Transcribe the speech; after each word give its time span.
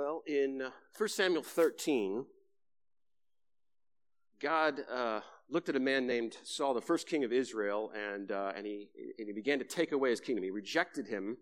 Well, 0.00 0.22
in 0.28 0.62
uh, 0.62 0.70
1 0.96 1.08
Samuel 1.08 1.42
13, 1.42 2.24
God 4.38 4.84
uh, 4.88 5.22
looked 5.50 5.68
at 5.68 5.74
a 5.74 5.80
man 5.80 6.06
named 6.06 6.36
Saul, 6.44 6.72
the 6.72 6.80
first 6.80 7.08
king 7.08 7.24
of 7.24 7.32
Israel, 7.32 7.90
and, 7.96 8.30
uh, 8.30 8.52
and, 8.54 8.64
he, 8.64 8.90
and 9.18 9.26
he 9.26 9.32
began 9.32 9.58
to 9.58 9.64
take 9.64 9.90
away 9.90 10.10
his 10.10 10.20
kingdom. 10.20 10.44
He 10.44 10.52
rejected 10.52 11.08
him 11.08 11.36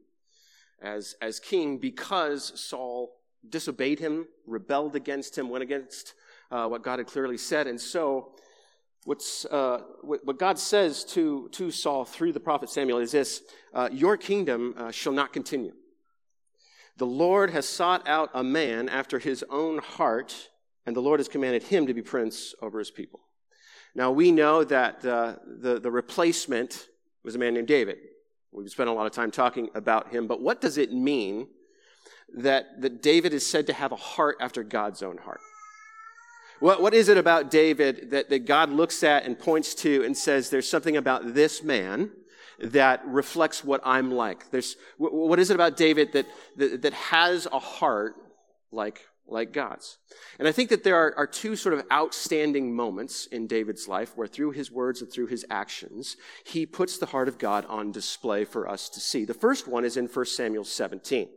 as, 0.80 1.16
as 1.20 1.38
king 1.38 1.76
because 1.76 2.58
Saul 2.58 3.16
disobeyed 3.46 3.98
him, 3.98 4.26
rebelled 4.46 4.96
against 4.96 5.36
him, 5.36 5.50
went 5.50 5.62
against 5.62 6.14
uh, 6.50 6.66
what 6.66 6.82
God 6.82 6.98
had 6.98 7.08
clearly 7.08 7.36
said. 7.36 7.66
And 7.66 7.78
so, 7.78 8.36
what's, 9.04 9.44
uh, 9.44 9.82
what 10.00 10.38
God 10.38 10.58
says 10.58 11.04
to, 11.12 11.50
to 11.52 11.70
Saul 11.70 12.06
through 12.06 12.32
the 12.32 12.40
prophet 12.40 12.70
Samuel 12.70 13.00
is 13.00 13.12
this 13.12 13.42
uh, 13.74 13.90
Your 13.92 14.16
kingdom 14.16 14.72
uh, 14.78 14.90
shall 14.90 15.12
not 15.12 15.34
continue. 15.34 15.74
The 16.96 17.06
Lord 17.06 17.50
has 17.50 17.68
sought 17.68 18.08
out 18.08 18.30
a 18.32 18.42
man 18.42 18.88
after 18.88 19.18
his 19.18 19.44
own 19.50 19.78
heart, 19.78 20.50
and 20.86 20.96
the 20.96 21.00
Lord 21.00 21.20
has 21.20 21.28
commanded 21.28 21.64
him 21.64 21.86
to 21.86 21.94
be 21.94 22.02
prince 22.02 22.54
over 22.62 22.78
his 22.78 22.90
people. 22.90 23.20
Now, 23.94 24.10
we 24.10 24.30
know 24.30 24.64
that 24.64 25.04
uh, 25.04 25.36
the, 25.46 25.78
the 25.78 25.90
replacement 25.90 26.88
was 27.22 27.34
a 27.34 27.38
man 27.38 27.54
named 27.54 27.68
David. 27.68 27.98
We've 28.52 28.70
spent 28.70 28.88
a 28.88 28.92
lot 28.92 29.06
of 29.06 29.12
time 29.12 29.30
talking 29.30 29.68
about 29.74 30.10
him, 30.10 30.26
but 30.26 30.40
what 30.40 30.60
does 30.60 30.78
it 30.78 30.92
mean 30.92 31.48
that, 32.34 32.80
that 32.80 33.02
David 33.02 33.34
is 33.34 33.46
said 33.46 33.66
to 33.66 33.72
have 33.72 33.92
a 33.92 33.96
heart 33.96 34.36
after 34.40 34.62
God's 34.62 35.02
own 35.02 35.18
heart? 35.18 35.40
What, 36.60 36.80
what 36.80 36.94
is 36.94 37.10
it 37.10 37.18
about 37.18 37.50
David 37.50 38.10
that, 38.10 38.30
that 38.30 38.46
God 38.46 38.70
looks 38.70 39.02
at 39.02 39.24
and 39.24 39.38
points 39.38 39.74
to 39.76 40.02
and 40.04 40.16
says, 40.16 40.48
there's 40.48 40.68
something 40.68 40.96
about 40.96 41.34
this 41.34 41.62
man 41.62 42.10
that 42.60 43.06
reflects 43.06 43.64
what 43.64 43.80
I'm 43.84 44.10
like? 44.10 44.50
There's, 44.50 44.76
what 44.98 45.38
is 45.38 45.50
it 45.50 45.54
about 45.54 45.76
David 45.76 46.12
that, 46.12 46.26
that, 46.56 46.82
that 46.82 46.92
has 46.92 47.46
a 47.52 47.58
heart 47.58 48.14
like, 48.72 49.02
like 49.26 49.52
God's? 49.52 49.98
And 50.38 50.48
I 50.48 50.52
think 50.52 50.70
that 50.70 50.84
there 50.84 50.96
are, 50.96 51.14
are 51.16 51.26
two 51.26 51.56
sort 51.56 51.74
of 51.74 51.84
outstanding 51.92 52.74
moments 52.74 53.26
in 53.26 53.46
David's 53.46 53.88
life 53.88 54.16
where 54.16 54.26
through 54.26 54.52
his 54.52 54.70
words 54.70 55.02
and 55.02 55.10
through 55.10 55.26
his 55.26 55.44
actions, 55.50 56.16
he 56.44 56.66
puts 56.66 56.98
the 56.98 57.06
heart 57.06 57.28
of 57.28 57.38
God 57.38 57.66
on 57.66 57.92
display 57.92 58.44
for 58.44 58.68
us 58.68 58.88
to 58.90 59.00
see. 59.00 59.24
The 59.24 59.34
first 59.34 59.68
one 59.68 59.84
is 59.84 59.96
in 59.96 60.06
1 60.06 60.26
Samuel 60.26 60.64
17. 60.64 61.28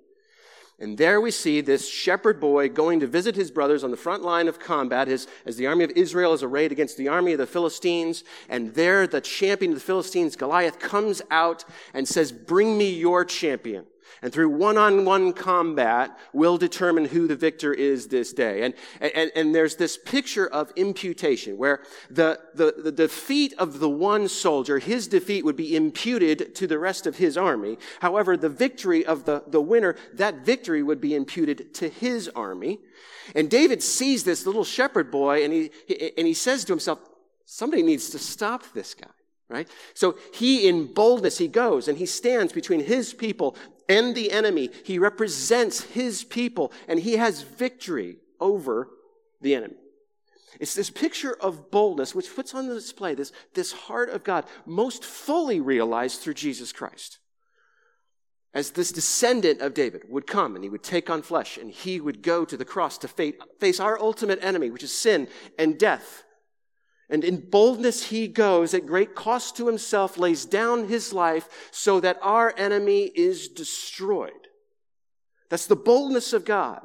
And 0.81 0.97
there 0.97 1.19
we 1.19 1.31
see 1.31 1.59
this 1.59 1.89
shepherd 1.89 2.39
boy 2.39 2.69
going 2.69 3.01
to 3.01 3.07
visit 3.07 3.35
his 3.35 3.51
brothers 3.51 3.83
on 3.83 3.91
the 3.91 3.97
front 3.97 4.23
line 4.23 4.47
of 4.47 4.59
combat 4.59 5.09
as, 5.09 5.27
as 5.45 5.57
the 5.57 5.67
army 5.67 5.83
of 5.83 5.91
Israel 5.91 6.33
is 6.33 6.41
arrayed 6.41 6.71
against 6.71 6.95
the 6.95 7.09
army 7.09 7.33
of 7.33 7.37
the 7.37 7.45
Philistines. 7.45 8.23
And 8.47 8.73
there 8.73 9.05
the 9.05 9.19
champion 9.19 9.73
of 9.73 9.77
the 9.77 9.83
Philistines, 9.83 10.37
Goliath, 10.37 10.79
comes 10.79 11.21
out 11.29 11.65
and 11.93 12.07
says, 12.07 12.31
Bring 12.31 12.77
me 12.77 12.89
your 12.89 13.25
champion 13.25 13.85
and 14.21 14.31
through 14.31 14.49
one-on-one 14.49 15.33
combat 15.33 16.17
will 16.33 16.57
determine 16.57 17.05
who 17.05 17.27
the 17.27 17.35
victor 17.35 17.73
is 17.73 18.07
this 18.07 18.33
day. 18.33 18.63
And, 18.63 18.73
and, 18.99 19.31
and 19.35 19.55
there's 19.55 19.75
this 19.75 19.97
picture 19.97 20.47
of 20.47 20.71
imputation 20.75 21.57
where 21.57 21.81
the, 22.09 22.39
the, 22.53 22.75
the 22.77 22.91
defeat 22.91 23.53
of 23.57 23.79
the 23.79 23.89
one 23.89 24.27
soldier, 24.27 24.79
his 24.79 25.07
defeat 25.07 25.45
would 25.45 25.55
be 25.55 25.75
imputed 25.75 26.55
to 26.55 26.67
the 26.67 26.79
rest 26.79 27.07
of 27.07 27.17
his 27.17 27.37
army. 27.37 27.77
However, 28.01 28.37
the 28.37 28.49
victory 28.49 29.05
of 29.05 29.25
the, 29.25 29.43
the 29.47 29.61
winner, 29.61 29.95
that 30.13 30.45
victory 30.45 30.83
would 30.83 31.01
be 31.01 31.15
imputed 31.15 31.73
to 31.75 31.89
his 31.89 32.29
army. 32.29 32.79
And 33.35 33.49
David 33.49 33.83
sees 33.83 34.23
this 34.23 34.45
little 34.45 34.63
shepherd 34.63 35.11
boy 35.11 35.43
and 35.43 35.53
he, 35.53 35.71
and 36.17 36.25
he 36.25 36.33
says 36.33 36.65
to 36.65 36.73
himself, 36.73 36.99
somebody 37.45 37.83
needs 37.83 38.09
to 38.11 38.19
stop 38.19 38.63
this 38.73 38.93
guy 38.93 39.09
right? 39.49 39.67
So 39.93 40.17
he, 40.33 40.67
in 40.67 40.93
boldness, 40.93 41.37
he 41.37 41.47
goes 41.47 41.87
and 41.87 41.97
he 41.97 42.05
stands 42.05 42.53
between 42.53 42.81
his 42.81 43.13
people 43.13 43.55
and 43.89 44.15
the 44.15 44.31
enemy. 44.31 44.69
He 44.85 44.99
represents 44.99 45.81
his 45.81 46.23
people 46.23 46.71
and 46.87 46.99
he 46.99 47.17
has 47.17 47.41
victory 47.41 48.17
over 48.39 48.87
the 49.41 49.55
enemy. 49.55 49.75
It's 50.59 50.73
this 50.73 50.89
picture 50.89 51.35
of 51.39 51.71
boldness 51.71 52.15
which 52.15 52.33
puts 52.33 52.53
on 52.53 52.67
display 52.67 53.15
this, 53.15 53.31
this 53.53 53.71
heart 53.71 54.09
of 54.09 54.23
God, 54.23 54.45
most 54.65 55.03
fully 55.03 55.59
realized 55.59 56.21
through 56.21 56.33
Jesus 56.35 56.71
Christ. 56.71 57.19
As 58.53 58.71
this 58.71 58.91
descendant 58.91 59.61
of 59.61 59.75
David 59.75 60.03
would 60.09 60.25
come 60.25 60.55
and 60.55 60.63
he 60.63 60.69
would 60.69 60.83
take 60.83 61.09
on 61.09 61.21
flesh 61.21 61.57
and 61.57 61.69
he 61.69 62.01
would 62.01 62.23
go 62.23 62.45
to 62.45 62.57
the 62.57 62.65
cross 62.65 62.97
to 62.99 63.33
face 63.59 63.79
our 63.79 63.99
ultimate 63.99 64.43
enemy, 64.43 64.71
which 64.71 64.83
is 64.83 64.91
sin 64.91 65.27
and 65.57 65.77
death. 65.77 66.23
And 67.09 67.23
in 67.23 67.49
boldness 67.49 68.09
he 68.09 68.27
goes 68.27 68.73
at 68.73 68.85
great 68.85 69.15
cost 69.15 69.57
to 69.57 69.67
himself, 69.67 70.17
lays 70.17 70.45
down 70.45 70.87
his 70.87 71.11
life 71.11 71.69
so 71.71 71.99
that 71.99 72.19
our 72.21 72.53
enemy 72.55 73.11
is 73.15 73.47
destroyed. 73.47 74.31
That's 75.49 75.65
the 75.65 75.75
boldness 75.75 76.33
of 76.33 76.45
God. 76.45 76.81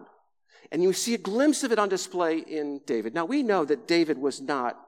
And 0.72 0.82
you 0.82 0.92
see 0.94 1.14
a 1.14 1.18
glimpse 1.18 1.62
of 1.62 1.72
it 1.72 1.78
on 1.78 1.90
display 1.90 2.38
in 2.38 2.80
David. 2.86 3.14
Now 3.14 3.26
we 3.26 3.42
know 3.42 3.64
that 3.66 3.86
David 3.86 4.16
was 4.16 4.40
not 4.40 4.80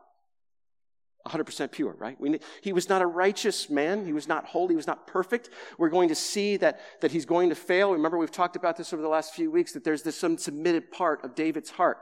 100% 1.27 1.71
pure, 1.71 1.95
right? 1.99 2.19
We, 2.21 2.41
he 2.63 2.73
was 2.73 2.89
not 2.89 3.03
a 3.03 3.07
righteous 3.07 3.69
man. 3.69 4.07
He 4.07 4.13
was 4.13 4.29
not 4.29 4.47
holy. 4.47 4.73
He 4.73 4.77
was 4.77 4.87
not 4.87 5.07
perfect. 5.07 5.51
We're 5.77 5.91
going 5.91 6.09
to 6.09 6.15
see 6.15 6.57
that, 6.59 6.81
that 7.03 7.11
he's 7.11 7.27
going 7.27 7.51
to 7.51 7.55
fail. 7.55 7.93
Remember, 7.93 8.17
we've 8.17 8.31
talked 8.31 8.57
about 8.57 8.77
this 8.77 8.93
over 8.93 9.03
the 9.03 9.09
last 9.09 9.35
few 9.35 9.51
weeks, 9.51 9.73
that 9.73 9.85
there's 9.85 10.03
this 10.03 10.17
submitted 10.17 10.91
part 10.93 11.25
of 11.25 11.35
David's 11.35 11.71
heart 11.71 11.99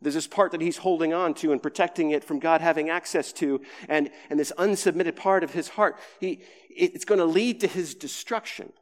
there's 0.00 0.14
this 0.14 0.26
part 0.26 0.52
that 0.52 0.60
he's 0.60 0.78
holding 0.78 1.12
on 1.12 1.34
to 1.34 1.52
and 1.52 1.62
protecting 1.62 2.10
it 2.10 2.24
from 2.24 2.38
God 2.38 2.60
having 2.60 2.88
access 2.88 3.32
to, 3.34 3.60
and, 3.88 4.10
and 4.30 4.38
this 4.38 4.52
unsubmitted 4.56 5.16
part 5.16 5.42
of 5.42 5.52
his 5.52 5.68
heart. 5.68 5.96
He, 6.20 6.40
it's 6.70 7.04
going 7.04 7.18
to 7.18 7.24
lead 7.24 7.60
to 7.60 7.66
his 7.66 7.94
destruction. 7.94 8.72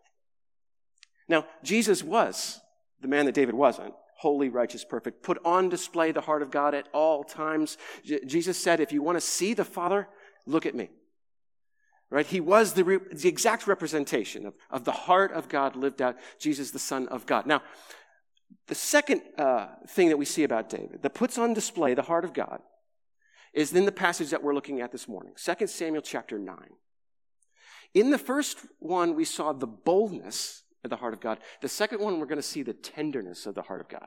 Now, 1.28 1.46
Jesus 1.62 2.04
was 2.04 2.60
the 3.00 3.08
man 3.08 3.26
that 3.26 3.34
David 3.34 3.54
wasn't 3.54 3.94
holy, 4.18 4.48
righteous, 4.48 4.82
perfect, 4.82 5.22
put 5.22 5.38
on 5.44 5.68
display 5.68 6.10
the 6.10 6.22
heart 6.22 6.40
of 6.40 6.50
God 6.50 6.74
at 6.74 6.88
all 6.94 7.22
times. 7.22 7.76
J- 8.02 8.24
Jesus 8.24 8.56
said, 8.56 8.80
if 8.80 8.90
you 8.90 9.02
want 9.02 9.16
to 9.16 9.20
see 9.20 9.52
the 9.52 9.64
Father, 9.64 10.08
look 10.46 10.64
at 10.64 10.74
me. 10.74 10.88
Right? 12.08 12.26
He 12.26 12.40
was 12.40 12.72
the, 12.72 12.84
re- 12.84 12.98
the 13.12 13.28
exact 13.28 13.66
representation 13.66 14.46
of, 14.46 14.54
of 14.70 14.84
the 14.84 14.92
heart 14.92 15.32
of 15.32 15.48
God 15.48 15.76
lived 15.76 16.00
out, 16.00 16.16
Jesus, 16.38 16.70
the 16.70 16.78
Son 16.78 17.08
of 17.08 17.26
God. 17.26 17.46
Now, 17.46 17.62
the 18.66 18.74
second 18.74 19.22
uh, 19.38 19.68
thing 19.88 20.08
that 20.08 20.16
we 20.16 20.24
see 20.24 20.44
about 20.44 20.68
David 20.68 21.02
that 21.02 21.14
puts 21.14 21.38
on 21.38 21.54
display 21.54 21.94
the 21.94 22.02
heart 22.02 22.24
of 22.24 22.32
God 22.32 22.60
is 23.52 23.72
in 23.72 23.86
the 23.86 23.92
passage 23.92 24.30
that 24.30 24.42
we're 24.42 24.54
looking 24.54 24.80
at 24.80 24.92
this 24.92 25.08
morning, 25.08 25.32
2 25.36 25.66
Samuel 25.66 26.02
chapter 26.02 26.38
9. 26.38 26.56
In 27.94 28.10
the 28.10 28.18
first 28.18 28.58
one, 28.78 29.14
we 29.14 29.24
saw 29.24 29.52
the 29.52 29.66
boldness 29.66 30.62
of 30.84 30.90
the 30.90 30.96
heart 30.96 31.14
of 31.14 31.20
God. 31.20 31.38
The 31.62 31.68
second 31.68 32.00
one, 32.00 32.18
we're 32.18 32.26
going 32.26 32.36
to 32.36 32.42
see 32.42 32.62
the 32.62 32.74
tenderness 32.74 33.46
of 33.46 33.54
the 33.54 33.62
heart 33.62 33.80
of 33.80 33.88
God. 33.88 34.06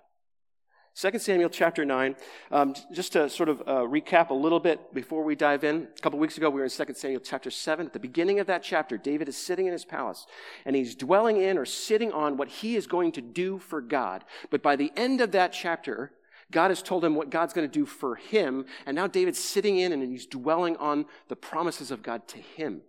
2 0.96 1.20
Samuel 1.20 1.50
chapter 1.50 1.86
9, 1.86 2.16
um, 2.52 2.76
just 2.92 3.14
to 3.14 3.30
sort 3.30 3.48
of 3.48 3.62
uh, 3.62 3.82
recap 3.86 4.32
a 4.32 4.34
little 4.34 4.60
bit 4.60 4.94
before 4.94 5.24
we 5.24 5.36
dive 5.36 5.64
in. 5.64 5.88
A 5.98 6.02
couple 6.02 6.20
weeks 6.20 6.38
ago, 6.38 6.50
we 6.50 6.60
were 6.60 6.66
in 6.66 6.70
2 6.70 6.94
Samuel 6.94 7.22
chapter 7.22 7.50
7. 7.50 7.86
At 7.86 7.94
the 7.94 8.00
beginning 8.00 8.40
of 8.40 8.48
that 8.48 8.64
chapter, 8.64 8.98
David 8.98 9.30
is 9.30 9.38
sitting 9.38 9.66
in 9.66 9.72
his 9.72 9.86
palace 9.86 10.26
and 10.66 10.76
he's 10.76 10.96
dwelling 10.96 11.38
in 11.38 11.58
or 11.58 11.66
sitting 11.66 12.12
on 12.12 12.38
what 12.38 12.50
he 12.50 12.76
is 12.76 12.88
going 12.88 13.12
to 13.14 13.22
do 13.22 13.60
for 13.60 13.82
God. 13.82 14.26
But 14.50 14.62
by 14.62 14.76
the 14.76 14.92
end 14.98 15.22
of 15.22 15.32
that 15.32 15.54
chapter, 15.54 16.12
God 16.52 16.70
has 16.70 16.82
told 16.82 17.06
him 17.06 17.16
what 17.16 17.30
God's 17.30 17.54
going 17.54 17.70
to 17.70 17.80
do 17.80 17.86
for 17.86 18.16
him. 18.16 18.66
And 18.86 18.96
now 18.96 19.08
David's 19.08 19.40
sitting 19.40 19.78
in 19.78 19.94
and 19.94 20.04
he's 20.04 20.26
dwelling 20.26 20.76
on 20.78 21.06
the 21.28 21.36
promises 21.36 21.92
of 21.92 22.02
God 22.04 22.28
to 22.30 22.40
him. 22.40 22.82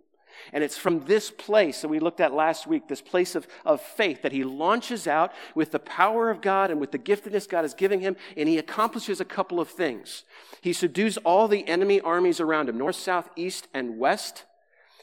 And 0.53 0.63
it's 0.63 0.77
from 0.77 1.01
this 1.05 1.31
place 1.31 1.81
that 1.81 1.87
we 1.87 1.99
looked 1.99 2.19
at 2.19 2.33
last 2.33 2.67
week, 2.67 2.87
this 2.87 3.01
place 3.01 3.35
of, 3.35 3.47
of 3.65 3.81
faith, 3.81 4.21
that 4.21 4.31
he 4.31 4.43
launches 4.43 5.07
out 5.07 5.31
with 5.55 5.71
the 5.71 5.79
power 5.79 6.29
of 6.29 6.41
God 6.41 6.71
and 6.71 6.79
with 6.79 6.91
the 6.91 6.99
giftedness 6.99 7.47
God 7.47 7.65
is 7.65 7.73
giving 7.73 8.01
him, 8.01 8.15
and 8.35 8.47
he 8.47 8.57
accomplishes 8.57 9.19
a 9.19 9.25
couple 9.25 9.59
of 9.59 9.69
things. 9.69 10.23
He 10.61 10.73
subdues 10.73 11.17
all 11.17 11.47
the 11.47 11.67
enemy 11.67 12.01
armies 12.01 12.39
around 12.39 12.69
him, 12.69 12.77
north, 12.77 12.95
south, 12.95 13.29
east, 13.35 13.67
and 13.73 13.97
west. 13.97 14.45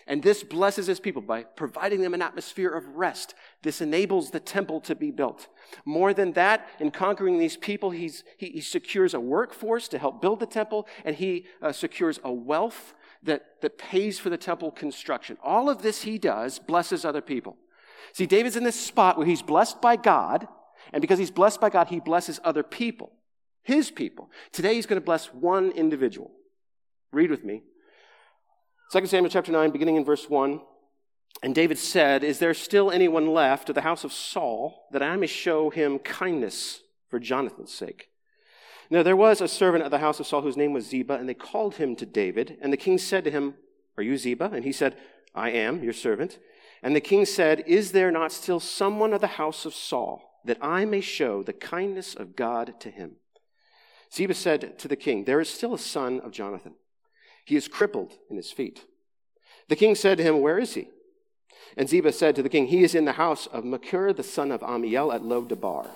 And 0.09 0.23
this 0.23 0.43
blesses 0.43 0.87
his 0.87 1.01
people 1.01 1.21
by 1.21 1.43
providing 1.43 2.01
them 2.01 2.15
an 2.15 2.23
atmosphere 2.23 2.71
of 2.71 2.97
rest. 2.97 3.35
This 3.63 3.83
enables 3.83 4.31
the 4.31 4.41
temple 4.41 4.81
to 4.83 4.95
be 4.95 5.11
built. 5.11 5.49
More 5.85 6.15
than 6.15 6.33
that, 6.33 6.67
in 6.81 6.91
conquering 6.91 7.39
these 7.39 7.59
people, 7.59 7.91
he, 7.91 8.11
he, 8.39 8.63
secures 8.63 9.13
a 9.13 9.21
workforce 9.21 9.87
to 9.89 9.99
help 9.99 10.23
build 10.23 10.41
the 10.41 10.47
temple, 10.47 10.89
and 11.05 11.15
he 11.15 11.45
uh, 11.61 11.73
secures 11.73 12.19
a 12.25 12.33
wealth 12.33 12.95
that, 13.29 13.61
that 13.63 13.79
pays 13.79 14.19
for 14.19 14.31
the 14.31 14.37
temple 14.37 14.71
construction. 14.71 15.39
All 15.43 15.71
of 15.71 15.83
this 15.83 16.03
he 16.03 16.19
does 16.19 16.59
blesses 16.59 17.05
other 17.05 17.21
people. 17.21 17.57
See, 18.13 18.27
David's 18.27 18.57
in 18.57 18.65
this 18.65 18.81
spot 18.81 19.17
where 19.17 19.27
he's 19.27 19.43
blessed 19.43 19.81
by 19.81 19.97
God, 19.97 20.49
and 20.93 21.01
because 21.01 21.19
he's 21.19 21.31
blessed 21.31 21.61
by 21.61 21.71
God, 21.71 21.89
he 21.89 22.01
blesses 22.01 22.41
other 22.45 22.63
people, 22.63 23.13
his 23.63 23.91
people. 23.91 24.31
Today 24.53 24.75
he's 24.75 24.87
going 24.87 25.01
to 25.01 25.05
bless 25.05 25.27
one 25.27 25.71
individual. 25.73 26.31
Read 27.13 27.31
with 27.31 27.45
me. 27.45 27.63
2 28.93 29.07
Samuel 29.07 29.31
chapter 29.31 29.53
9, 29.53 29.71
beginning 29.71 29.97
in 29.97 30.05
verse 30.05 30.29
1. 30.29 30.61
And 31.43 31.55
David 31.55 31.79
said, 31.79 32.25
Is 32.25 32.39
there 32.39 32.55
still 32.55 32.91
anyone 32.91 33.29
left 33.29 33.69
of 33.69 33.75
the 33.75 33.83
house 33.83 34.05
of 34.05 34.13
Saul 34.13 34.87
that 34.93 35.03
I 35.03 35.17
may 35.17 35.27
show 35.27 35.71
him 35.71 35.99
kindness 35.99 36.81
for 37.11 37.19
Jonathan's 37.19 37.73
sake? 37.73 38.09
Now 38.91 39.03
there 39.03 39.17
was 39.17 39.41
a 39.41 39.49
servant 39.49 39.85
at 39.85 39.91
the 39.91 39.99
house 39.99 40.21
of 40.21 40.27
Saul 40.27 40.43
whose 40.43 40.57
name 40.57 40.73
was 40.73 40.87
Ziba, 40.87 41.15
and 41.15 41.29
they 41.29 41.35
called 41.35 41.77
him 41.77 41.95
to 41.97 42.07
David. 42.07 42.57
And 42.61 42.73
the 42.73 42.79
king 42.79 42.99
said 42.99 43.25
to 43.25 43.31
him, 43.31 43.55
Are 43.97 44.03
you 44.03 44.17
Ziba? 44.17 44.51
And 44.53 44.65
he 44.65 44.73
said, 44.73 44.97
I 45.35 45.51
am, 45.51 45.83
your 45.83 45.93
servant. 45.93 46.39
And 46.83 46.97
the 46.97 47.01
king 47.01 47.25
said, 47.25 47.65
Is 47.67 47.93
there 47.93 48.11
not 48.11 48.33
still 48.33 48.61
someone 48.61 49.13
of 49.13 49.21
the 49.21 49.27
house 49.27 49.67
of 49.67 49.75
Saul 49.75 50.29
that 50.49 50.59
I 50.63 50.85
may 50.85 51.01
show 51.01 51.43
the 51.43 51.53
kindness 51.53 52.15
of 52.15 52.37
God 52.37 52.81
to 52.81 52.91
him. 52.91 53.17
Ziba 54.13 54.35
said 54.35 54.79
to 54.79 54.89
the 54.89 54.97
king, 54.97 55.25
There 55.25 55.41
is 55.41 55.49
still 55.49 55.75
a 55.75 55.79
son 55.79 56.21
of 56.21 56.33
Jonathan. 56.33 56.75
He 57.45 57.57
is 57.57 57.69
crippled 57.69 58.15
in 58.31 58.37
his 58.37 58.51
feet. 58.51 58.85
The 59.69 59.77
king 59.77 59.95
said 59.95 60.19
to 60.19 60.25
him, 60.25 60.41
Where 60.41 60.59
is 60.59 60.75
he? 60.75 60.89
And 61.77 61.89
Ziba 61.89 62.13
said 62.13 62.35
to 62.37 62.43
the 62.43 62.49
king, 62.49 62.69
He 62.69 62.83
is 62.83 62.95
in 62.95 63.05
the 63.05 63.13
house 63.13 63.47
of 63.47 63.65
Machir, 63.65 64.13
the 64.13 64.23
son 64.23 64.51
of 64.51 64.63
Ammiel, 64.63 65.15
at 65.15 65.23
Lo-debar. 65.23 65.91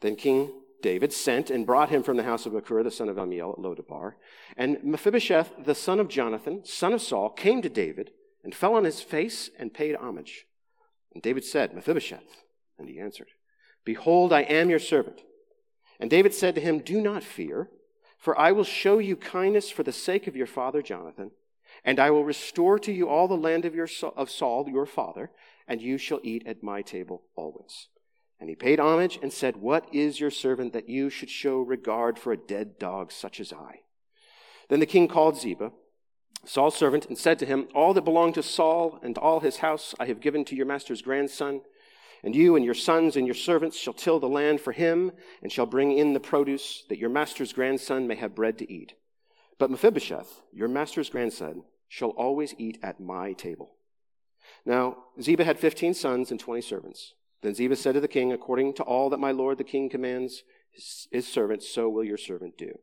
Then 0.00 0.16
King 0.16 0.52
David 0.82 1.12
sent 1.12 1.50
and 1.50 1.66
brought 1.66 1.90
him 1.90 2.02
from 2.02 2.16
the 2.16 2.22
house 2.22 2.46
of 2.46 2.52
Machir, 2.52 2.82
the 2.82 2.90
son 2.90 3.08
of 3.08 3.16
Ammiel, 3.16 3.52
at 3.52 3.58
Lo-debar. 3.58 4.16
And 4.56 4.78
Mephibosheth, 4.84 5.52
the 5.64 5.74
son 5.74 5.98
of 5.98 6.08
Jonathan, 6.08 6.64
son 6.64 6.92
of 6.92 7.02
Saul, 7.02 7.30
came 7.30 7.62
to 7.62 7.68
David 7.68 8.12
and 8.44 8.54
fell 8.54 8.74
on 8.74 8.84
his 8.84 9.00
face 9.00 9.50
and 9.58 9.74
paid 9.74 9.96
homage. 9.96 10.46
And 11.12 11.22
David 11.22 11.44
said, 11.44 11.74
Mephibosheth. 11.74 12.44
And 12.78 12.88
he 12.88 13.00
answered, 13.00 13.28
Behold, 13.84 14.32
I 14.32 14.42
am 14.42 14.70
your 14.70 14.78
servant. 14.78 15.22
And 15.98 16.10
David 16.10 16.32
said 16.32 16.54
to 16.54 16.60
him, 16.60 16.78
Do 16.78 17.00
not 17.00 17.24
fear, 17.24 17.70
for 18.16 18.38
I 18.38 18.52
will 18.52 18.64
show 18.64 18.98
you 18.98 19.16
kindness 19.16 19.70
for 19.70 19.82
the 19.82 19.92
sake 19.92 20.26
of 20.26 20.36
your 20.36 20.46
father 20.46 20.82
Jonathan, 20.82 21.32
and 21.84 21.98
I 21.98 22.10
will 22.10 22.24
restore 22.24 22.78
to 22.80 22.92
you 22.92 23.08
all 23.08 23.28
the 23.28 23.36
land 23.36 23.64
of, 23.64 23.74
your, 23.74 23.88
of 24.16 24.30
Saul, 24.30 24.68
your 24.68 24.86
father, 24.86 25.30
and 25.66 25.82
you 25.82 25.98
shall 25.98 26.20
eat 26.22 26.46
at 26.46 26.62
my 26.62 26.82
table 26.82 27.22
always. 27.36 27.88
And 28.40 28.48
he 28.48 28.54
paid 28.54 28.78
homage 28.78 29.18
and 29.20 29.32
said, 29.32 29.56
What 29.56 29.92
is 29.92 30.20
your 30.20 30.30
servant 30.30 30.72
that 30.72 30.88
you 30.88 31.10
should 31.10 31.30
show 31.30 31.58
regard 31.60 32.18
for 32.18 32.32
a 32.32 32.36
dead 32.36 32.78
dog 32.78 33.10
such 33.10 33.40
as 33.40 33.52
I? 33.52 33.80
Then 34.68 34.80
the 34.80 34.86
king 34.86 35.08
called 35.08 35.38
Ziba, 35.38 35.72
Saul's 36.44 36.76
servant, 36.76 37.06
and 37.06 37.18
said 37.18 37.38
to 37.40 37.46
him, 37.46 37.68
All 37.74 37.94
that 37.94 38.04
belonged 38.04 38.34
to 38.34 38.42
Saul 38.42 39.00
and 39.02 39.18
all 39.18 39.40
his 39.40 39.56
house 39.56 39.94
I 39.98 40.06
have 40.06 40.20
given 40.20 40.44
to 40.46 40.56
your 40.56 40.66
master's 40.66 41.02
grandson. 41.02 41.62
And 42.22 42.34
you 42.34 42.56
and 42.56 42.64
your 42.64 42.74
sons 42.74 43.16
and 43.16 43.26
your 43.26 43.34
servants 43.34 43.78
shall 43.78 43.92
till 43.94 44.18
the 44.18 44.28
land 44.28 44.60
for 44.60 44.72
him, 44.72 45.12
and 45.42 45.52
shall 45.52 45.66
bring 45.66 45.96
in 45.96 46.14
the 46.14 46.20
produce, 46.20 46.84
that 46.88 46.98
your 46.98 47.10
master's 47.10 47.52
grandson 47.52 48.06
may 48.08 48.16
have 48.16 48.34
bread 48.34 48.58
to 48.58 48.72
eat. 48.72 48.94
But 49.58 49.70
Mephibosheth, 49.70 50.40
your 50.52 50.68
master's 50.68 51.10
grandson, 51.10 51.62
shall 51.88 52.10
always 52.10 52.54
eat 52.58 52.78
at 52.82 53.00
my 53.00 53.32
table. 53.32 53.74
Now, 54.66 54.96
Ziba 55.20 55.44
had 55.44 55.58
fifteen 55.58 55.94
sons 55.94 56.30
and 56.30 56.40
twenty 56.40 56.60
servants. 56.60 57.14
Then 57.42 57.54
Ziba 57.54 57.76
said 57.76 57.94
to 57.94 58.00
the 58.00 58.08
king, 58.08 58.32
According 58.32 58.74
to 58.74 58.82
all 58.82 59.10
that 59.10 59.20
my 59.20 59.30
lord 59.30 59.58
the 59.58 59.64
king 59.64 59.88
commands 59.88 60.42
his, 60.70 61.08
his 61.10 61.28
servant, 61.28 61.62
so 61.62 61.88
will 61.88 62.04
your 62.04 62.16
servant 62.16 62.58
do. 62.58 62.78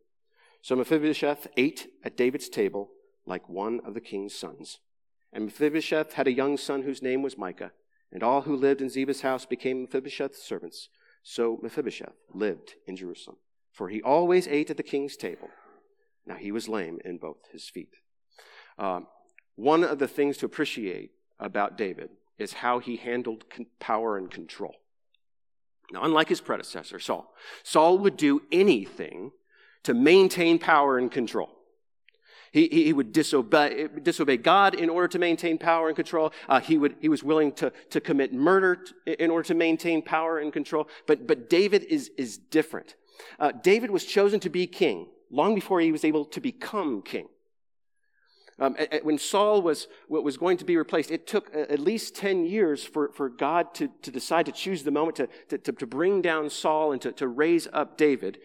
So 0.62 0.75
Mephibosheth 0.75 1.48
ate 1.57 1.88
at 2.04 2.18
David's 2.18 2.50
table 2.50 2.90
like 3.25 3.50
one 3.50 3.81
of 3.86 3.94
the 3.94 4.02
king's 4.02 4.34
sons. 4.34 4.80
And 5.31 5.46
Mephibosheth 5.46 6.13
had 6.13 6.28
a 6.28 6.34
young 6.34 6.57
son 6.57 6.84
whose 6.84 7.02
name 7.02 7.22
was 7.22 7.38
Micah. 7.38 7.72
And 8.12 8.24
all 8.24 8.44
who 8.44 8.56
lived 8.56 8.81
in 8.81 8.90
Ziba's 8.90 9.22
house 9.22 9.46
became 9.46 9.81
Mephibosheth's 9.81 10.42
servants. 10.42 10.90
So 11.22 11.60
Mephibosheth 11.62 12.16
lived 12.34 12.75
in 12.88 12.96
Jerusalem, 12.96 13.38
for 13.74 13.90
he 13.90 14.01
always 14.01 14.48
ate 14.48 14.69
at 14.69 14.78
the 14.78 14.84
king's 14.84 15.18
table. 15.18 15.50
Now 16.25 16.36
he 16.36 16.51
was 16.51 16.69
lame 16.69 17.00
in 17.04 17.18
both 17.18 17.38
his 17.51 17.68
feet. 17.68 17.96
Um, 18.78 19.08
one 19.56 19.84
of 19.84 20.00
the 20.00 20.08
things 20.08 20.38
to 20.38 20.46
appreciate 20.46 21.12
about 21.40 21.78
David 21.78 22.10
is 22.38 22.54
how 22.54 22.80
he 22.80 22.98
handled 22.98 23.50
con- 23.50 23.68
power 23.80 24.18
and 24.18 24.30
control. 24.30 24.76
Now, 25.92 26.04
unlike 26.04 26.30
his 26.30 26.42
predecessor, 26.42 27.00
Saul, 27.00 27.34
Saul 27.64 28.00
would 28.00 28.18
do 28.18 28.42
anything 28.52 29.32
to 29.84 29.94
maintain 29.94 30.58
power 30.58 30.98
and 30.98 31.12
control. 31.12 31.50
He, 32.52 32.68
he 32.70 32.94
would 32.94 33.12
disobey, 33.12 33.90
disobey 34.02 34.38
God 34.38 34.76
in 34.76 34.90
order 34.90 35.10
to 35.10 35.20
maintain 35.20 35.58
power 35.58 35.88
and 35.88 35.96
control. 35.96 36.32
Uh, 36.48 36.62
he, 36.62 36.78
would, 36.78 36.96
he 37.02 37.10
was 37.10 37.22
willing 37.22 37.52
to, 37.54 37.72
to 37.90 38.00
commit 38.00 38.34
murder 38.34 38.78
t- 38.78 39.16
in 39.20 39.30
order 39.30 39.46
to 39.48 39.54
maintain 39.54 40.02
power 40.02 40.40
and 40.40 40.54
control. 40.54 40.88
But, 41.06 41.28
but 41.28 41.50
David 41.50 41.84
is, 41.84 42.12
is 42.18 42.38
different. 42.38 42.96
Uh, 43.40 43.52
David 43.52 43.92
was 43.92 44.06
chosen 44.06 44.40
to 44.40 44.50
be 44.50 44.68
king 44.68 45.08
long 45.30 45.54
before 45.54 45.82
he 45.82 45.92
was 45.92 46.06
able 46.06 46.24
to 46.24 46.40
become 46.40 47.02
king. 47.02 47.28
Um, 48.57 48.75
when 49.04 49.18
Saul 49.18 49.62
was, 49.62 49.88
what 50.07 50.24
was 50.24 50.38
going 50.38 50.57
to 50.57 50.66
be 50.66 50.78
replaced, 50.78 51.12
it 51.12 51.28
took 51.28 51.54
at 51.54 51.80
least 51.80 52.16
10 52.16 52.46
years 52.46 52.86
for, 52.86 53.10
for 53.10 53.28
God 53.28 53.74
to, 53.75 53.90
to 54.02 54.12
decide 54.12 54.46
to 54.46 54.54
choose 54.54 54.84
the 54.84 54.92
moment 54.92 55.18
to, 55.18 55.57
to, 55.57 55.72
to 55.74 55.86
bring 55.86 56.22
down 56.22 56.50
Saul 56.50 56.94
and 56.94 57.02
to, 57.02 57.12
to 57.13 57.28
raise 57.28 57.68
up 57.74 57.98
David. 57.98 58.40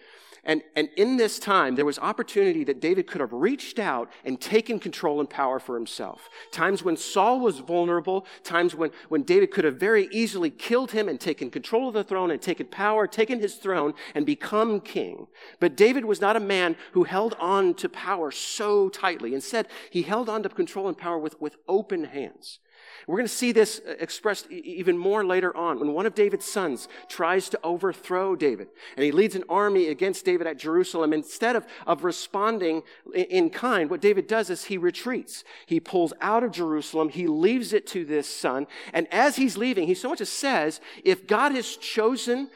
And, 0.44 0.62
and 0.74 0.88
in 0.96 1.16
this 1.16 1.38
time, 1.38 1.74
there 1.74 1.84
was 1.84 1.98
opportunity 1.98 2.64
that 2.64 2.80
David 2.80 3.06
could 3.06 3.20
have 3.20 3.32
reached 3.32 3.78
out 3.78 4.10
and 4.24 4.40
taken 4.40 4.78
control 4.78 5.20
and 5.20 5.28
power 5.28 5.58
for 5.58 5.74
himself. 5.74 6.30
Times 6.50 6.82
when 6.82 6.96
Saul 6.96 7.40
was 7.40 7.58
vulnerable, 7.58 8.26
times 8.42 8.74
when, 8.74 8.90
when 9.08 9.22
David 9.22 9.50
could 9.50 9.64
have 9.64 9.76
very 9.76 10.08
easily 10.10 10.50
killed 10.50 10.92
him 10.92 11.08
and 11.08 11.20
taken 11.20 11.50
control 11.50 11.88
of 11.88 11.94
the 11.94 12.04
throne 12.04 12.30
and 12.30 12.40
taken 12.40 12.66
power, 12.66 13.06
taken 13.06 13.40
his 13.40 13.56
throne 13.56 13.92
and 14.14 14.24
become 14.24 14.80
king. 14.80 15.26
But 15.58 15.76
David 15.76 16.06
was 16.06 16.20
not 16.20 16.36
a 16.36 16.40
man 16.40 16.76
who 16.92 17.04
held 17.04 17.36
on 17.38 17.74
to 17.74 17.88
power 17.88 18.30
so 18.30 18.88
tightly. 18.88 19.34
Instead, 19.34 19.68
he 19.90 20.02
held 20.02 20.28
on 20.28 20.42
to 20.42 20.48
control 20.48 20.88
and 20.88 20.96
power 20.96 21.18
with, 21.18 21.40
with 21.40 21.56
open 21.68 22.04
hands. 22.04 22.60
We're 23.06 23.16
going 23.16 23.28
to 23.28 23.34
see 23.34 23.52
this 23.52 23.80
uh, 23.86 23.94
expressed 23.98 24.50
even 24.50 24.96
more 24.96 25.24
later 25.24 25.56
on 25.56 25.80
when 25.80 25.92
one 25.92 26.06
of 26.06 26.14
David's 26.14 26.44
sons 26.44 26.88
tries 27.08 27.48
to 27.50 27.60
overthrow 27.62 28.36
David 28.36 28.68
and 28.96 29.04
he 29.04 29.12
leads 29.12 29.34
an 29.34 29.44
army 29.48 29.88
against 29.88 30.24
David 30.24 30.46
at 30.46 30.58
Jerusalem. 30.58 31.12
Instead 31.12 31.56
of, 31.56 31.66
of 31.86 32.04
responding 32.04 32.82
in 33.14 33.50
kind, 33.50 33.90
what 33.90 34.00
David 34.00 34.26
does 34.26 34.50
is 34.50 34.64
he 34.64 34.78
retreats. 34.78 35.44
He 35.66 35.80
pulls 35.80 36.12
out 36.20 36.44
of 36.44 36.52
Jerusalem. 36.52 37.08
He 37.08 37.26
leaves 37.26 37.72
it 37.72 37.86
to 37.88 38.04
this 38.04 38.28
son. 38.28 38.66
And 38.92 39.06
as 39.12 39.36
he's 39.36 39.56
leaving, 39.56 39.86
he 39.86 39.94
so 39.94 40.08
much 40.08 40.20
as 40.20 40.28
says, 40.28 40.80
if 41.04 41.26
God 41.26 41.52
has 41.52 41.76
chosen 41.76 42.50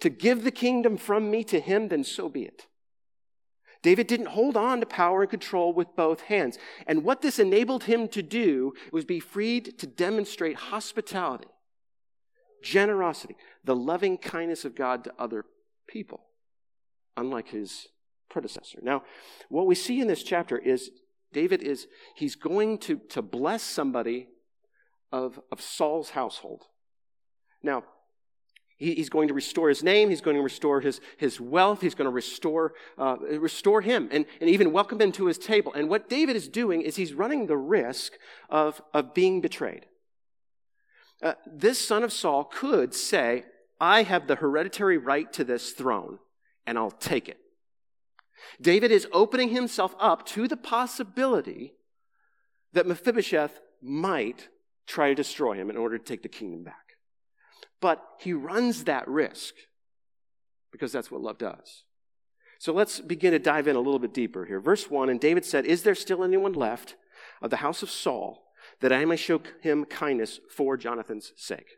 to 0.00 0.08
give 0.08 0.44
the 0.44 0.50
kingdom 0.50 0.96
from 0.96 1.30
me 1.30 1.44
to 1.44 1.60
him, 1.60 1.88
then 1.88 2.04
so 2.04 2.28
be 2.28 2.42
it. 2.42 2.66
David 3.82 4.06
didn't 4.06 4.26
hold 4.26 4.56
on 4.56 4.80
to 4.80 4.86
power 4.86 5.22
and 5.22 5.30
control 5.30 5.72
with 5.72 5.94
both 5.94 6.22
hands. 6.22 6.58
And 6.86 7.04
what 7.04 7.22
this 7.22 7.38
enabled 7.38 7.84
him 7.84 8.08
to 8.08 8.22
do 8.22 8.74
was 8.92 9.04
be 9.04 9.20
freed 9.20 9.78
to 9.78 9.86
demonstrate 9.86 10.56
hospitality, 10.56 11.48
generosity, 12.62 13.36
the 13.64 13.76
loving 13.76 14.18
kindness 14.18 14.64
of 14.64 14.74
God 14.74 15.04
to 15.04 15.12
other 15.18 15.44
people, 15.86 16.20
unlike 17.16 17.48
his 17.48 17.86
predecessor. 18.28 18.80
Now, 18.82 19.04
what 19.48 19.66
we 19.66 19.74
see 19.74 20.00
in 20.00 20.08
this 20.08 20.22
chapter 20.22 20.58
is 20.58 20.90
David 21.32 21.62
is, 21.62 21.86
he's 22.14 22.34
going 22.34 22.78
to, 22.78 22.96
to 23.10 23.22
bless 23.22 23.62
somebody 23.62 24.28
of, 25.12 25.40
of 25.52 25.60
Saul's 25.60 26.10
household. 26.10 26.64
Now, 27.62 27.84
he, 28.78 28.94
he's 28.94 29.10
going 29.10 29.28
to 29.28 29.34
restore 29.34 29.68
his 29.68 29.82
name. 29.82 30.08
He's 30.08 30.20
going 30.20 30.36
to 30.36 30.42
restore 30.42 30.80
his, 30.80 31.00
his 31.18 31.40
wealth. 31.40 31.80
He's 31.80 31.94
going 31.94 32.06
to 32.06 32.14
restore, 32.14 32.72
uh, 32.96 33.16
restore 33.18 33.82
him 33.82 34.08
and, 34.10 34.24
and 34.40 34.48
even 34.48 34.72
welcome 34.72 35.00
him 35.00 35.12
to 35.12 35.26
his 35.26 35.36
table. 35.36 35.74
And 35.74 35.88
what 35.90 36.08
David 36.08 36.36
is 36.36 36.48
doing 36.48 36.82
is 36.82 36.96
he's 36.96 37.12
running 37.12 37.46
the 37.46 37.56
risk 37.56 38.14
of, 38.48 38.80
of 38.94 39.12
being 39.12 39.40
betrayed. 39.40 39.86
Uh, 41.20 41.34
this 41.46 41.78
son 41.78 42.04
of 42.04 42.12
Saul 42.12 42.44
could 42.44 42.94
say, 42.94 43.44
I 43.80 44.04
have 44.04 44.26
the 44.26 44.36
hereditary 44.36 44.96
right 44.96 45.32
to 45.32 45.44
this 45.44 45.72
throne, 45.72 46.18
and 46.66 46.78
I'll 46.78 46.92
take 46.92 47.28
it. 47.28 47.38
David 48.60 48.92
is 48.92 49.08
opening 49.12 49.48
himself 49.50 49.96
up 49.98 50.24
to 50.26 50.46
the 50.46 50.56
possibility 50.56 51.74
that 52.72 52.86
Mephibosheth 52.86 53.60
might 53.82 54.48
try 54.86 55.08
to 55.08 55.14
destroy 55.14 55.54
him 55.54 55.70
in 55.70 55.76
order 55.76 55.98
to 55.98 56.04
take 56.04 56.22
the 56.22 56.28
kingdom 56.28 56.62
back. 56.62 56.87
But 57.80 58.02
he 58.18 58.32
runs 58.32 58.84
that 58.84 59.06
risk 59.08 59.54
because 60.72 60.92
that's 60.92 61.10
what 61.10 61.20
love 61.20 61.38
does. 61.38 61.84
So 62.58 62.72
let's 62.72 63.00
begin 63.00 63.32
to 63.32 63.38
dive 63.38 63.68
in 63.68 63.76
a 63.76 63.80
little 63.80 64.00
bit 64.00 64.12
deeper 64.12 64.44
here. 64.44 64.60
Verse 64.60 64.90
1 64.90 65.08
And 65.08 65.20
David 65.20 65.44
said, 65.44 65.64
Is 65.64 65.82
there 65.82 65.94
still 65.94 66.24
anyone 66.24 66.52
left 66.52 66.96
of 67.40 67.50
the 67.50 67.58
house 67.58 67.82
of 67.82 67.90
Saul 67.90 68.44
that 68.80 68.92
I 68.92 69.04
may 69.04 69.16
show 69.16 69.40
him 69.60 69.84
kindness 69.84 70.40
for 70.50 70.76
Jonathan's 70.76 71.32
sake? 71.36 71.76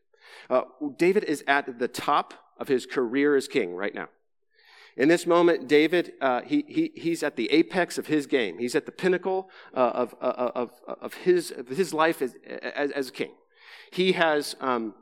Uh, 0.49 0.63
David 0.97 1.25
is 1.25 1.45
at 1.47 1.79
the 1.79 1.89
top 1.89 2.35
of 2.59 2.69
his 2.69 2.87
career 2.87 3.37
as 3.37 3.47
king 3.47 3.75
right 3.75 3.95
now. 3.95 4.09
In 4.97 5.09
this 5.09 5.27
moment, 5.27 5.69
David, 5.69 6.13
uh, 6.21 6.43
he, 6.43 6.65
he, 6.67 6.93
he's 6.95 7.23
at 7.23 7.37
the 7.37 7.51
apex 7.53 7.97
of 7.97 8.07
his 8.07 8.27
game. 8.27 8.59
He's 8.59 8.75
at 8.75 8.87
the 8.87 8.93
pinnacle 8.93 9.49
uh, 9.75 9.81
of, 9.81 10.15
uh, 10.21 10.51
of, 10.55 10.73
of, 10.87 11.15
his, 11.15 11.51
of 11.51 11.69
his 11.69 11.95
life 11.95 12.21
as, 12.21 12.35
as, 12.47 12.91
as 12.91 13.11
king. 13.11 13.31
He 13.93 14.13
has 14.13 14.57
um, 14.61 14.95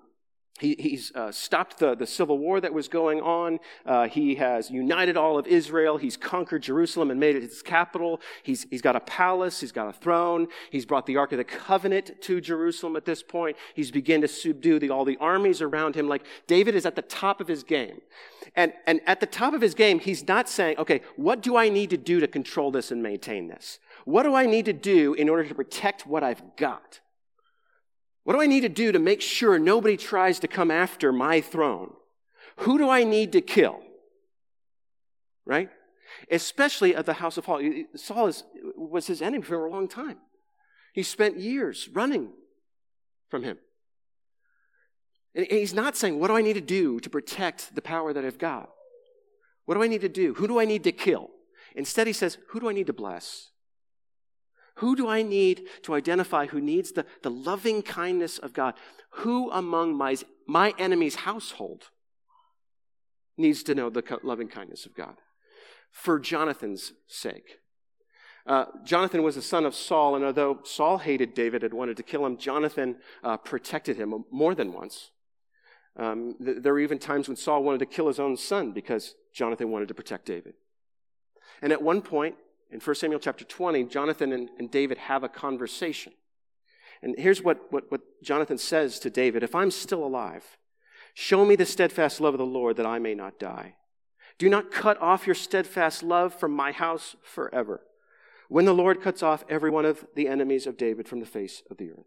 he, 0.59 0.77
he's 0.79 1.13
uh, 1.15 1.33
stopped 1.33 1.79
the, 1.79 1.95
the 1.95 2.07
civil 2.07 2.39
war 2.39 2.61
that 2.61 2.73
was 2.73 2.89
going 2.89 3.21
on. 3.21 3.59
Uh, 3.87 4.09
he 4.09 4.35
has 4.37 4.71
united 4.71 5.17
all 5.17 5.39
of 5.39 5.47
Israel. 5.47 5.97
He's 5.97 6.17
conquered 6.17 6.63
Jerusalem 6.63 7.11
and 7.11 7.19
made 7.21 7.37
it 7.37 7.43
his 7.43 7.63
capital. 7.63 8.21
He's, 8.43 8.67
he's 8.71 8.83
got 8.83 8.97
a 8.97 9.01
palace. 9.01 9.61
He's 9.61 9.73
got 9.73 9.89
a 9.89 9.93
throne. 9.93 10.49
He's 10.71 10.85
brought 10.85 11.07
the 11.07 11.17
Ark 11.17 11.33
of 11.33 11.39
the 11.39 11.45
Covenant 11.45 12.21
to 12.23 12.41
Jerusalem 12.41 12.97
at 12.97 13.05
this 13.05 13.23
point. 13.23 13.57
He's 13.75 13.91
begun 13.91 14.21
to 14.23 14.29
subdue 14.29 14.79
the, 14.79 14.91
all 14.91 15.05
the 15.05 15.17
armies 15.19 15.63
around 15.63 15.95
him. 15.95 16.09
Like 16.09 16.25
David 16.47 16.75
is 16.75 16.85
at 16.87 16.97
the 16.97 17.03
top 17.03 17.41
of 17.41 17.49
his 17.49 17.63
game. 17.63 18.01
And, 18.57 18.73
and 18.87 19.01
at 19.07 19.21
the 19.21 19.27
top 19.27 19.55
of 19.55 19.61
his 19.61 19.75
game, 19.75 20.01
he's 20.01 20.27
not 20.27 20.49
saying, 20.49 20.79
okay, 20.79 21.03
what 21.17 21.43
do 21.43 21.57
I 21.57 21.69
need 21.69 21.91
to 21.91 21.97
do 21.97 22.21
to 22.21 22.27
control 22.27 22.71
this 22.71 22.91
and 22.91 23.03
maintain 23.03 23.49
this? 23.49 23.79
What 24.05 24.23
do 24.23 24.35
I 24.35 24.47
need 24.47 24.65
to 24.65 24.73
do 24.73 25.15
in 25.15 25.29
order 25.29 25.45
to 25.45 25.55
protect 25.55 26.07
what 26.07 26.23
I've 26.23 26.57
got? 26.57 27.01
What 28.29 28.35
do 28.35 28.43
I 28.43 28.47
need 28.47 28.61
to 28.61 28.69
do 28.69 28.93
to 28.93 28.99
make 28.99 29.23
sure 29.23 29.59
nobody 29.59 29.97
tries 29.97 30.39
to 30.41 30.49
come 30.49 30.71
after 30.71 31.13
my 31.13 31.41
throne? 31.41 31.95
Who 32.59 32.77
do 32.77 32.91
I 32.91 33.03
need 33.03 33.33
to 33.33 33.41
kill? 33.41 33.81
Right? 35.47 35.71
Especially 36.31 36.95
at 36.95 37.07
the 37.07 37.15
house 37.15 37.39
of 37.39 37.47
Saul. 37.47 37.63
Saul 37.95 38.27
is, 38.27 38.45
was 38.77 39.07
his 39.07 39.23
enemy 39.23 39.43
for 39.43 39.65
a 39.65 39.71
long 39.71 39.89
time. 39.89 40.19
He 40.93 41.03
spent 41.03 41.39
years 41.39 41.89
running 41.91 42.29
from 43.31 43.45
him. 43.45 43.57
And 45.35 45.47
he's 45.51 45.73
not 45.73 45.97
saying, 45.97 46.21
What 46.21 46.29
do 46.29 46.37
I 46.37 46.43
need 46.43 46.53
to 46.53 46.61
do 46.61 47.01
to 47.01 47.09
protect 47.09 47.75
the 47.75 47.81
power 47.81 48.13
that 48.13 48.27
I've 48.27 48.37
got? 48.37 48.69
What 49.65 49.77
do 49.77 49.83
I 49.83 49.89
need 49.89 50.03
to 50.03 50.09
do? 50.11 50.35
Who 50.35 50.47
do 50.47 50.61
I 50.61 50.67
need 50.67 50.85
to 50.85 50.93
kill? 50.93 51.31
Instead, 51.75 52.07
he 52.07 52.13
says, 52.13 52.37
Who 52.51 52.61
do 52.61 52.69
I 52.69 52.75
need 52.75 52.89
to 52.89 52.93
bless? 52.93 53.53
Who 54.79 54.95
do 54.95 55.09
I 55.09 55.23
need 55.23 55.63
to 55.83 55.95
identify 55.95 56.47
who 56.47 56.61
needs 56.61 56.93
the, 56.93 57.05
the 57.23 57.31
loving 57.31 57.83
kindness 57.83 58.39
of 58.39 58.53
God? 58.53 58.75
Who 59.11 59.51
among 59.51 59.97
my, 59.97 60.17
my 60.47 60.73
enemy's 60.79 61.17
household 61.17 61.91
needs 63.37 63.63
to 63.65 63.75
know 63.75 63.91
the 63.91 64.05
loving 64.23 64.49
kindness 64.49 64.87
of 64.87 64.95
God? 64.95 65.17
For 65.91 66.21
Jonathan's 66.21 66.93
sake. 67.09 67.59
Uh, 68.47 68.67
Jonathan 68.85 69.23
was 69.23 69.35
the 69.35 69.43
son 69.43 69.67
of 69.67 69.75
Saul, 69.75 70.15
and 70.15 70.25
although 70.25 70.61
Saul 70.63 70.99
hated 70.99 71.35
David 71.35 71.65
and 71.65 71.75
wanted 71.75 71.97
to 71.97 72.03
kill 72.03 72.25
him, 72.25 72.39
Jonathan 72.39 72.97
uh, 73.25 73.37
protected 73.37 73.97
him 73.97 74.25
more 74.31 74.55
than 74.55 74.73
once. 74.73 75.11
Um, 75.97 76.37
th- 76.43 76.59
there 76.63 76.73
were 76.73 76.79
even 76.79 76.99
times 76.99 77.29
when 77.29 77.37
Saul 77.37 77.65
wanted 77.65 77.81
to 77.81 77.87
kill 77.87 78.07
his 78.07 78.21
own 78.21 78.37
son 78.37 78.73
because 78.73 79.17
Jonathan 79.35 79.71
wanted 79.71 79.89
to 79.89 79.95
protect 79.95 80.25
David. 80.27 80.55
And 81.61 81.73
at 81.73 81.83
one 81.83 82.01
point, 82.01 82.37
in 82.71 82.81
1 82.81 82.97
Samuel 82.97 83.21
chapter 83.21 83.45
20, 83.45 83.85
Jonathan 83.85 84.33
and, 84.33 84.51
and 84.59 84.71
David 84.71 84.99
have 84.99 85.25
a 85.25 85.29
conversation. 85.29 86.13
And 87.03 87.15
here's 87.17 87.43
what, 87.43 87.73
what, 87.73 87.91
what 87.91 88.03
Jonathan 88.23 88.59
says 88.59 88.99
to 89.01 89.11
David 89.11 89.43
If 89.43 89.55
I'm 89.55 89.71
still 89.71 90.05
alive, 90.05 90.45
show 91.15 91.45
me 91.45 91.57
the 91.57 91.67
steadfast 91.67 92.21
love 92.21 92.35
of 92.35 92.39
the 92.39 92.47
Lord 92.47 92.77
that 92.77 92.87
I 92.87 92.99
may 92.99 93.15
not 93.15 93.39
die. 93.39 93.75
Do 94.39 94.49
not 94.49 94.71
cut 94.71 95.01
off 95.01 95.27
your 95.27 95.35
steadfast 95.35 96.03
love 96.03 96.35
from 96.35 96.53
my 96.53 96.73
house 96.73 97.17
forever. 97.23 97.81
When 98.49 98.67
the 98.67 98.75
Lord 98.75 99.03
cuts 99.03 99.23
off 99.23 99.45
every 99.49 99.71
one 99.71 99.85
of 99.85 100.07
the 100.15 100.29
enemies 100.29 100.67
of 100.67 100.77
David 100.77 101.09
from 101.09 101.21
the 101.21 101.27
face 101.27 101.63
of 101.71 101.77
the 101.77 101.91
earth. 101.91 102.07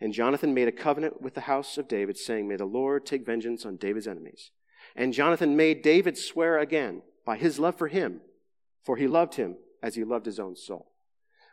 And 0.00 0.12
Jonathan 0.12 0.54
made 0.54 0.68
a 0.68 0.72
covenant 0.72 1.20
with 1.20 1.34
the 1.34 1.42
house 1.42 1.78
of 1.78 1.88
David, 1.88 2.16
saying, 2.16 2.48
May 2.48 2.56
the 2.56 2.64
Lord 2.64 3.04
take 3.04 3.26
vengeance 3.26 3.66
on 3.66 3.76
David's 3.76 4.06
enemies. 4.06 4.50
And 4.96 5.12
Jonathan 5.12 5.56
made 5.56 5.82
David 5.82 6.16
swear 6.16 6.58
again 6.58 7.02
by 7.24 7.36
his 7.36 7.58
love 7.58 7.76
for 7.76 7.88
him, 7.88 8.20
for 8.82 8.96
he 8.96 9.06
loved 9.06 9.34
him 9.34 9.56
as 9.82 9.94
he 9.94 10.04
loved 10.04 10.26
his 10.26 10.38
own 10.38 10.56
soul. 10.56 10.90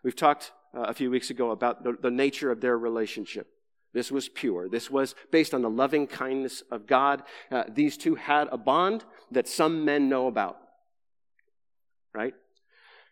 We've 0.04 0.16
talked 0.16 0.52
uh, 0.76 0.82
a 0.82 0.94
few 0.94 1.10
weeks 1.10 1.30
ago 1.30 1.52
about 1.52 1.84
the, 1.84 1.98
the 2.02 2.12
nature 2.12 2.52
of 2.52 2.62
their 2.62 2.78
relationship. 2.78 3.48
This 3.94 4.12
was 4.12 4.30
pure. 4.30 4.70
This 4.70 4.92
was 4.92 5.16
based 5.32 5.54
on 5.54 5.62
the 5.62 5.70
loving 5.70 6.08
kindness 6.08 6.62
of 6.70 6.88
God. 6.88 7.24
Uh, 7.52 7.64
these 7.68 7.98
two 7.98 8.16
had 8.16 8.48
a 8.52 8.58
bond 8.58 9.06
that 9.32 9.48
some 9.48 9.86
men 9.86 10.10
know 10.10 10.28
about. 10.28 10.58
Right? 12.14 12.34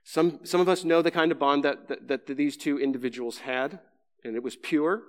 Some, 0.03 0.41
some 0.43 0.61
of 0.61 0.69
us 0.69 0.83
know 0.83 1.01
the 1.01 1.11
kind 1.11 1.31
of 1.31 1.39
bond 1.39 1.63
that, 1.63 1.87
that, 1.87 2.07
that 2.27 2.37
these 2.37 2.57
two 2.57 2.79
individuals 2.79 3.39
had, 3.39 3.79
and 4.23 4.35
it 4.35 4.43
was 4.43 4.55
pure, 4.55 5.01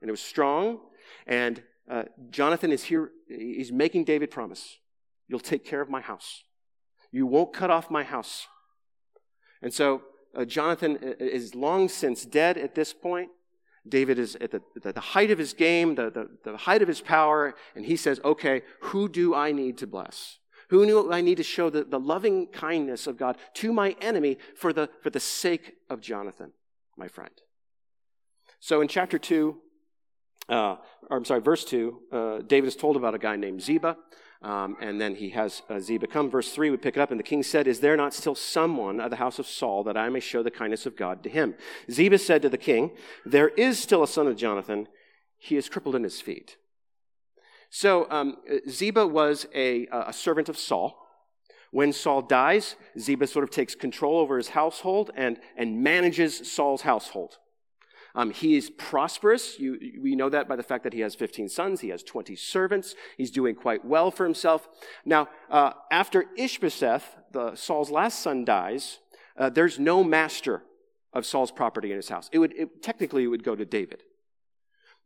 and 0.00 0.08
it 0.08 0.12
was 0.12 0.20
strong. 0.20 0.78
And 1.26 1.62
uh, 1.90 2.04
Jonathan 2.30 2.70
is 2.70 2.84
here, 2.84 3.10
he's 3.28 3.72
making 3.72 4.04
David 4.04 4.30
promise 4.30 4.78
You'll 5.26 5.40
take 5.40 5.64
care 5.64 5.80
of 5.80 5.88
my 5.88 6.00
house. 6.00 6.44
You 7.10 7.26
won't 7.26 7.52
cut 7.52 7.70
off 7.70 7.90
my 7.90 8.02
house. 8.02 8.46
And 9.64 9.72
so 9.72 10.02
uh, 10.36 10.44
Jonathan 10.44 10.98
is 11.18 11.54
long 11.54 11.88
since 11.88 12.24
dead 12.24 12.58
at 12.58 12.74
this 12.74 12.92
point. 12.92 13.30
David 13.88 14.18
is 14.18 14.36
at 14.36 14.50
the, 14.50 14.62
the 14.92 15.00
height 15.00 15.30
of 15.30 15.38
his 15.38 15.54
game, 15.54 15.94
the, 15.94 16.10
the, 16.10 16.28
the 16.50 16.56
height 16.58 16.82
of 16.82 16.88
his 16.88 17.00
power, 17.00 17.54
and 17.74 17.84
he 17.84 17.96
says, 17.96 18.20
Okay, 18.24 18.62
who 18.80 19.08
do 19.08 19.34
I 19.34 19.52
need 19.52 19.78
to 19.78 19.86
bless? 19.86 20.38
Who 20.68 20.86
do 20.86 21.10
I 21.12 21.22
need 21.22 21.36
to 21.38 21.42
show 21.42 21.70
the, 21.70 21.84
the 21.84 21.98
loving 21.98 22.46
kindness 22.48 23.06
of 23.06 23.16
God 23.16 23.36
to 23.54 23.72
my 23.72 23.96
enemy 24.00 24.38
for 24.54 24.72
the, 24.72 24.90
for 25.02 25.10
the 25.10 25.20
sake 25.20 25.74
of 25.88 26.00
Jonathan, 26.00 26.52
my 26.96 27.08
friend? 27.08 27.32
So 28.60 28.80
in 28.80 28.88
chapter 28.88 29.18
2, 29.18 29.56
uh, 30.48 30.76
or 31.10 31.16
I'm 31.16 31.24
sorry, 31.24 31.40
verse 31.40 31.64
2, 31.64 32.00
uh, 32.12 32.38
David 32.46 32.68
is 32.68 32.76
told 32.76 32.96
about 32.96 33.14
a 33.14 33.18
guy 33.18 33.36
named 33.36 33.62
Ziba. 33.62 33.96
Um, 34.44 34.76
and 34.78 35.00
then 35.00 35.14
he 35.14 35.30
has 35.30 35.62
uh, 35.70 35.80
Ziba 35.80 36.06
come. 36.06 36.28
Verse 36.28 36.52
3, 36.52 36.68
we 36.68 36.76
pick 36.76 36.98
it 36.98 37.00
up, 37.00 37.10
and 37.10 37.18
the 37.18 37.24
king 37.24 37.42
said, 37.42 37.66
Is 37.66 37.80
there 37.80 37.96
not 37.96 38.12
still 38.12 38.34
someone 38.34 39.00
of 39.00 39.08
the 39.08 39.16
house 39.16 39.38
of 39.38 39.46
Saul 39.46 39.82
that 39.84 39.96
I 39.96 40.10
may 40.10 40.20
show 40.20 40.42
the 40.42 40.50
kindness 40.50 40.84
of 40.84 40.96
God 40.96 41.22
to 41.22 41.30
him? 41.30 41.54
Ziba 41.90 42.18
said 42.18 42.42
to 42.42 42.50
the 42.50 42.58
king, 42.58 42.90
There 43.24 43.48
is 43.48 43.78
still 43.78 44.02
a 44.02 44.08
son 44.08 44.26
of 44.26 44.36
Jonathan. 44.36 44.86
He 45.38 45.56
is 45.56 45.70
crippled 45.70 45.94
in 45.94 46.04
his 46.04 46.20
feet. 46.20 46.58
So 47.70 48.06
um, 48.10 48.36
Ziba 48.68 49.06
was 49.06 49.46
a, 49.54 49.86
a 49.90 50.12
servant 50.12 50.50
of 50.50 50.58
Saul. 50.58 50.94
When 51.70 51.94
Saul 51.94 52.20
dies, 52.20 52.76
Ziba 52.98 53.26
sort 53.26 53.44
of 53.44 53.50
takes 53.50 53.74
control 53.74 54.18
over 54.18 54.36
his 54.36 54.50
household 54.50 55.10
and, 55.16 55.38
and 55.56 55.82
manages 55.82 56.52
Saul's 56.52 56.82
household. 56.82 57.38
Um, 58.14 58.30
he 58.30 58.56
is 58.56 58.70
prosperous. 58.70 59.58
You, 59.58 59.98
we 60.00 60.14
know 60.14 60.28
that 60.28 60.48
by 60.48 60.56
the 60.56 60.62
fact 60.62 60.84
that 60.84 60.92
he 60.92 61.00
has 61.00 61.14
15 61.14 61.48
sons. 61.48 61.80
He 61.80 61.88
has 61.88 62.02
20 62.02 62.36
servants. 62.36 62.94
He's 63.16 63.30
doing 63.30 63.54
quite 63.54 63.84
well 63.84 64.10
for 64.10 64.24
himself. 64.24 64.68
Now, 65.04 65.28
uh, 65.50 65.72
after 65.90 66.26
Ishbosheth, 66.36 67.16
the, 67.32 67.56
Saul's 67.56 67.90
last 67.90 68.20
son, 68.20 68.44
dies, 68.44 69.00
uh, 69.36 69.50
there's 69.50 69.78
no 69.78 70.04
master 70.04 70.62
of 71.12 71.26
Saul's 71.26 71.50
property 71.50 71.90
in 71.90 71.96
his 71.96 72.08
house. 72.08 72.28
It 72.32 72.38
would, 72.38 72.52
it, 72.56 72.82
technically, 72.82 73.24
it 73.24 73.28
would 73.28 73.44
go 73.44 73.56
to 73.56 73.64
David. 73.64 74.02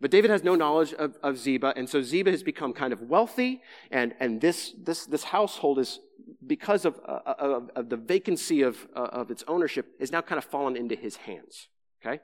But 0.01 0.11
David 0.11 0.31
has 0.31 0.45
no 0.45 0.55
knowledge 0.55 0.93
of, 0.95 1.17
of 1.23 1.39
Ziba, 1.39 1.73
and 1.77 1.89
so 1.89 2.03
Ziba 2.03 2.31
has 2.31 2.43
become 2.43 2.73
kind 2.73 2.93
of 2.93 3.03
wealthy, 3.03 3.63
and, 3.91 4.15
and 4.21 4.41
this, 4.41 4.73
this, 4.81 5.07
this 5.07 5.25
household 5.25 5.81
is, 5.81 5.99
because 6.47 6.85
of, 6.85 7.01
uh, 7.05 7.21
of, 7.27 7.71
of, 7.75 7.89
the 7.89 7.97
vacancy 7.97 8.63
of, 8.63 8.87
uh, 8.95 9.01
of 9.01 9.31
its 9.31 9.43
ownership, 9.49 9.87
is 9.99 10.13
now 10.13 10.21
kind 10.21 10.39
of 10.39 10.45
fallen 10.45 10.77
into 10.77 10.95
his 10.95 11.17
hands. 11.17 11.67
Okay? 12.01 12.21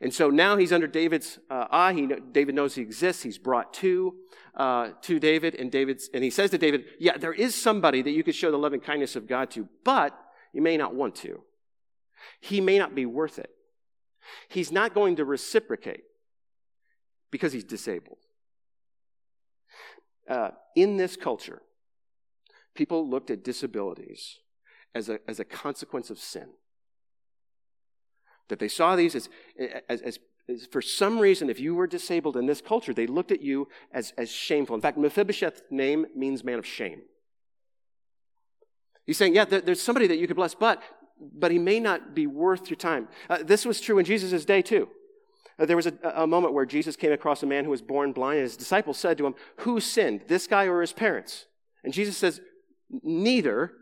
And 0.00 0.12
so 0.12 0.30
now 0.30 0.56
he's 0.56 0.72
under 0.72 0.86
David's 0.86 1.38
uh, 1.50 1.66
eye. 1.70 1.92
He, 1.92 2.06
David 2.06 2.54
knows 2.54 2.74
he 2.74 2.82
exists. 2.82 3.22
He's 3.22 3.38
brought 3.38 3.72
to, 3.74 4.14
uh, 4.56 4.90
to 5.02 5.18
David, 5.18 5.54
and, 5.54 5.70
David's, 5.70 6.10
and 6.12 6.22
he 6.22 6.30
says 6.30 6.50
to 6.50 6.58
David, 6.58 6.84
Yeah, 6.98 7.16
there 7.16 7.32
is 7.32 7.54
somebody 7.54 8.02
that 8.02 8.10
you 8.10 8.22
could 8.22 8.34
show 8.34 8.50
the 8.50 8.58
loving 8.58 8.80
kindness 8.80 9.16
of 9.16 9.26
God 9.26 9.50
to, 9.52 9.68
but 9.84 10.18
you 10.52 10.62
may 10.62 10.76
not 10.76 10.94
want 10.94 11.14
to. 11.16 11.42
He 12.40 12.60
may 12.60 12.78
not 12.78 12.94
be 12.94 13.06
worth 13.06 13.38
it. 13.38 13.50
He's 14.48 14.72
not 14.72 14.94
going 14.94 15.16
to 15.16 15.24
reciprocate 15.24 16.04
because 17.30 17.52
he's 17.52 17.64
disabled. 17.64 18.18
Uh, 20.28 20.50
in 20.74 20.96
this 20.96 21.16
culture, 21.16 21.60
people 22.74 23.08
looked 23.08 23.30
at 23.30 23.44
disabilities 23.44 24.38
as 24.94 25.08
a, 25.08 25.18
as 25.28 25.40
a 25.40 25.44
consequence 25.44 26.10
of 26.10 26.18
sin. 26.18 26.48
That 28.48 28.58
they 28.58 28.68
saw 28.68 28.96
these 28.96 29.14
as, 29.14 29.28
as, 29.88 30.00
as, 30.02 30.18
as, 30.48 30.66
for 30.66 30.82
some 30.82 31.18
reason, 31.18 31.48
if 31.48 31.58
you 31.58 31.74
were 31.74 31.86
disabled 31.86 32.36
in 32.36 32.46
this 32.46 32.60
culture, 32.60 32.92
they 32.92 33.06
looked 33.06 33.32
at 33.32 33.40
you 33.40 33.68
as, 33.92 34.12
as 34.18 34.30
shameful. 34.30 34.74
In 34.74 34.82
fact, 34.82 34.98
Mephibosheth's 34.98 35.62
name 35.70 36.06
means 36.14 36.44
man 36.44 36.58
of 36.58 36.66
shame. 36.66 37.02
He's 39.06 39.18
saying, 39.18 39.34
yeah, 39.34 39.44
there's 39.44 39.82
somebody 39.82 40.06
that 40.06 40.18
you 40.18 40.26
could 40.26 40.36
bless, 40.36 40.54
but, 40.54 40.82
but 41.20 41.50
he 41.50 41.58
may 41.58 41.78
not 41.78 42.14
be 42.14 42.26
worth 42.26 42.70
your 42.70 42.76
time. 42.76 43.08
Uh, 43.28 43.38
this 43.42 43.66
was 43.66 43.80
true 43.80 43.98
in 43.98 44.04
Jesus' 44.04 44.44
day, 44.44 44.62
too. 44.62 44.88
Uh, 45.58 45.66
there 45.66 45.76
was 45.76 45.86
a, 45.86 45.94
a 46.14 46.26
moment 46.26 46.54
where 46.54 46.66
Jesus 46.66 46.96
came 46.96 47.12
across 47.12 47.42
a 47.42 47.46
man 47.46 47.64
who 47.64 47.70
was 47.70 47.82
born 47.82 48.12
blind, 48.12 48.38
and 48.38 48.44
his 48.44 48.56
disciples 48.56 48.98
said 48.98 49.18
to 49.18 49.26
him, 49.26 49.34
Who 49.58 49.78
sinned, 49.80 50.22
this 50.26 50.46
guy 50.46 50.66
or 50.66 50.80
his 50.80 50.92
parents? 50.92 51.46
And 51.82 51.92
Jesus 51.92 52.16
says, 52.16 52.40
Neither. 53.02 53.72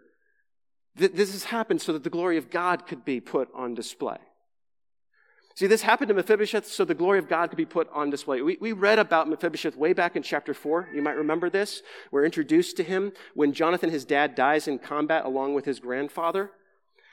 This 0.94 1.32
has 1.32 1.44
happened 1.44 1.80
so 1.80 1.94
that 1.94 2.04
the 2.04 2.10
glory 2.10 2.36
of 2.36 2.50
God 2.50 2.86
could 2.86 3.02
be 3.02 3.18
put 3.18 3.48
on 3.54 3.72
display. 3.72 4.18
See, 5.54 5.66
this 5.66 5.82
happened 5.82 6.08
to 6.08 6.14
Mephibosheth 6.14 6.66
so 6.66 6.84
the 6.84 6.94
glory 6.94 7.18
of 7.18 7.28
God 7.28 7.50
could 7.50 7.56
be 7.56 7.66
put 7.66 7.88
on 7.92 8.10
display. 8.10 8.40
We, 8.40 8.56
we 8.60 8.72
read 8.72 8.98
about 8.98 9.28
Mephibosheth 9.28 9.76
way 9.76 9.92
back 9.92 10.16
in 10.16 10.22
chapter 10.22 10.54
4. 10.54 10.88
You 10.94 11.02
might 11.02 11.16
remember 11.16 11.50
this. 11.50 11.82
We're 12.10 12.24
introduced 12.24 12.76
to 12.78 12.82
him 12.82 13.12
when 13.34 13.52
Jonathan, 13.52 13.90
his 13.90 14.04
dad, 14.04 14.34
dies 14.34 14.66
in 14.66 14.78
combat 14.78 15.24
along 15.24 15.54
with 15.54 15.66
his 15.66 15.78
grandfather. 15.78 16.50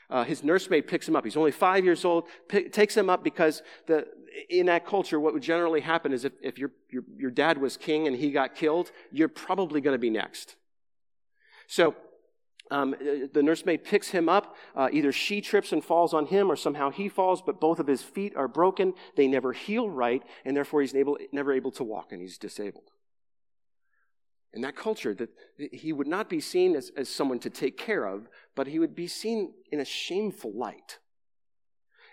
Uh, 0.08 0.24
his 0.24 0.42
nursemaid 0.42 0.88
picks 0.88 1.06
him 1.06 1.14
up. 1.14 1.24
He's 1.24 1.36
only 1.36 1.52
five 1.52 1.84
years 1.84 2.04
old, 2.04 2.24
pick, 2.48 2.72
takes 2.72 2.96
him 2.96 3.10
up 3.10 3.22
because 3.22 3.62
the, 3.86 4.06
in 4.48 4.66
that 4.66 4.86
culture, 4.86 5.20
what 5.20 5.34
would 5.34 5.42
generally 5.42 5.80
happen 5.80 6.12
is 6.12 6.24
if, 6.24 6.32
if 6.42 6.58
your, 6.58 6.70
your, 6.90 7.04
your 7.16 7.30
dad 7.30 7.58
was 7.58 7.76
king 7.76 8.06
and 8.06 8.16
he 8.16 8.30
got 8.30 8.54
killed, 8.54 8.90
you're 9.12 9.28
probably 9.28 9.80
going 9.80 9.94
to 9.94 9.98
be 9.98 10.10
next. 10.10 10.56
So 11.68 11.94
um, 12.70 12.94
the 13.32 13.42
nursemaid 13.42 13.84
picks 13.84 14.08
him 14.08 14.28
up. 14.28 14.56
Uh, 14.76 14.88
either 14.92 15.12
she 15.12 15.40
trips 15.40 15.72
and 15.72 15.84
falls 15.84 16.14
on 16.14 16.26
him, 16.26 16.50
or 16.50 16.56
somehow 16.56 16.90
he 16.90 17.08
falls, 17.08 17.42
but 17.42 17.60
both 17.60 17.78
of 17.78 17.86
his 17.86 18.02
feet 18.02 18.36
are 18.36 18.48
broken. 18.48 18.94
They 19.16 19.26
never 19.26 19.52
heal 19.52 19.90
right, 19.90 20.22
and 20.44 20.56
therefore 20.56 20.80
he's 20.80 20.94
able, 20.94 21.18
never 21.32 21.52
able 21.52 21.72
to 21.72 21.84
walk, 21.84 22.12
and 22.12 22.20
he's 22.20 22.38
disabled. 22.38 22.90
In 24.52 24.62
that 24.62 24.76
culture, 24.76 25.14
that 25.14 25.30
he 25.72 25.92
would 25.92 26.08
not 26.08 26.28
be 26.28 26.40
seen 26.40 26.74
as, 26.74 26.90
as 26.96 27.08
someone 27.08 27.38
to 27.40 27.50
take 27.50 27.76
care 27.76 28.04
of, 28.04 28.28
but 28.56 28.66
he 28.66 28.78
would 28.78 28.94
be 28.94 29.06
seen 29.06 29.52
in 29.70 29.80
a 29.80 29.84
shameful 29.84 30.52
light. 30.52 30.98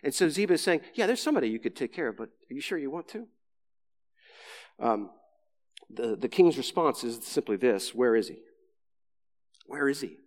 And 0.04 0.14
so 0.14 0.30
Ziba 0.30 0.54
is 0.54 0.62
saying, 0.62 0.82
Yeah, 0.94 1.08
there's 1.08 1.22
somebody 1.22 1.50
you 1.50 1.60
could 1.60 1.76
take 1.76 1.94
care 1.94 2.08
of, 2.08 2.18
but 2.18 2.30
are 2.50 2.54
you 2.54 2.62
sure 2.62 2.78
you 2.78 2.92
want 2.92 3.08
to? 3.10 3.28
Um, 4.80 5.10
the, 5.90 6.16
the 6.16 6.30
king's 6.30 6.58
response 6.58 7.04
is 7.04 7.26
simply 7.26 7.58
this 7.58 7.96
Where 7.96 8.16
is 8.16 8.28
he? 8.28 8.38
Where 9.66 9.90
is 9.90 10.02
he? 10.02 10.18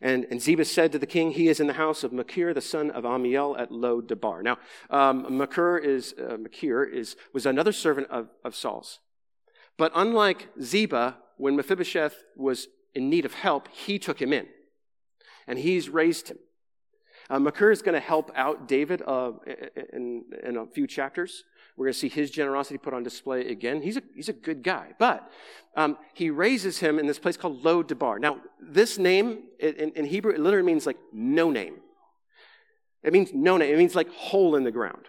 And, 0.00 0.26
and 0.30 0.40
Ziba 0.40 0.64
said 0.64 0.92
to 0.92 0.98
the 0.98 1.06
king, 1.06 1.32
He 1.32 1.48
is 1.48 1.60
in 1.60 1.66
the 1.66 1.72
house 1.74 2.04
of 2.04 2.12
Machir, 2.12 2.54
the 2.54 2.60
son 2.60 2.90
of 2.90 3.04
Ammiel 3.04 3.58
at 3.58 3.72
Lo 3.72 4.00
Debar. 4.00 4.42
Now, 4.42 4.58
um, 4.90 5.36
Machir, 5.36 5.78
is, 5.78 6.14
uh, 6.18 6.36
Machir 6.36 6.84
is, 6.84 7.16
was 7.32 7.46
another 7.46 7.72
servant 7.72 8.08
of, 8.10 8.28
of 8.44 8.54
Saul's. 8.54 9.00
But 9.76 9.92
unlike 9.94 10.48
Ziba, 10.60 11.18
when 11.36 11.56
Mephibosheth 11.56 12.24
was 12.36 12.68
in 12.94 13.08
need 13.08 13.24
of 13.24 13.34
help, 13.34 13.68
he 13.68 13.98
took 13.98 14.20
him 14.20 14.32
in. 14.32 14.46
And 15.46 15.58
he's 15.58 15.88
raised 15.88 16.28
him. 16.28 16.38
Uh, 17.30 17.38
Machir 17.38 17.70
is 17.70 17.82
going 17.82 17.94
to 17.94 18.00
help 18.00 18.30
out 18.34 18.66
David 18.66 19.02
uh, 19.06 19.32
in, 19.92 20.24
in 20.42 20.56
a 20.56 20.66
few 20.66 20.86
chapters. 20.86 21.44
We're 21.76 21.86
going 21.86 21.92
to 21.92 21.98
see 21.98 22.08
his 22.08 22.30
generosity 22.30 22.78
put 22.78 22.94
on 22.94 23.02
display 23.02 23.48
again. 23.48 23.82
He's 23.82 23.96
a, 23.96 24.02
he's 24.14 24.28
a 24.28 24.32
good 24.32 24.62
guy. 24.62 24.94
But 24.98 25.30
um, 25.76 25.98
he 26.14 26.30
raises 26.30 26.78
him 26.78 26.98
in 26.98 27.06
this 27.06 27.18
place 27.18 27.36
called 27.36 27.64
Lo 27.64 27.82
Debar. 27.82 28.18
Now, 28.18 28.40
this 28.60 28.98
name 28.98 29.42
in, 29.60 29.92
in 29.92 30.04
Hebrew, 30.06 30.32
it 30.32 30.40
literally 30.40 30.66
means 30.66 30.86
like 30.86 30.96
no 31.12 31.50
name. 31.50 31.76
It 33.02 33.12
means 33.12 33.30
no 33.32 33.56
name. 33.58 33.72
It 33.72 33.78
means 33.78 33.94
like 33.94 34.10
hole 34.10 34.56
in 34.56 34.64
the 34.64 34.72
ground. 34.72 35.04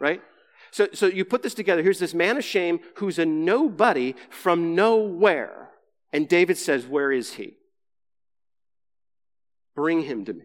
Right? 0.00 0.22
So, 0.70 0.88
so 0.92 1.06
you 1.06 1.24
put 1.24 1.42
this 1.42 1.54
together. 1.54 1.82
Here's 1.82 1.98
this 1.98 2.14
man 2.14 2.36
of 2.36 2.44
shame 2.44 2.80
who's 2.96 3.18
a 3.18 3.24
nobody 3.24 4.14
from 4.28 4.74
nowhere. 4.74 5.70
And 6.12 6.28
David 6.28 6.58
says, 6.58 6.86
Where 6.86 7.10
is 7.10 7.34
he? 7.34 7.54
Bring 9.74 10.02
him 10.02 10.24
to 10.26 10.34
me. 10.34 10.44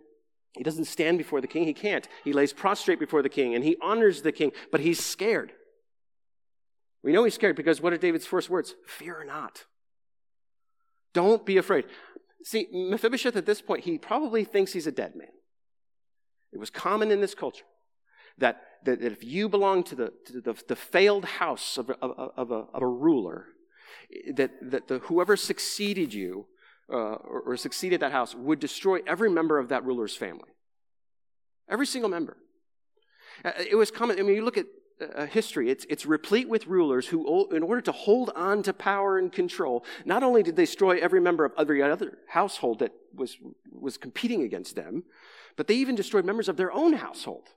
he 0.53 0.63
doesn't 0.63 0.85
stand 0.85 1.17
before 1.17 1.41
the 1.41 1.47
king. 1.47 1.63
He 1.63 1.73
can't. 1.73 2.07
He 2.23 2.33
lays 2.33 2.53
prostrate 2.53 2.99
before 2.99 3.21
the 3.21 3.29
king 3.29 3.55
and 3.55 3.63
he 3.63 3.77
honors 3.81 4.21
the 4.21 4.31
king, 4.31 4.51
but 4.71 4.81
he's 4.81 5.03
scared. 5.03 5.53
We 7.03 7.11
know 7.11 7.23
he's 7.23 7.33
scared 7.33 7.55
because 7.55 7.81
what 7.81 7.93
are 7.93 7.97
David's 7.97 8.25
first 8.27 8.49
words? 8.49 8.75
Fear 8.85 9.25
not. 9.25 9.65
Don't 11.13 11.45
be 11.45 11.57
afraid. 11.57 11.85
See, 12.43 12.67
Mephibosheth 12.71 13.35
at 13.35 13.45
this 13.45 13.61
point, 13.61 13.83
he 13.83 13.97
probably 13.97 14.43
thinks 14.43 14.73
he's 14.73 14.87
a 14.87 14.91
dead 14.91 15.15
man. 15.15 15.27
It 16.53 16.59
was 16.59 16.69
common 16.69 17.11
in 17.11 17.21
this 17.21 17.33
culture 17.33 17.65
that, 18.37 18.61
that, 18.85 19.01
if 19.01 19.23
you 19.23 19.47
belong 19.47 19.83
to 19.85 19.95
the, 19.95 20.13
to 20.25 20.41
the, 20.41 20.63
the 20.67 20.75
failed 20.75 21.25
house 21.25 21.77
of, 21.77 21.89
of, 22.01 22.31
of, 22.35 22.51
a, 22.51 22.65
of 22.73 22.81
a 22.81 22.87
ruler, 22.87 23.47
that, 24.35 24.51
that 24.61 24.87
the, 24.87 24.99
whoever 24.99 25.37
succeeded 25.37 26.13
you 26.13 26.47
uh, 26.91 26.95
or, 26.95 27.41
or 27.45 27.57
succeeded 27.57 28.01
that 28.01 28.11
house 28.11 28.35
would 28.35 28.59
destroy 28.59 28.99
every 29.07 29.29
member 29.29 29.57
of 29.59 29.69
that 29.69 29.83
ruler's 29.85 30.15
family. 30.15 30.49
Every 31.69 31.85
single 31.85 32.09
member. 32.09 32.37
Uh, 33.45 33.51
it 33.69 33.75
was 33.75 33.91
common. 33.91 34.19
I 34.19 34.23
mean, 34.23 34.35
you 34.35 34.43
look 34.43 34.57
at 34.57 34.65
uh, 35.15 35.25
history, 35.25 35.69
it's, 35.69 35.85
it's 35.89 36.05
replete 36.05 36.47
with 36.47 36.67
rulers 36.67 37.07
who, 37.07 37.49
in 37.55 37.63
order 37.63 37.81
to 37.81 37.91
hold 37.91 38.29
on 38.35 38.61
to 38.63 38.73
power 38.73 39.17
and 39.17 39.31
control, 39.31 39.83
not 40.05 40.21
only 40.21 40.43
did 40.43 40.55
they 40.55 40.63
destroy 40.63 40.99
every 40.99 41.19
member 41.19 41.45
of 41.45 41.53
every 41.57 41.81
other 41.81 42.19
household 42.27 42.79
that 42.79 42.91
was, 43.15 43.37
was 43.71 43.97
competing 43.97 44.43
against 44.43 44.75
them, 44.75 45.03
but 45.55 45.67
they 45.67 45.75
even 45.75 45.95
destroyed 45.95 46.25
members 46.25 46.49
of 46.49 46.57
their 46.57 46.71
own 46.71 46.93
household. 46.93 47.49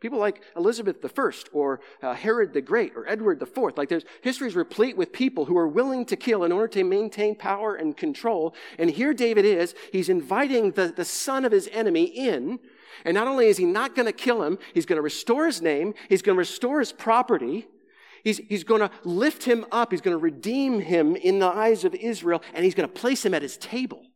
People 0.00 0.20
like 0.20 0.42
Elizabeth 0.56 1.04
I 1.04 1.32
or 1.52 1.80
uh, 2.02 2.14
Herod 2.14 2.52
the 2.52 2.60
Great 2.60 2.92
or 2.94 3.08
Edward 3.08 3.42
IV. 3.42 3.76
Like 3.76 3.88
there's 3.88 4.04
history 4.22 4.46
is 4.46 4.54
replete 4.54 4.96
with 4.96 5.12
people 5.12 5.46
who 5.46 5.58
are 5.58 5.66
willing 5.66 6.04
to 6.06 6.16
kill 6.16 6.44
in 6.44 6.52
order 6.52 6.68
to 6.68 6.84
maintain 6.84 7.34
power 7.34 7.74
and 7.74 7.96
control. 7.96 8.54
And 8.78 8.90
here 8.90 9.12
David 9.12 9.44
is, 9.44 9.74
he's 9.90 10.08
inviting 10.08 10.72
the, 10.72 10.88
the 10.88 11.04
son 11.04 11.44
of 11.44 11.50
his 11.50 11.68
enemy 11.72 12.04
in. 12.04 12.60
And 13.04 13.14
not 13.14 13.26
only 13.26 13.48
is 13.48 13.56
he 13.56 13.64
not 13.64 13.96
going 13.96 14.06
to 14.06 14.12
kill 14.12 14.42
him, 14.42 14.58
he's 14.72 14.86
going 14.86 14.98
to 14.98 15.02
restore 15.02 15.46
his 15.46 15.60
name, 15.60 15.94
he's 16.08 16.22
going 16.22 16.36
to 16.36 16.38
restore 16.40 16.78
his 16.80 16.92
property, 16.92 17.66
he's, 18.24 18.38
he's 18.38 18.64
going 18.64 18.80
to 18.80 18.90
lift 19.04 19.44
him 19.44 19.64
up, 19.70 19.90
he's 19.90 20.00
going 20.00 20.16
to 20.16 20.22
redeem 20.22 20.80
him 20.80 21.16
in 21.16 21.38
the 21.38 21.46
eyes 21.46 21.84
of 21.84 21.94
Israel, 21.94 22.42
and 22.54 22.64
he's 22.64 22.74
going 22.74 22.88
to 22.88 22.94
place 22.94 23.24
him 23.24 23.34
at 23.34 23.42
his 23.42 23.56
table. 23.56 24.07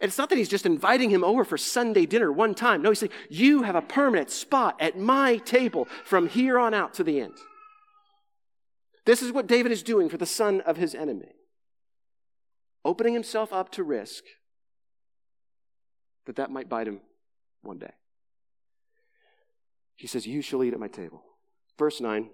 And 0.00 0.08
it's 0.08 0.18
not 0.18 0.28
that 0.30 0.38
he's 0.38 0.48
just 0.48 0.66
inviting 0.66 1.10
him 1.10 1.24
over 1.24 1.44
for 1.44 1.56
Sunday 1.56 2.06
dinner 2.06 2.32
one 2.32 2.54
time. 2.54 2.82
No, 2.82 2.90
he's 2.90 2.98
saying, 2.98 3.12
You 3.28 3.62
have 3.62 3.76
a 3.76 3.82
permanent 3.82 4.30
spot 4.30 4.76
at 4.80 4.98
my 4.98 5.36
table 5.38 5.88
from 6.04 6.28
here 6.28 6.58
on 6.58 6.74
out 6.74 6.94
to 6.94 7.04
the 7.04 7.20
end. 7.20 7.34
This 9.04 9.22
is 9.22 9.32
what 9.32 9.46
David 9.46 9.70
is 9.70 9.82
doing 9.82 10.08
for 10.08 10.16
the 10.16 10.26
son 10.26 10.60
of 10.62 10.76
his 10.76 10.94
enemy, 10.94 11.32
opening 12.84 13.14
himself 13.14 13.52
up 13.52 13.70
to 13.72 13.82
risk 13.82 14.24
that 16.26 16.36
that 16.36 16.50
might 16.50 16.68
bite 16.68 16.88
him 16.88 17.00
one 17.62 17.78
day. 17.78 17.92
He 19.96 20.06
says, 20.06 20.26
You 20.26 20.42
shall 20.42 20.64
eat 20.64 20.72
at 20.72 20.80
my 20.80 20.88
table. 20.88 21.22
Verse 21.78 22.00
9. 22.00 22.30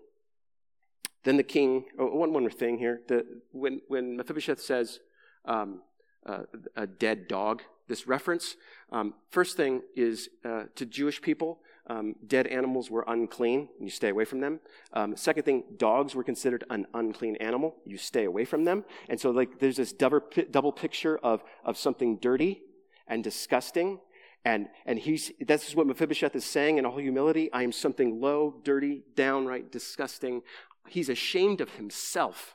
Then 1.24 1.36
the 1.36 1.42
king, 1.42 1.84
oh, 1.98 2.06
one 2.16 2.32
more 2.32 2.50
thing 2.50 2.78
here. 2.78 3.00
The, 3.08 3.24
when, 3.52 3.80
when 3.88 4.16
Mephibosheth 4.16 4.60
says, 4.60 5.00
um, 5.44 5.82
uh, 6.26 6.42
a 6.76 6.86
dead 6.86 7.28
dog. 7.28 7.62
This 7.88 8.06
reference, 8.06 8.56
um, 8.92 9.14
first 9.30 9.56
thing 9.56 9.82
is 9.96 10.28
uh, 10.44 10.64
to 10.76 10.86
Jewish 10.86 11.20
people, 11.20 11.60
um, 11.88 12.14
dead 12.24 12.46
animals 12.46 12.88
were 12.88 13.04
unclean, 13.08 13.68
and 13.78 13.88
you 13.88 13.90
stay 13.90 14.10
away 14.10 14.24
from 14.24 14.40
them. 14.40 14.60
Um, 14.92 15.16
second 15.16 15.42
thing, 15.42 15.64
dogs 15.76 16.14
were 16.14 16.22
considered 16.22 16.62
an 16.70 16.86
unclean 16.94 17.34
animal, 17.36 17.74
you 17.84 17.98
stay 17.98 18.24
away 18.24 18.44
from 18.44 18.64
them. 18.64 18.84
And 19.08 19.20
so, 19.20 19.30
like, 19.30 19.58
there's 19.58 19.76
this 19.76 19.92
double, 19.92 20.20
double 20.52 20.70
picture 20.70 21.18
of, 21.18 21.42
of 21.64 21.76
something 21.76 22.18
dirty 22.18 22.62
and 23.08 23.24
disgusting. 23.24 23.98
And, 24.44 24.68
and 24.86 24.98
he's, 24.98 25.32
this 25.40 25.68
is 25.68 25.74
what 25.74 25.86
Mephibosheth 25.86 26.36
is 26.36 26.44
saying 26.44 26.78
in 26.78 26.86
all 26.86 26.96
humility. 26.96 27.52
I 27.52 27.64
am 27.64 27.72
something 27.72 28.20
low, 28.20 28.54
dirty, 28.62 29.02
downright 29.16 29.72
disgusting. 29.72 30.42
He's 30.88 31.08
ashamed 31.08 31.60
of 31.60 31.70
himself. 31.70 32.54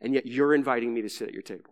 And 0.00 0.14
yet 0.14 0.24
you're 0.24 0.54
inviting 0.54 0.94
me 0.94 1.02
to 1.02 1.08
sit 1.08 1.28
at 1.28 1.34
your 1.34 1.42
table. 1.42 1.70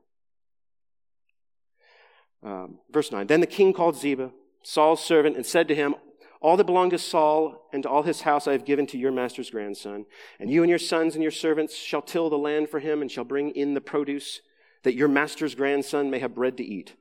Um, 2.44 2.78
verse 2.90 3.10
9 3.10 3.26
Then 3.26 3.40
the 3.40 3.46
king 3.46 3.72
called 3.72 3.96
Ziba, 3.96 4.30
Saul's 4.62 5.02
servant, 5.02 5.36
and 5.36 5.46
said 5.46 5.66
to 5.68 5.74
him, 5.74 5.94
All 6.40 6.56
that 6.56 6.64
belonged 6.64 6.90
to 6.90 6.98
Saul 6.98 7.68
and 7.72 7.82
to 7.82 7.88
all 7.88 8.02
his 8.02 8.20
house 8.20 8.46
I 8.46 8.52
have 8.52 8.66
given 8.66 8.86
to 8.88 8.98
your 8.98 9.12
master's 9.12 9.50
grandson. 9.50 10.06
And 10.38 10.50
you 10.50 10.62
and 10.62 10.70
your 10.70 10.78
sons 10.78 11.14
and 11.14 11.22
your 11.22 11.32
servants 11.32 11.74
shall 11.74 12.02
till 12.02 12.28
the 12.28 12.38
land 12.38 12.68
for 12.68 12.80
him 12.80 13.00
and 13.00 13.10
shall 13.10 13.24
bring 13.24 13.50
in 13.50 13.74
the 13.74 13.80
produce, 13.80 14.40
that 14.82 14.94
your 14.94 15.08
master's 15.08 15.54
grandson 15.54 16.10
may 16.10 16.18
have 16.18 16.34
bread 16.34 16.56
to 16.58 16.64
eat. 16.64 16.94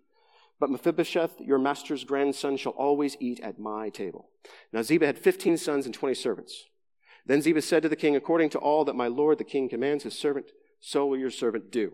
But 0.59 0.69
Mephibosheth, 0.69 1.41
your 1.41 1.59
master's 1.59 2.05
grandson, 2.05 2.55
shall 2.55 2.71
always 2.73 3.17
eat 3.19 3.41
at 3.41 3.59
my 3.59 3.89
table. 3.89 4.29
Now 4.71 4.81
Ziba 4.81 5.05
had 5.05 5.19
fifteen 5.19 5.57
sons 5.57 5.85
and 5.85 5.93
twenty 5.93 6.15
servants. 6.15 6.67
Then 7.25 7.41
Ziba 7.41 7.61
said 7.61 7.83
to 7.83 7.89
the 7.89 7.95
king, 7.97 8.15
According 8.15 8.49
to 8.51 8.59
all 8.59 8.85
that 8.85 8.95
my 8.95 9.07
lord 9.07 9.39
the 9.39 9.43
king 9.43 9.67
commands 9.67 10.05
his 10.05 10.17
servant, 10.17 10.47
so 10.79 11.05
will 11.05 11.17
your 11.17 11.31
servant 11.31 11.71
do. 11.71 11.93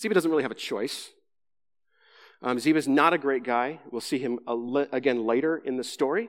Ziba 0.00 0.14
doesn't 0.14 0.30
really 0.30 0.42
have 0.42 0.52
a 0.52 0.56
choice. 0.56 1.10
Um, 2.44 2.58
Ziba's 2.58 2.86
not 2.86 3.14
a 3.14 3.18
great 3.18 3.42
guy. 3.42 3.80
We'll 3.90 4.02
see 4.02 4.18
him 4.18 4.38
again 4.92 5.24
later 5.24 5.56
in 5.56 5.78
the 5.78 5.82
story. 5.82 6.28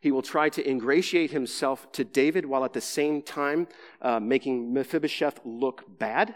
He 0.00 0.10
will 0.10 0.20
try 0.20 0.48
to 0.48 0.68
ingratiate 0.68 1.30
himself 1.30 1.90
to 1.92 2.02
David 2.02 2.44
while 2.44 2.64
at 2.64 2.72
the 2.72 2.80
same 2.80 3.22
time 3.22 3.68
uh, 4.02 4.18
making 4.18 4.74
Mephibosheth 4.74 5.38
look 5.44 5.84
bad. 5.98 6.34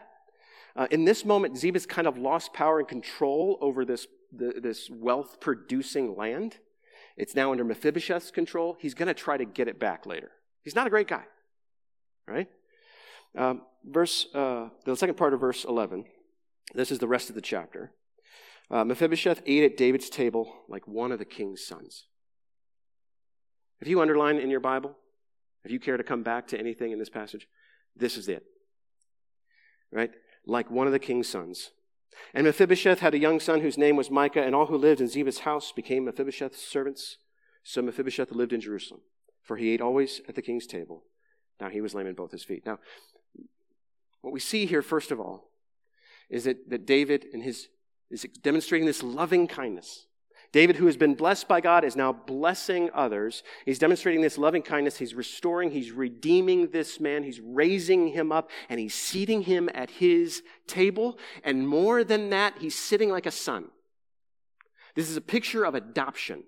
Uh, 0.76 0.86
in 0.92 1.04
this 1.04 1.24
moment, 1.24 1.56
Ziba's 1.56 1.84
kind 1.84 2.06
of 2.06 2.16
lost 2.16 2.52
power 2.52 2.78
and 2.78 2.86
control 2.86 3.58
over 3.60 3.84
this, 3.84 4.06
this 4.30 4.88
wealth 4.88 5.40
producing 5.40 6.16
land. 6.16 6.58
It's 7.16 7.34
now 7.34 7.50
under 7.50 7.64
Mephibosheth's 7.64 8.30
control. 8.30 8.76
He's 8.78 8.94
going 8.94 9.08
to 9.08 9.14
try 9.14 9.36
to 9.36 9.44
get 9.44 9.66
it 9.66 9.80
back 9.80 10.06
later. 10.06 10.30
He's 10.62 10.76
not 10.76 10.86
a 10.86 10.90
great 10.90 11.08
guy, 11.08 11.24
right? 12.28 12.46
Um, 13.36 13.62
verse, 13.84 14.28
uh, 14.32 14.68
the 14.84 14.96
second 14.96 15.16
part 15.16 15.34
of 15.34 15.40
verse 15.40 15.64
11. 15.64 16.04
This 16.72 16.92
is 16.92 17.00
the 17.00 17.08
rest 17.08 17.30
of 17.30 17.34
the 17.34 17.40
chapter. 17.40 17.90
Uh, 18.70 18.84
Mephibosheth 18.84 19.42
ate 19.46 19.64
at 19.64 19.76
David's 19.76 20.10
table 20.10 20.52
like 20.68 20.86
one 20.86 21.12
of 21.12 21.18
the 21.18 21.24
king's 21.24 21.64
sons. 21.64 22.06
If 23.80 23.88
you 23.88 24.00
underline 24.00 24.36
in 24.38 24.50
your 24.50 24.60
Bible, 24.60 24.96
if 25.64 25.70
you 25.70 25.80
care 25.80 25.96
to 25.96 26.02
come 26.02 26.22
back 26.22 26.48
to 26.48 26.58
anything 26.58 26.92
in 26.92 26.98
this 26.98 27.08
passage, 27.08 27.46
this 27.96 28.16
is 28.16 28.28
it. 28.28 28.44
Right? 29.90 30.10
Like 30.46 30.70
one 30.70 30.86
of 30.86 30.92
the 30.92 30.98
king's 30.98 31.28
sons. 31.28 31.70
And 32.34 32.46
Mephibosheth 32.46 33.00
had 33.00 33.14
a 33.14 33.18
young 33.18 33.40
son 33.40 33.60
whose 33.60 33.78
name 33.78 33.96
was 33.96 34.10
Micah, 34.10 34.42
and 34.42 34.54
all 34.54 34.66
who 34.66 34.76
lived 34.76 35.00
in 35.00 35.08
Ziba's 35.08 35.40
house 35.40 35.72
became 35.72 36.04
Mephibosheth's 36.04 36.60
servants. 36.60 37.18
So 37.62 37.80
Mephibosheth 37.82 38.32
lived 38.32 38.52
in 38.52 38.60
Jerusalem, 38.60 39.00
for 39.42 39.56
he 39.56 39.70
ate 39.70 39.80
always 39.80 40.20
at 40.28 40.34
the 40.34 40.42
king's 40.42 40.66
table. 40.66 41.04
Now 41.60 41.68
he 41.68 41.80
was 41.80 41.94
lame 41.94 42.06
in 42.06 42.14
both 42.14 42.32
his 42.32 42.44
feet. 42.44 42.64
Now, 42.66 42.78
What 44.20 44.32
we 44.32 44.40
see 44.40 44.66
here, 44.66 44.82
first 44.82 45.10
of 45.10 45.20
all, 45.20 45.50
is 46.28 46.44
that, 46.44 46.68
that 46.70 46.86
David 46.86 47.26
and 47.32 47.42
his, 47.42 47.68
is 48.10 48.26
demonstrating 48.42 48.86
this 48.86 49.02
loving 49.02 49.46
kindness. 49.46 50.06
David, 50.50 50.76
who 50.76 50.86
has 50.86 50.96
been 50.96 51.14
blessed 51.14 51.46
by 51.46 51.60
God, 51.60 51.84
is 51.84 51.94
now 51.94 52.10
blessing 52.12 52.88
others. 52.94 53.42
He's 53.66 53.78
demonstrating 53.78 54.22
this 54.22 54.38
loving 54.38 54.62
kindness. 54.62 54.96
He's 54.96 55.14
restoring, 55.14 55.70
he's 55.70 55.92
redeeming 55.92 56.70
this 56.70 57.00
man. 57.00 57.22
He's 57.22 57.40
raising 57.40 58.08
him 58.08 58.32
up, 58.32 58.50
and 58.70 58.80
he's 58.80 58.94
seating 58.94 59.42
him 59.42 59.68
at 59.74 59.90
his 59.90 60.42
table. 60.66 61.18
And 61.44 61.68
more 61.68 62.02
than 62.02 62.30
that, 62.30 62.54
he's 62.58 62.78
sitting 62.78 63.10
like 63.10 63.26
a 63.26 63.30
son. 63.30 63.66
This 64.94 65.10
is 65.10 65.18
a 65.18 65.22
picture 65.22 65.64
of 65.64 65.74
adoption. 65.74 66.44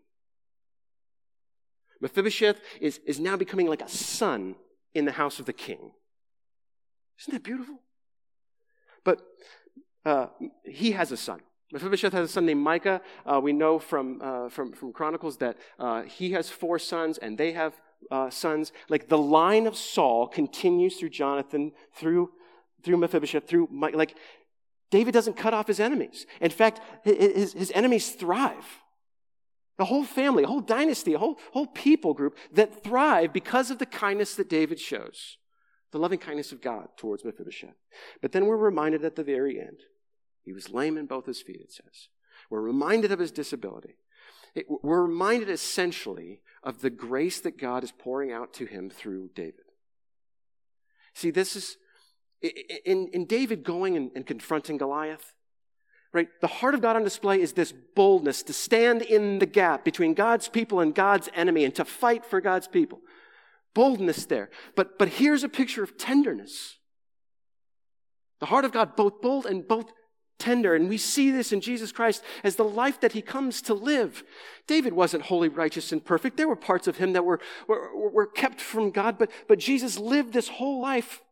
Mephibosheth 2.00 2.58
is, 2.80 3.00
is 3.06 3.20
now 3.20 3.36
becoming 3.36 3.66
like 3.66 3.82
a 3.82 3.88
son 3.88 4.56
in 4.94 5.04
the 5.04 5.12
house 5.12 5.38
of 5.38 5.44
the 5.44 5.52
king. 5.52 5.92
Isn't 7.20 7.34
that 7.34 7.44
beautiful? 7.44 7.82
But 9.04 9.20
uh, 10.06 10.28
he 10.64 10.92
has 10.92 11.12
a 11.12 11.18
son. 11.18 11.40
Mephibosheth 11.72 12.12
has 12.12 12.30
a 12.30 12.32
son 12.32 12.46
named 12.46 12.62
Micah. 12.62 13.00
Uh, 13.24 13.40
we 13.42 13.52
know 13.52 13.78
from, 13.78 14.20
uh, 14.20 14.48
from, 14.48 14.72
from 14.72 14.92
Chronicles 14.92 15.36
that 15.38 15.56
uh, 15.78 16.02
he 16.02 16.32
has 16.32 16.50
four 16.50 16.78
sons 16.78 17.18
and 17.18 17.38
they 17.38 17.52
have 17.52 17.74
uh, 18.10 18.28
sons. 18.30 18.72
Like 18.88 19.08
the 19.08 19.18
line 19.18 19.66
of 19.66 19.76
Saul 19.76 20.26
continues 20.26 20.96
through 20.96 21.10
Jonathan, 21.10 21.72
through, 21.94 22.30
through 22.82 22.96
Mephibosheth, 22.96 23.46
through 23.46 23.68
Mike. 23.70 23.94
Like 23.94 24.16
David 24.90 25.14
doesn't 25.14 25.36
cut 25.36 25.54
off 25.54 25.68
his 25.68 25.78
enemies. 25.78 26.26
In 26.40 26.50
fact, 26.50 26.80
his, 27.04 27.52
his 27.52 27.70
enemies 27.72 28.10
thrive. 28.10 28.80
A 29.78 29.84
whole 29.84 30.04
family, 30.04 30.42
a 30.42 30.48
whole 30.48 30.60
dynasty, 30.60 31.14
a 31.14 31.18
whole, 31.18 31.38
whole 31.52 31.66
people 31.68 32.12
group 32.12 32.36
that 32.52 32.82
thrive 32.82 33.32
because 33.32 33.70
of 33.70 33.78
the 33.78 33.86
kindness 33.86 34.34
that 34.34 34.50
David 34.50 34.78
shows, 34.78 35.38
the 35.92 35.98
loving 35.98 36.18
kindness 36.18 36.52
of 36.52 36.60
God 36.60 36.88
towards 36.98 37.24
Mephibosheth. 37.24 37.76
But 38.20 38.32
then 38.32 38.44
we're 38.44 38.58
reminded 38.58 39.04
at 39.04 39.16
the 39.16 39.24
very 39.24 39.58
end 39.58 39.78
he 40.44 40.52
was 40.52 40.70
lame 40.70 40.96
in 40.96 41.06
both 41.06 41.26
his 41.26 41.42
feet, 41.42 41.60
it 41.60 41.72
says. 41.72 42.08
We're 42.50 42.60
reminded 42.60 43.12
of 43.12 43.18
his 43.18 43.30
disability. 43.30 43.96
It, 44.54 44.66
we're 44.68 45.02
reminded 45.02 45.48
essentially 45.48 46.40
of 46.62 46.80
the 46.80 46.90
grace 46.90 47.40
that 47.40 47.58
God 47.58 47.84
is 47.84 47.92
pouring 47.92 48.32
out 48.32 48.52
to 48.54 48.66
him 48.66 48.90
through 48.90 49.30
David. 49.34 49.54
See, 51.14 51.30
this 51.30 51.56
is 51.56 51.76
in, 52.40 53.08
in 53.12 53.26
David 53.26 53.64
going 53.64 53.96
and, 53.96 54.10
and 54.14 54.26
confronting 54.26 54.78
Goliath, 54.78 55.34
right? 56.12 56.28
The 56.40 56.46
heart 56.46 56.74
of 56.74 56.80
God 56.80 56.96
on 56.96 57.04
display 57.04 57.40
is 57.40 57.52
this 57.52 57.72
boldness 57.94 58.42
to 58.44 58.52
stand 58.52 59.02
in 59.02 59.38
the 59.38 59.46
gap 59.46 59.84
between 59.84 60.14
God's 60.14 60.48
people 60.48 60.80
and 60.80 60.94
God's 60.94 61.28
enemy 61.34 61.64
and 61.64 61.74
to 61.76 61.84
fight 61.84 62.24
for 62.24 62.40
God's 62.40 62.66
people. 62.66 63.00
Boldness 63.74 64.26
there. 64.26 64.50
But, 64.74 64.98
but 64.98 65.08
here's 65.08 65.44
a 65.44 65.48
picture 65.48 65.84
of 65.84 65.96
tenderness. 65.96 66.76
The 68.40 68.46
heart 68.46 68.64
of 68.64 68.72
God, 68.72 68.96
both 68.96 69.20
bold 69.20 69.46
and 69.46 69.68
both 69.68 69.92
tender. 70.40 70.74
And 70.74 70.88
we 70.88 70.98
see 70.98 71.30
this 71.30 71.52
in 71.52 71.60
Jesus 71.60 71.92
Christ 71.92 72.24
as 72.42 72.56
the 72.56 72.64
life 72.64 73.00
that 73.00 73.12
he 73.12 73.22
comes 73.22 73.62
to 73.62 73.74
live. 73.74 74.24
David 74.66 74.92
wasn't 74.92 75.24
wholly 75.24 75.48
righteous 75.48 75.92
and 75.92 76.04
perfect. 76.04 76.36
There 76.36 76.48
were 76.48 76.56
parts 76.56 76.88
of 76.88 76.96
him 76.96 77.12
that 77.12 77.24
were, 77.24 77.40
were, 77.68 78.10
were 78.10 78.26
kept 78.26 78.60
from 78.60 78.90
God, 78.90 79.18
but, 79.18 79.30
but 79.46 79.58
Jesus 79.58 79.98
lived 79.98 80.32
this 80.32 80.48
whole 80.48 80.80
life 80.80 81.22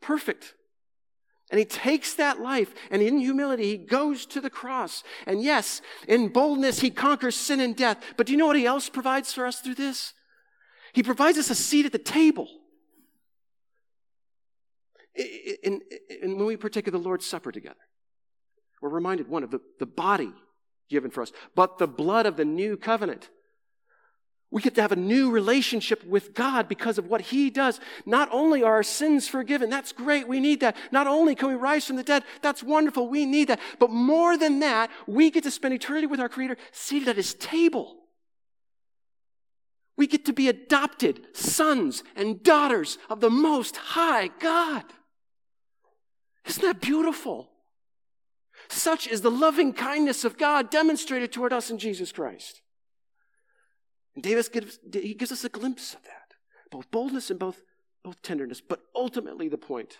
perfect. 0.00 0.54
And 1.50 1.58
he 1.58 1.64
takes 1.64 2.14
that 2.14 2.40
life 2.40 2.74
and 2.90 3.02
in 3.02 3.18
humility, 3.18 3.64
he 3.64 3.76
goes 3.76 4.26
to 4.26 4.40
the 4.40 4.50
cross. 4.50 5.04
And 5.26 5.42
yes, 5.42 5.80
in 6.08 6.28
boldness, 6.28 6.80
he 6.80 6.90
conquers 6.90 7.36
sin 7.36 7.60
and 7.60 7.76
death. 7.76 8.02
But 8.16 8.26
do 8.26 8.32
you 8.32 8.38
know 8.38 8.46
what 8.46 8.56
he 8.56 8.66
else 8.66 8.88
provides 8.88 9.32
for 9.32 9.46
us 9.46 9.60
through 9.60 9.76
this? 9.76 10.12
He 10.92 11.02
provides 11.02 11.38
us 11.38 11.50
a 11.50 11.54
seat 11.54 11.86
at 11.86 11.92
the 11.92 11.98
table. 11.98 12.48
And 15.62 15.82
when 16.22 16.46
we 16.46 16.56
partake 16.56 16.86
of 16.86 16.92
the 16.92 16.98
Lord's 16.98 17.26
Supper 17.26 17.52
together, 17.52 17.76
we're 18.80 18.88
reminded, 18.90 19.28
one, 19.28 19.42
of 19.42 19.50
the, 19.50 19.60
the 19.78 19.86
body 19.86 20.32
given 20.88 21.10
for 21.10 21.22
us, 21.22 21.32
but 21.54 21.78
the 21.78 21.86
blood 21.86 22.26
of 22.26 22.36
the 22.36 22.44
new 22.44 22.76
covenant. 22.76 23.28
We 24.50 24.62
get 24.62 24.76
to 24.76 24.82
have 24.82 24.92
a 24.92 24.96
new 24.96 25.30
relationship 25.30 26.04
with 26.04 26.32
God 26.32 26.68
because 26.68 26.98
of 26.98 27.08
what 27.08 27.20
He 27.20 27.50
does. 27.50 27.80
Not 28.04 28.28
only 28.30 28.62
are 28.62 28.74
our 28.74 28.82
sins 28.84 29.26
forgiven, 29.26 29.68
that's 29.70 29.92
great, 29.92 30.28
we 30.28 30.38
need 30.38 30.60
that. 30.60 30.76
Not 30.92 31.06
only 31.06 31.34
can 31.34 31.48
we 31.48 31.54
rise 31.54 31.84
from 31.84 31.96
the 31.96 32.04
dead, 32.04 32.22
that's 32.42 32.62
wonderful, 32.62 33.08
we 33.08 33.26
need 33.26 33.48
that. 33.48 33.60
But 33.80 33.90
more 33.90 34.38
than 34.38 34.60
that, 34.60 34.90
we 35.06 35.30
get 35.30 35.42
to 35.44 35.50
spend 35.50 35.74
eternity 35.74 36.06
with 36.06 36.20
our 36.20 36.28
Creator 36.28 36.58
seated 36.70 37.08
at 37.08 37.16
His 37.16 37.34
table. 37.34 37.96
We 39.96 40.06
get 40.06 40.26
to 40.26 40.32
be 40.32 40.48
adopted 40.48 41.20
sons 41.32 42.04
and 42.14 42.42
daughters 42.42 42.98
of 43.08 43.20
the 43.20 43.30
Most 43.30 43.76
High 43.76 44.28
God. 44.28 44.84
Isn't 46.44 46.62
that 46.62 46.80
beautiful? 46.80 47.50
Such 48.68 49.06
is 49.06 49.20
the 49.20 49.30
loving 49.30 49.72
kindness 49.72 50.24
of 50.24 50.36
God 50.36 50.70
demonstrated 50.70 51.32
toward 51.32 51.52
us 51.52 51.70
in 51.70 51.78
Jesus 51.78 52.12
Christ. 52.12 52.62
And 54.14 54.24
David 54.24 54.48
gives, 54.52 54.78
he 54.92 55.14
gives 55.14 55.32
us 55.32 55.44
a 55.44 55.48
glimpse 55.48 55.94
of 55.94 56.02
that, 56.04 56.34
both 56.70 56.90
boldness 56.90 57.30
and 57.30 57.38
both, 57.38 57.62
both 58.02 58.20
tenderness, 58.22 58.60
but 58.60 58.80
ultimately 58.94 59.48
the 59.48 59.58
point 59.58 59.98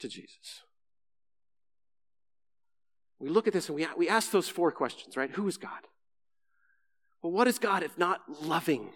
to 0.00 0.08
Jesus. 0.08 0.62
We 3.20 3.28
look 3.28 3.46
at 3.46 3.52
this 3.52 3.68
and 3.68 3.76
we, 3.76 3.86
we 3.96 4.08
ask 4.08 4.32
those 4.32 4.48
four 4.48 4.72
questions, 4.72 5.16
right? 5.16 5.30
Who 5.30 5.46
is 5.46 5.56
God? 5.56 5.86
Well, 7.22 7.30
what 7.30 7.46
is 7.46 7.60
God 7.60 7.84
if 7.84 7.96
not 7.96 8.20
loving? 8.42 8.90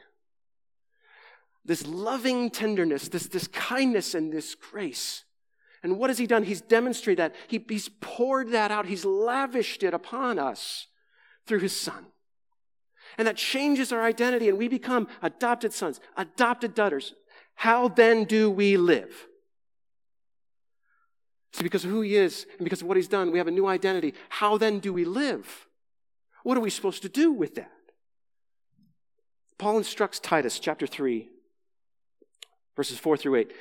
This 1.64 1.86
loving 1.86 2.50
tenderness, 2.50 3.08
this, 3.08 3.28
this 3.28 3.46
kindness 3.46 4.14
and 4.14 4.32
this 4.32 4.56
grace. 4.56 5.24
And 5.82 5.98
what 5.98 6.10
has 6.10 6.18
he 6.18 6.26
done? 6.26 6.42
He's 6.42 6.60
demonstrated 6.60 7.18
that. 7.18 7.34
He, 7.48 7.64
he's 7.68 7.88
poured 8.00 8.50
that 8.50 8.70
out. 8.70 8.86
He's 8.86 9.04
lavished 9.04 9.82
it 9.82 9.94
upon 9.94 10.38
us 10.38 10.86
through 11.46 11.60
his 11.60 11.78
son. 11.78 12.06
And 13.18 13.26
that 13.26 13.36
changes 13.36 13.92
our 13.92 14.02
identity 14.02 14.48
and 14.48 14.58
we 14.58 14.68
become 14.68 15.08
adopted 15.22 15.72
sons, 15.72 16.00
adopted 16.16 16.74
daughters. 16.74 17.14
How 17.54 17.88
then 17.88 18.24
do 18.24 18.50
we 18.50 18.76
live? 18.76 19.26
See, 21.52 21.62
because 21.62 21.84
of 21.84 21.90
who 21.90 22.02
he 22.02 22.16
is 22.16 22.46
and 22.58 22.64
because 22.64 22.82
of 22.82 22.88
what 22.88 22.98
he's 22.98 23.08
done, 23.08 23.32
we 23.32 23.38
have 23.38 23.48
a 23.48 23.52
new 23.52 23.66
identity. 23.66 24.12
How 24.28 24.58
then 24.58 24.78
do 24.78 24.92
we 24.92 25.04
live? 25.04 25.66
What 26.42 26.58
are 26.58 26.60
we 26.60 26.70
supposed 26.70 27.02
to 27.02 27.08
do 27.08 27.32
with 27.32 27.54
that? 27.54 27.70
Paul 29.58 29.78
instructs 29.78 30.20
Titus 30.20 30.58
chapter 30.58 30.86
3, 30.86 31.30
verses 32.76 32.98
4 32.98 33.16
through 33.16 33.36
8. 33.36 33.52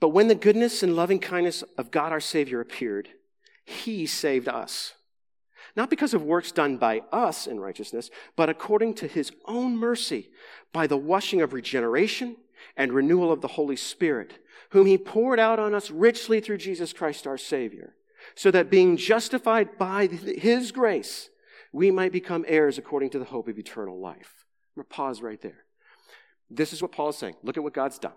But 0.00 0.08
when 0.08 0.28
the 0.28 0.34
goodness 0.34 0.82
and 0.82 0.96
loving 0.96 1.18
kindness 1.18 1.62
of 1.78 1.90
God 1.90 2.12
our 2.12 2.20
Savior 2.20 2.60
appeared, 2.60 3.08
he 3.64 4.06
saved 4.06 4.48
us. 4.48 4.94
Not 5.76 5.90
because 5.90 6.14
of 6.14 6.22
works 6.22 6.52
done 6.52 6.76
by 6.76 7.02
us 7.10 7.46
in 7.46 7.58
righteousness, 7.58 8.10
but 8.36 8.48
according 8.48 8.94
to 8.94 9.08
his 9.08 9.32
own 9.46 9.76
mercy, 9.76 10.30
by 10.72 10.86
the 10.86 10.96
washing 10.96 11.40
of 11.40 11.52
regeneration 11.52 12.36
and 12.76 12.92
renewal 12.92 13.32
of 13.32 13.40
the 13.40 13.48
Holy 13.48 13.76
Spirit, 13.76 14.38
whom 14.70 14.86
he 14.86 14.98
poured 14.98 15.40
out 15.40 15.58
on 15.58 15.74
us 15.74 15.90
richly 15.90 16.40
through 16.40 16.58
Jesus 16.58 16.92
Christ 16.92 17.26
our 17.26 17.38
Savior, 17.38 17.94
so 18.34 18.50
that 18.50 18.70
being 18.70 18.96
justified 18.96 19.78
by 19.78 20.06
his 20.06 20.70
grace, 20.72 21.30
we 21.72 21.90
might 21.90 22.12
become 22.12 22.44
heirs 22.46 22.78
according 22.78 23.10
to 23.10 23.18
the 23.18 23.24
hope 23.24 23.48
of 23.48 23.58
eternal 23.58 23.98
life. 23.98 24.44
I'm 24.76 24.82
going 24.82 24.88
to 24.88 24.94
pause 24.94 25.22
right 25.22 25.40
there. 25.40 25.64
This 26.50 26.72
is 26.72 26.82
what 26.82 26.92
Paul 26.92 27.08
is 27.08 27.16
saying. 27.16 27.36
Look 27.42 27.56
at 27.56 27.62
what 27.62 27.74
God's 27.74 27.98
done, 27.98 28.12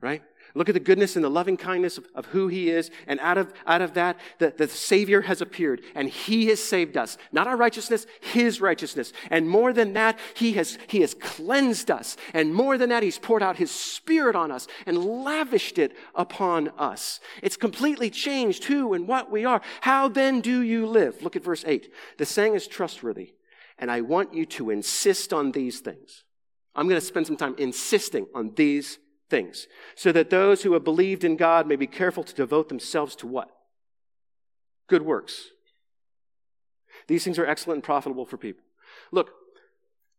right? 0.00 0.22
Look 0.54 0.68
at 0.68 0.72
the 0.72 0.80
goodness 0.80 1.16
and 1.16 1.24
the 1.24 1.30
loving 1.30 1.56
kindness 1.56 1.98
of, 1.98 2.06
of 2.14 2.26
who 2.26 2.48
he 2.48 2.70
is. 2.70 2.90
And 3.06 3.20
out 3.20 3.38
of, 3.38 3.52
out 3.66 3.82
of 3.82 3.94
that, 3.94 4.18
the, 4.38 4.52
the 4.56 4.68
Savior 4.68 5.22
has 5.22 5.40
appeared 5.40 5.82
and 5.94 6.08
he 6.08 6.46
has 6.46 6.62
saved 6.62 6.96
us. 6.96 7.16
Not 7.30 7.46
our 7.46 7.56
righteousness, 7.56 8.06
his 8.20 8.60
righteousness. 8.60 9.12
And 9.30 9.48
more 9.48 9.72
than 9.72 9.92
that, 9.92 10.18
he 10.34 10.52
has, 10.54 10.78
he 10.88 11.00
has 11.02 11.14
cleansed 11.14 11.90
us. 11.90 12.16
And 12.34 12.54
more 12.54 12.76
than 12.76 12.90
that, 12.90 13.02
he's 13.02 13.18
poured 13.18 13.42
out 13.42 13.56
his 13.56 13.70
spirit 13.70 14.34
on 14.34 14.50
us 14.50 14.66
and 14.86 15.04
lavished 15.04 15.78
it 15.78 15.92
upon 16.14 16.70
us. 16.78 17.20
It's 17.42 17.56
completely 17.56 18.10
changed 18.10 18.64
who 18.64 18.92
and 18.94 19.06
what 19.06 19.30
we 19.30 19.44
are. 19.44 19.60
How 19.82 20.08
then 20.08 20.40
do 20.40 20.62
you 20.62 20.86
live? 20.86 21.22
Look 21.22 21.36
at 21.36 21.44
verse 21.44 21.64
8. 21.66 21.92
The 22.18 22.26
saying 22.26 22.54
is 22.54 22.66
trustworthy. 22.66 23.34
And 23.78 23.90
I 23.90 24.00
want 24.02 24.34
you 24.34 24.44
to 24.46 24.70
insist 24.70 25.32
on 25.32 25.52
these 25.52 25.80
things. 25.80 26.24
I'm 26.74 26.86
going 26.86 27.00
to 27.00 27.06
spend 27.06 27.26
some 27.26 27.36
time 27.36 27.54
insisting 27.58 28.26
on 28.34 28.52
these 28.54 28.98
things, 29.30 29.68
so 29.94 30.12
that 30.12 30.28
those 30.28 30.62
who 30.62 30.72
have 30.74 30.84
believed 30.84 31.24
in 31.24 31.36
God 31.36 31.66
may 31.66 31.76
be 31.76 31.86
careful 31.86 32.24
to 32.24 32.34
devote 32.34 32.68
themselves 32.68 33.16
to 33.16 33.26
what? 33.26 33.50
Good 34.88 35.02
works. 35.02 35.48
These 37.06 37.24
things 37.24 37.38
are 37.38 37.46
excellent 37.46 37.78
and 37.78 37.84
profitable 37.84 38.26
for 38.26 38.36
people. 38.36 38.64
Look, 39.12 39.30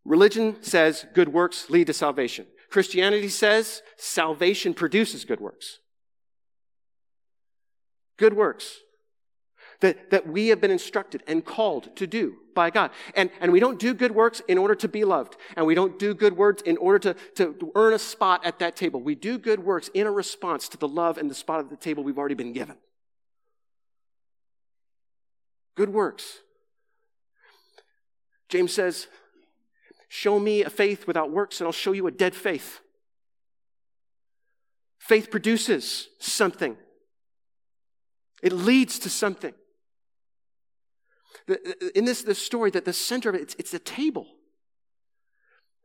religion 0.05 0.63
says 0.63 1.05
good 1.13 1.29
works 1.29 1.69
lead 1.69 1.87
to 1.87 1.93
salvation. 1.93 2.47
Christianity 2.69 3.27
says 3.27 3.81
salvation 3.97 4.73
produces 4.73 5.25
good 5.25 5.41
works. 5.41 5.79
Good 8.17 8.33
works. 8.33 8.77
that, 9.81 10.11
that 10.11 10.27
we 10.27 10.47
have 10.47 10.61
been 10.61 10.71
instructed 10.71 11.23
and 11.27 11.43
called 11.43 11.95
to 11.97 12.07
do 12.07 12.37
by 12.53 12.69
God. 12.69 12.91
And, 13.15 13.29
and 13.39 13.51
we 13.51 13.59
don't 13.59 13.79
do 13.79 13.93
good 13.93 14.11
works 14.11 14.41
in 14.47 14.57
order 14.57 14.75
to 14.75 14.87
be 14.87 15.03
loved. 15.03 15.37
And 15.55 15.65
we 15.65 15.75
don't 15.75 15.97
do 15.97 16.13
good 16.13 16.37
works 16.37 16.61
in 16.61 16.77
order 16.77 17.13
to, 17.13 17.15
to 17.35 17.71
earn 17.75 17.93
a 17.93 17.99
spot 17.99 18.45
at 18.45 18.59
that 18.59 18.75
table. 18.75 19.01
We 19.01 19.15
do 19.15 19.37
good 19.37 19.63
works 19.63 19.89
in 19.93 20.07
a 20.07 20.11
response 20.11 20.67
to 20.69 20.77
the 20.77 20.87
love 20.87 21.17
and 21.17 21.29
the 21.29 21.35
spot 21.35 21.59
at 21.59 21.69
the 21.69 21.77
table 21.77 22.03
we've 22.03 22.17
already 22.17 22.35
been 22.35 22.53
given. 22.53 22.77
Good 25.75 25.89
works. 25.89 26.39
James 28.49 28.73
says, 28.73 29.07
Show 30.09 30.39
me 30.39 30.63
a 30.63 30.69
faith 30.69 31.07
without 31.07 31.31
works, 31.31 31.61
and 31.61 31.67
I'll 31.67 31.71
show 31.71 31.93
you 31.93 32.05
a 32.05 32.11
dead 32.11 32.35
faith. 32.35 32.81
Faith 34.99 35.31
produces 35.31 36.09
something, 36.19 36.75
it 38.43 38.51
leads 38.51 38.99
to 38.99 39.09
something. 39.09 39.53
In 41.95 42.05
this, 42.05 42.23
this 42.23 42.39
story, 42.39 42.71
that 42.71 42.85
the 42.85 42.93
center 42.93 43.29
of 43.29 43.35
it, 43.35 43.41
it's, 43.41 43.55
it's 43.57 43.73
a 43.73 43.79
table. 43.79 44.27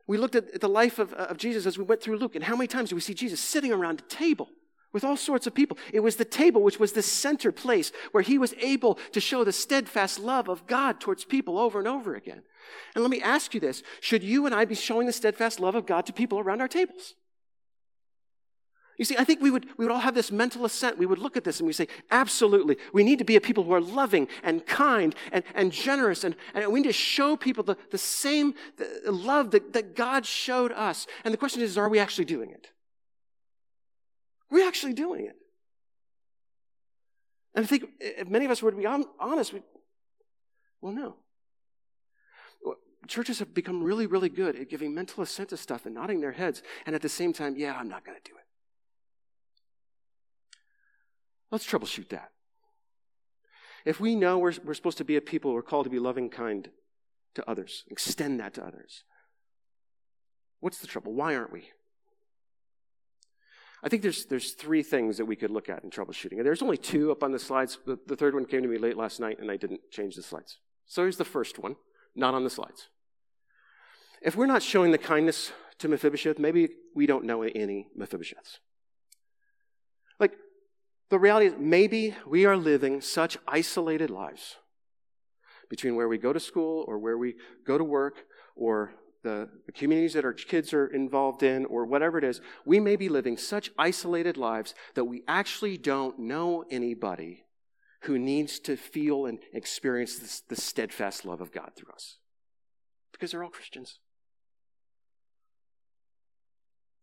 We 0.07 0.17
looked 0.17 0.35
at 0.35 0.61
the 0.61 0.69
life 0.69 0.99
of, 0.99 1.13
of 1.13 1.37
Jesus 1.37 1.65
as 1.65 1.77
we 1.77 1.83
went 1.83 2.01
through 2.01 2.17
Luke, 2.17 2.35
and 2.35 2.43
how 2.43 2.55
many 2.55 2.67
times 2.67 2.89
do 2.89 2.95
we 2.95 3.01
see 3.01 3.13
Jesus 3.13 3.39
sitting 3.39 3.71
around 3.71 3.99
a 3.99 4.03
table? 4.03 4.49
with 4.93 5.03
all 5.03 5.17
sorts 5.17 5.45
of 5.45 5.53
people. 5.53 5.77
It 5.93 5.99
was 5.99 6.15
the 6.15 6.25
table 6.25 6.63
which 6.63 6.79
was 6.79 6.93
the 6.93 7.01
center 7.01 7.51
place 7.51 7.91
where 8.13 8.23
he 8.23 8.37
was 8.37 8.53
able 8.59 8.95
to 9.11 9.19
show 9.19 9.43
the 9.43 9.51
steadfast 9.51 10.17
love 10.17 10.47
of 10.47 10.65
God 10.65 10.99
towards 10.99 11.25
people 11.25 11.59
over 11.59 11.77
and 11.77 11.87
over 11.87 12.15
again. 12.15 12.41
And 12.95 13.03
let 13.03 13.11
me 13.11 13.21
ask 13.21 13.53
you 13.53 13.59
this 13.59 13.83
should 13.99 14.23
you 14.23 14.45
and 14.45 14.55
I 14.55 14.65
be 14.65 14.75
showing 14.75 15.05
the 15.05 15.13
steadfast 15.13 15.59
love 15.59 15.75
of 15.75 15.85
God 15.85 16.05
to 16.05 16.13
people 16.13 16.39
around 16.39 16.61
our 16.61 16.67
tables? 16.67 17.15
You 18.97 19.05
see, 19.05 19.15
I 19.17 19.23
think 19.23 19.41
we 19.41 19.51
would, 19.51 19.67
we 19.77 19.85
would 19.85 19.91
all 19.91 19.99
have 19.99 20.15
this 20.15 20.31
mental 20.31 20.65
assent. 20.65 20.97
We 20.97 21.05
would 21.05 21.19
look 21.19 21.37
at 21.37 21.43
this 21.43 21.59
and 21.59 21.67
we 21.67 21.73
say, 21.73 21.87
absolutely, 22.09 22.77
we 22.93 23.03
need 23.03 23.19
to 23.19 23.25
be 23.25 23.35
a 23.35 23.41
people 23.41 23.63
who 23.63 23.71
are 23.73 23.81
loving 23.81 24.27
and 24.43 24.65
kind 24.65 25.15
and, 25.31 25.43
and 25.53 25.71
generous, 25.71 26.23
and, 26.23 26.35
and 26.55 26.71
we 26.71 26.79
need 26.81 26.87
to 26.87 26.93
show 26.93 27.35
people 27.35 27.63
the, 27.63 27.77
the 27.91 27.97
same 27.97 28.55
love 29.05 29.51
that, 29.51 29.73
that 29.73 29.95
God 29.95 30.25
showed 30.25 30.71
us. 30.71 31.05
And 31.23 31.33
the 31.33 31.37
question 31.37 31.61
is, 31.61 31.77
are 31.77 31.89
we 31.89 31.99
actually 31.99 32.25
doing 32.25 32.49
it? 32.49 32.67
Are 34.51 34.55
we 34.55 34.67
actually 34.67 34.93
doing 34.93 35.25
it? 35.25 35.35
And 37.53 37.65
I 37.65 37.67
think 37.67 37.85
if 37.99 38.27
many 38.27 38.45
of 38.45 38.51
us 38.51 38.61
were 38.61 38.71
to 38.71 38.77
be 38.77 38.85
honest, 38.85 39.53
we, 39.53 39.61
well, 40.81 40.93
no 40.93 41.17
churches 43.07 43.39
have 43.39 43.53
become 43.53 43.81
really, 43.81 44.05
really 44.05 44.29
good 44.29 44.55
at 44.55 44.69
giving 44.69 44.93
mental 44.93 45.23
assent 45.23 45.49
to 45.49 45.57
stuff 45.57 45.85
and 45.85 45.95
nodding 45.95 46.19
their 46.19 46.33
heads, 46.33 46.61
and 46.85 46.93
at 46.93 47.01
the 47.01 47.09
same 47.09 47.31
time, 47.31 47.55
yeah, 47.55 47.73
I'm 47.73 47.87
not 47.87 48.05
going 48.05 48.17
to 48.17 48.29
do 48.29 48.35
it. 48.37 48.46
Let's 51.51 51.65
troubleshoot 51.65 52.09
that. 52.09 52.31
If 53.85 53.99
we 53.99 54.15
know 54.15 54.37
we're, 54.37 54.53
we're 54.65 54.73
supposed 54.73 54.97
to 54.97 55.05
be 55.05 55.15
a 55.15 55.21
people 55.21 55.51
who 55.51 55.57
are 55.57 55.63
called 55.63 55.85
to 55.85 55.89
be 55.89 55.99
loving, 55.99 56.29
kind 56.29 56.69
to 57.35 57.49
others, 57.49 57.83
extend 57.89 58.39
that 58.39 58.53
to 58.55 58.65
others, 58.65 59.03
what's 60.59 60.79
the 60.79 60.87
trouble? 60.87 61.13
Why 61.13 61.35
aren't 61.35 61.53
we? 61.53 61.69
I 63.83 63.89
think 63.89 64.01
there's, 64.01 64.25
there's 64.25 64.51
three 64.53 64.83
things 64.83 65.17
that 65.17 65.25
we 65.25 65.35
could 65.35 65.51
look 65.51 65.69
at 65.69 65.83
in 65.83 65.89
troubleshooting. 65.89 66.37
And 66.37 66.45
There's 66.45 66.63
only 66.63 66.77
two 66.77 67.11
up 67.11 67.23
on 67.23 67.31
the 67.31 67.39
slides. 67.39 67.77
The, 67.85 67.97
the 68.07 68.15
third 68.15 68.33
one 68.33 68.45
came 68.45 68.63
to 68.63 68.67
me 68.67 68.77
late 68.77 68.97
last 68.97 69.19
night, 69.19 69.39
and 69.39 69.51
I 69.51 69.55
didn't 69.55 69.81
change 69.91 70.15
the 70.15 70.23
slides. 70.23 70.57
So 70.85 71.03
here's 71.03 71.17
the 71.17 71.25
first 71.25 71.59
one, 71.59 71.75
not 72.15 72.33
on 72.33 72.43
the 72.43 72.49
slides. 72.49 72.89
If 74.21 74.35
we're 74.35 74.47
not 74.47 74.63
showing 74.63 74.91
the 74.91 74.97
kindness 74.97 75.51
to 75.77 75.87
Mephibosheth, 75.87 76.39
maybe 76.39 76.69
we 76.95 77.05
don't 77.05 77.23
know 77.23 77.43
any 77.43 77.87
Mephibosheths. 77.97 78.57
The 81.09 81.19
reality 81.19 81.47
is, 81.47 81.53
maybe 81.57 82.15
we 82.25 82.45
are 82.45 82.57
living 82.57 83.01
such 83.01 83.37
isolated 83.47 84.09
lives 84.09 84.57
between 85.69 85.95
where 85.95 86.07
we 86.07 86.17
go 86.17 86.33
to 86.33 86.39
school 86.39 86.85
or 86.87 86.99
where 86.99 87.17
we 87.17 87.35
go 87.65 87.77
to 87.77 87.83
work 87.83 88.25
or 88.55 88.93
the, 89.23 89.49
the, 89.65 89.71
communities 89.71 90.13
that 90.13 90.25
our 90.25 90.33
kids 90.33 90.73
are 90.73 90.87
involved 90.87 91.43
in 91.43 91.65
or 91.65 91.85
whatever 91.85 92.17
it 92.17 92.23
is, 92.23 92.39
we 92.65 92.79
may 92.79 92.95
be 92.95 93.09
living 93.09 93.35
such 93.35 93.71
isolated 93.77 94.37
lives 94.37 94.75
that 94.95 95.05
we 95.05 95.23
actually 95.27 95.77
don't 95.77 96.19
know 96.19 96.63
anybody 96.69 97.43
who 98.03 98.17
needs 98.19 98.59
to 98.59 98.77
feel 98.77 99.25
and 99.25 99.39
experience 99.53 100.19
this, 100.19 100.41
the 100.47 100.55
steadfast 100.55 101.25
love 101.25 101.41
of 101.41 101.51
God 101.51 101.71
through 101.75 101.91
us. 101.93 102.17
Because 103.11 103.31
they're 103.31 103.43
all 103.43 103.49
Christians. 103.49 103.99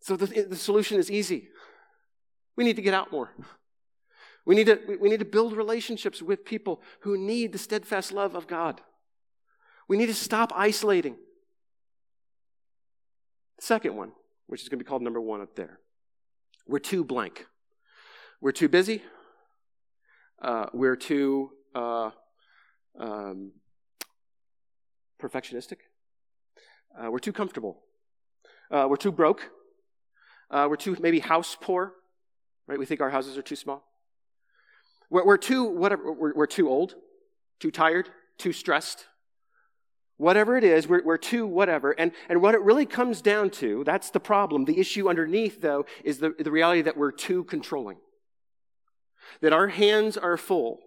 So 0.01 0.17
the, 0.17 0.43
the 0.43 0.57
solution 0.57 0.99
is 0.99 1.11
easy. 1.11 1.49
We 2.57 2.64
need 2.64 2.77
to 2.77 2.83
get 2.83 2.95
out 2.95 3.11
more. 3.11 3.33
We 4.46 4.54
need, 4.54 4.66
to, 4.66 4.78
we 5.00 5.09
need 5.09 5.20
to 5.20 5.24
build 5.24 5.57
relationships 5.57 6.20
with 6.20 6.44
people 6.44 6.83
who 7.00 7.16
need 7.16 7.52
the 7.52 7.59
steadfast 7.59 8.12
love 8.12 8.35
of 8.35 8.46
God. 8.46 8.83
We 9.88 9.96
need 9.96 10.07
to 10.07 10.14
stop 10.14 10.52
isolating. 10.54 11.16
second 13.59 13.96
one, 13.96 14.12
which 14.46 14.62
is 14.62 14.68
going 14.68 14.78
to 14.78 14.85
be 14.85 14.88
called 14.88 15.02
number 15.02 15.20
one 15.20 15.40
up 15.40 15.57
there. 15.57 15.78
We're 16.66 16.78
too 16.78 17.04
blank. 17.04 17.46
We're 18.40 18.52
too 18.52 18.68
busy. 18.68 19.02
Uh, 20.42 20.66
we're 20.74 20.96
too 20.96 21.50
uh, 21.74 22.11
um, 22.98 23.52
perfectionistic. 25.22 25.78
Uh, 26.98 27.11
we're 27.11 27.18
too 27.18 27.33
comfortable. 27.33 27.80
Uh, 28.70 28.87
we're 28.88 28.96
too 28.96 29.12
broke. 29.12 29.50
Uh, 30.50 30.66
we're 30.68 30.76
too 30.76 30.96
maybe 31.00 31.20
house 31.20 31.57
poor, 31.59 31.94
right? 32.66 32.78
We 32.78 32.85
think 32.85 33.00
our 33.00 33.11
houses 33.11 33.38
are 33.38 33.42
too 33.42 33.57
small. 33.57 33.85
We're, 35.14 35.24
we're 35.24 35.37
too 35.37 35.62
whatever. 35.62 36.12
We're, 36.12 36.35
we're, 36.35 36.46
too 36.46 36.68
old, 36.68 36.96
too 37.61 37.70
tired, 37.70 38.09
too 38.37 38.53
stressed. 38.53 39.07
Whatever 40.16 40.57
it 40.57 40.64
is, 40.64 40.88
we're, 40.88 41.05
we're 41.05 41.18
too 41.18 41.46
whatever. 41.46 41.92
And, 41.92 42.11
and 42.29 42.42
what 42.42 42.57
it 42.57 42.62
really 42.62 42.85
comes 42.85 43.22
down 43.22 43.50
to, 43.50 43.85
that's 43.85 44.11
the 44.11 44.18
problem. 44.18 44.64
The 44.64 44.81
issue 44.81 45.09
underneath, 45.09 45.61
though, 45.61 45.87
is 46.03 46.18
the, 46.18 46.35
the 46.37 46.50
reality 46.50 46.83
that 46.83 46.96
we're 46.96 47.12
too 47.12 47.44
controlling. 47.44 47.98
That 49.40 49.53
our 49.53 49.68
hands 49.68 50.16
are 50.16 50.37
full 50.37 50.81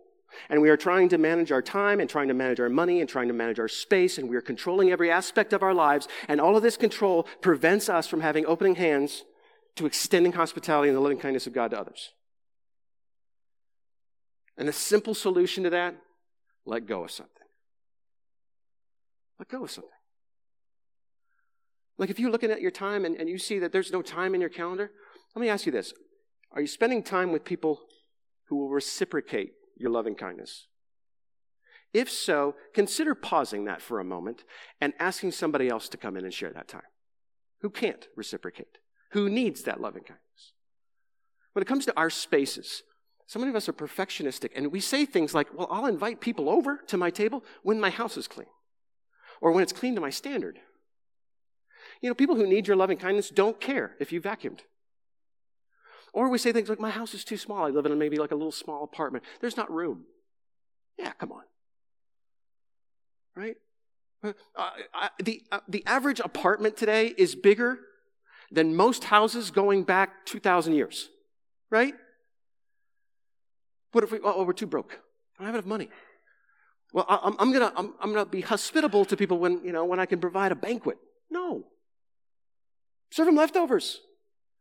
and 0.49 0.61
we 0.61 0.69
are 0.69 0.77
trying 0.77 1.07
to 1.09 1.17
manage 1.17 1.53
our 1.53 1.61
time 1.61 2.01
and 2.01 2.09
trying 2.09 2.27
to 2.27 2.33
manage 2.33 2.59
our 2.59 2.69
money 2.69 2.99
and 2.99 3.09
trying 3.09 3.29
to 3.29 3.33
manage 3.33 3.59
our 3.59 3.69
space 3.69 4.17
and 4.17 4.27
we 4.27 4.35
are 4.35 4.41
controlling 4.41 4.91
every 4.91 5.09
aspect 5.09 5.53
of 5.53 5.63
our 5.63 5.73
lives 5.73 6.09
and 6.27 6.41
all 6.41 6.57
of 6.57 6.63
this 6.63 6.75
control 6.75 7.25
prevents 7.39 7.87
us 7.87 8.07
from 8.07 8.19
having 8.19 8.45
opening 8.45 8.75
hands 8.75 9.23
to 9.77 9.85
extending 9.85 10.33
hospitality 10.33 10.89
and 10.89 10.97
the 10.97 11.01
loving 11.01 11.17
kindness 11.17 11.47
of 11.47 11.53
God 11.53 11.71
to 11.71 11.79
others. 11.79 12.11
And 14.57 14.67
the 14.67 14.73
simple 14.73 15.13
solution 15.13 15.63
to 15.63 15.69
that, 15.69 15.95
let 16.65 16.85
go 16.85 17.03
of 17.03 17.11
something. 17.11 17.33
Let 19.39 19.49
go 19.49 19.63
of 19.63 19.71
something. 19.71 19.91
Like 21.97 22.09
if 22.09 22.19
you're 22.19 22.31
looking 22.31 22.51
at 22.51 22.61
your 22.61 22.71
time 22.71 23.05
and, 23.05 23.15
and 23.15 23.29
you 23.29 23.37
see 23.37 23.59
that 23.59 23.71
there's 23.71 23.91
no 23.91 24.01
time 24.01 24.35
in 24.35 24.41
your 24.41 24.49
calendar, 24.49 24.91
let 25.35 25.41
me 25.41 25.49
ask 25.49 25.65
you 25.65 25.71
this. 25.71 25.93
Are 26.51 26.61
you 26.61 26.67
spending 26.67 27.03
time 27.03 27.31
with 27.31 27.43
people 27.43 27.81
who 28.49 28.57
will 28.57 28.69
reciprocate 28.69 29.51
your 29.77 29.91
loving 29.91 30.15
kindness? 30.15 30.67
If 31.93 32.09
so, 32.11 32.55
consider 32.73 33.15
pausing 33.15 33.65
that 33.65 33.81
for 33.81 33.99
a 33.99 34.03
moment 34.03 34.43
and 34.81 34.93
asking 34.99 35.31
somebody 35.31 35.69
else 35.69 35.89
to 35.89 35.97
come 35.97 36.17
in 36.17 36.25
and 36.25 36.33
share 36.33 36.51
that 36.53 36.67
time 36.67 36.81
who 37.61 37.69
can't 37.69 38.07
reciprocate 38.15 38.77
who 39.11 39.29
needs 39.29 39.63
that 39.63 39.81
loving 39.81 40.03
kindness. 40.03 40.53
When 41.53 41.61
it 41.61 41.67
comes 41.67 41.85
to 41.85 41.97
our 41.97 42.09
spaces, 42.09 42.83
so 43.27 43.39
many 43.39 43.49
of 43.49 43.55
us 43.55 43.67
are 43.67 43.73
perfectionistic 43.73 44.51
and 44.55 44.71
we 44.71 44.79
say 44.79 45.05
things 45.05 45.33
like, 45.33 45.53
well, 45.53 45.67
I'll 45.69 45.85
invite 45.85 46.21
people 46.21 46.49
over 46.49 46.77
to 46.87 46.97
my 46.97 47.09
table 47.09 47.43
when 47.61 47.79
my 47.79 47.89
house 47.89 48.15
is 48.15 48.27
clean 48.27 48.47
or 49.41 49.51
when 49.51 49.63
it's 49.63 49.73
clean 49.73 49.95
to 49.95 50.01
my 50.01 50.09
standard. 50.09 50.59
You 52.01 52.09
know, 52.09 52.15
people 52.15 52.35
who 52.35 52.47
need 52.47 52.67
your 52.67 52.77
loving 52.77 52.97
kindness 52.97 53.29
don't 53.29 53.59
care 53.59 53.95
if 53.99 54.11
you 54.11 54.21
vacuumed. 54.21 54.59
Or 56.13 56.29
we 56.29 56.37
say 56.37 56.51
things 56.51 56.69
like, 56.69 56.79
my 56.79 56.89
house 56.89 57.13
is 57.13 57.23
too 57.23 57.37
small. 57.37 57.65
I 57.65 57.69
live 57.69 57.85
in 57.85 57.97
maybe 57.99 58.17
like 58.17 58.31
a 58.31 58.35
little 58.35 58.51
small 58.51 58.83
apartment. 58.83 59.23
There's 59.41 59.57
not 59.57 59.69
room. 59.71 60.05
Yeah, 60.97 61.11
come 61.11 61.31
on. 61.31 61.43
Right? 63.35 63.57
Uh, 64.23 64.33
uh, 64.55 65.09
the, 65.21 65.43
uh, 65.51 65.59
the 65.67 65.83
average 65.85 66.19
apartment 66.19 66.77
today 66.77 67.13
is 67.17 67.35
bigger 67.35 67.79
than 68.51 68.75
most 68.75 69.03
houses 69.03 69.51
going 69.51 69.83
back 69.83 70.25
2,000 70.25 70.73
years, 70.73 71.09
right? 71.69 71.93
What 73.97 74.03
if 74.03 74.11
we, 74.11 74.19
oh, 74.23 74.43
we're 74.43 74.53
too 74.53 74.67
broke? 74.67 74.99
I 75.39 75.43
don't 75.43 75.47
have 75.47 75.55
enough 75.55 75.65
money. 75.65 75.89
Well, 76.93 77.07
I'm, 77.09 77.35
I'm 77.39 77.51
gonna, 77.51 77.73
I'm, 77.75 77.95
I'm 77.99 78.13
gonna 78.13 78.27
be 78.27 78.41
hospitable 78.41 79.05
to 79.05 79.17
people 79.17 79.39
when, 79.39 79.65
you 79.65 79.71
know, 79.71 79.85
when 79.85 79.99
I 79.99 80.05
can 80.05 80.19
provide 80.19 80.51
a 80.51 80.55
banquet. 80.55 80.99
No. 81.31 81.63
Serve 83.09 83.25
them 83.25 83.35
leftovers. 83.35 84.01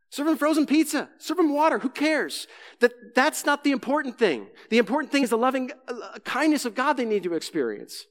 Serve 0.09 0.25
them 0.25 0.37
frozen 0.37 0.65
pizza. 0.65 1.07
Serve 1.19 1.37
them 1.37 1.53
water. 1.53 1.77
Who 1.77 1.89
cares? 1.89 2.47
That, 2.79 3.13
that's 3.13 3.45
not 3.45 3.63
the 3.63 3.69
important 3.69 4.17
thing. 4.17 4.47
The 4.71 4.79
important 4.79 5.11
thing 5.11 5.21
is 5.21 5.29
the 5.29 5.37
loving 5.37 5.69
uh, 5.87 6.17
kindness 6.25 6.65
of 6.65 6.73
God 6.73 6.93
they 6.93 7.05
need 7.05 7.21
to 7.21 7.35
experience. 7.35 8.05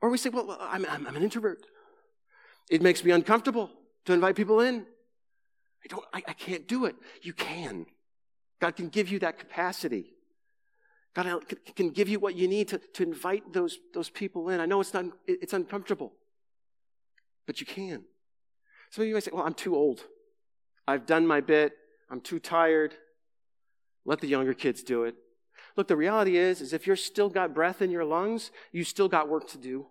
Or 0.00 0.10
we 0.10 0.16
say, 0.16 0.28
well, 0.28 0.58
I'm, 0.60 0.86
I'm, 0.88 1.08
I'm 1.08 1.16
an 1.16 1.24
introvert. 1.24 1.58
It 2.70 2.82
makes 2.82 3.02
me 3.02 3.10
uncomfortable 3.10 3.68
to 4.04 4.12
invite 4.12 4.36
people 4.36 4.60
in. 4.60 4.86
I 5.84 5.88
don't, 5.88 6.04
I, 6.14 6.22
I 6.28 6.32
can't 6.34 6.68
do 6.68 6.84
it. 6.84 6.94
You 7.22 7.32
can. 7.32 7.86
God 8.62 8.76
can 8.76 8.90
give 8.90 9.08
you 9.08 9.18
that 9.18 9.40
capacity. 9.40 10.14
God 11.14 11.42
can 11.74 11.90
give 11.90 12.08
you 12.08 12.20
what 12.20 12.36
you 12.36 12.46
need 12.46 12.68
to, 12.68 12.78
to 12.78 13.02
invite 13.02 13.52
those, 13.52 13.76
those 13.92 14.08
people 14.08 14.50
in. 14.50 14.60
I 14.60 14.66
know 14.66 14.80
it's 14.80 14.94
not, 14.94 15.06
it's 15.26 15.52
uncomfortable, 15.52 16.12
but 17.44 17.58
you 17.60 17.66
can. 17.66 18.04
Some 18.90 19.02
of 19.02 19.08
you 19.08 19.14
might 19.14 19.24
say, 19.24 19.32
well, 19.34 19.42
I'm 19.44 19.54
too 19.54 19.74
old. 19.74 20.04
I've 20.86 21.06
done 21.06 21.26
my 21.26 21.40
bit. 21.40 21.72
I'm 22.08 22.20
too 22.20 22.38
tired. 22.38 22.94
Let 24.04 24.20
the 24.20 24.28
younger 24.28 24.54
kids 24.54 24.84
do 24.84 25.04
it. 25.04 25.16
Look, 25.76 25.88
the 25.88 25.96
reality 25.96 26.36
is, 26.36 26.60
is 26.60 26.72
if 26.72 26.86
you're 26.86 26.94
still 26.94 27.30
got 27.30 27.54
breath 27.54 27.82
in 27.82 27.90
your 27.90 28.04
lungs, 28.04 28.52
you 28.70 28.84
still 28.84 29.08
got 29.08 29.28
work 29.28 29.48
to 29.48 29.58
do. 29.58 29.86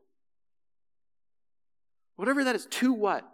Whatever 2.16 2.46
that 2.46 2.56
is, 2.56 2.68
to 2.68 2.94
what? 2.94 3.30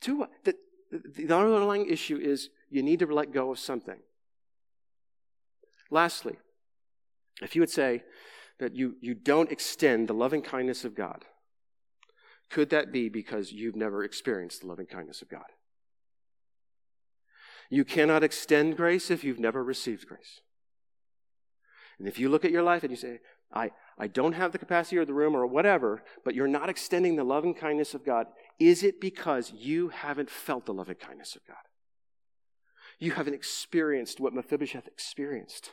To 0.00 0.16
what? 0.16 0.30
The, 0.42 0.56
the, 0.90 1.26
the 1.26 1.36
underlying 1.36 1.88
issue 1.88 2.16
is 2.16 2.50
you 2.74 2.82
need 2.82 2.98
to 2.98 3.06
let 3.06 3.32
go 3.32 3.52
of 3.52 3.58
something. 3.58 4.00
Lastly, 5.90 6.36
if 7.40 7.54
you 7.54 7.62
would 7.62 7.70
say 7.70 8.02
that 8.58 8.74
you, 8.74 8.96
you 9.00 9.14
don't 9.14 9.52
extend 9.52 10.08
the 10.08 10.12
loving 10.14 10.42
kindness 10.42 10.84
of 10.84 10.96
God, 10.96 11.24
could 12.50 12.70
that 12.70 12.92
be 12.92 13.08
because 13.08 13.52
you've 13.52 13.76
never 13.76 14.02
experienced 14.02 14.60
the 14.60 14.66
loving 14.66 14.86
kindness 14.86 15.22
of 15.22 15.28
God? 15.28 15.44
You 17.70 17.84
cannot 17.84 18.24
extend 18.24 18.76
grace 18.76 19.08
if 19.10 19.22
you've 19.22 19.40
never 19.40 19.62
received 19.62 20.08
grace. 20.08 20.40
And 21.98 22.08
if 22.08 22.18
you 22.18 22.28
look 22.28 22.44
at 22.44 22.50
your 22.50 22.62
life 22.62 22.82
and 22.82 22.90
you 22.90 22.96
say, 22.96 23.20
I, 23.52 23.70
I 23.96 24.08
don't 24.08 24.32
have 24.32 24.50
the 24.50 24.58
capacity 24.58 24.96
or 24.96 25.04
the 25.04 25.14
room 25.14 25.36
or 25.36 25.46
whatever, 25.46 26.02
but 26.24 26.34
you're 26.34 26.48
not 26.48 26.68
extending 26.68 27.14
the 27.14 27.22
loving 27.22 27.54
kindness 27.54 27.94
of 27.94 28.04
God, 28.04 28.26
is 28.58 28.82
it 28.82 29.00
because 29.00 29.52
you 29.52 29.90
haven't 29.90 30.28
felt 30.28 30.66
the 30.66 30.74
loving 30.74 30.96
kindness 30.96 31.36
of 31.36 31.42
God? 31.46 31.56
You 32.98 33.12
haven't 33.12 33.34
experienced 33.34 34.20
what 34.20 34.32
Mephibosheth 34.32 34.86
experienced. 34.86 35.70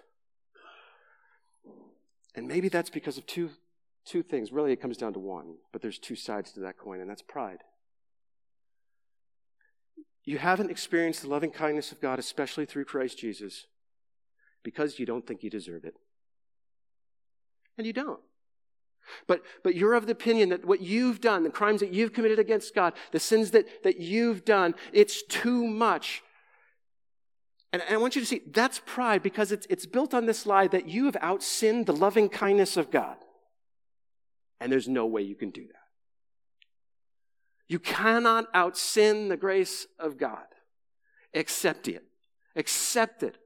And 2.35 2.47
maybe 2.47 2.69
that's 2.69 2.89
because 2.89 3.17
of 3.17 3.25
two, 3.25 3.51
two 4.05 4.23
things. 4.23 4.51
Really, 4.51 4.71
it 4.71 4.81
comes 4.81 4.97
down 4.97 5.13
to 5.13 5.19
one, 5.19 5.55
but 5.71 5.81
there's 5.81 5.99
two 5.99 6.15
sides 6.15 6.51
to 6.53 6.61
that 6.61 6.77
coin, 6.77 6.99
and 6.99 7.09
that's 7.09 7.21
pride. 7.21 7.59
You 10.23 10.37
haven't 10.37 10.71
experienced 10.71 11.23
the 11.23 11.29
loving 11.29 11.51
kindness 11.51 11.91
of 11.91 11.99
God, 11.99 12.19
especially 12.19 12.65
through 12.65 12.85
Christ 12.85 13.17
Jesus, 13.17 13.65
because 14.63 14.99
you 14.99 15.05
don't 15.05 15.25
think 15.25 15.43
you 15.43 15.49
deserve 15.49 15.83
it. 15.83 15.95
And 17.77 17.87
you 17.87 17.93
don't. 17.93 18.19
But, 19.27 19.41
but 19.63 19.75
you're 19.75 19.95
of 19.95 20.05
the 20.05 20.11
opinion 20.11 20.49
that 20.49 20.63
what 20.65 20.81
you've 20.81 21.21
done, 21.21 21.43
the 21.43 21.49
crimes 21.49 21.79
that 21.79 21.91
you've 21.91 22.13
committed 22.13 22.39
against 22.39 22.75
God, 22.75 22.93
the 23.11 23.19
sins 23.19 23.51
that, 23.51 23.83
that 23.83 23.99
you've 23.99 24.45
done, 24.45 24.75
it's 24.93 25.23
too 25.23 25.65
much. 25.65 26.21
And, 27.73 27.81
and 27.81 27.95
I 27.95 27.97
want 27.97 28.15
you 28.15 28.21
to 28.21 28.27
see 28.27 28.41
that's 28.51 28.81
pride 28.85 29.23
because 29.23 29.51
it's, 29.51 29.65
it's 29.69 29.85
built 29.85 30.13
on 30.13 30.25
this 30.25 30.45
lie 30.45 30.67
that 30.67 30.87
you 30.87 31.05
have 31.05 31.15
outsinned 31.15 31.85
the 31.85 31.93
loving 31.93 32.29
kindness 32.29 32.77
of 32.77 32.91
God. 32.91 33.17
And 34.59 34.71
there's 34.71 34.87
no 34.87 35.05
way 35.05 35.21
you 35.21 35.35
can 35.35 35.49
do 35.49 35.65
that. 35.67 35.75
You 37.67 37.79
cannot 37.79 38.51
outsin 38.53 39.29
the 39.29 39.37
grace 39.37 39.87
of 39.97 40.17
God. 40.17 40.43
Accept 41.33 41.87
it. 41.87 42.03
Accept 42.55 43.23
it. 43.23 43.37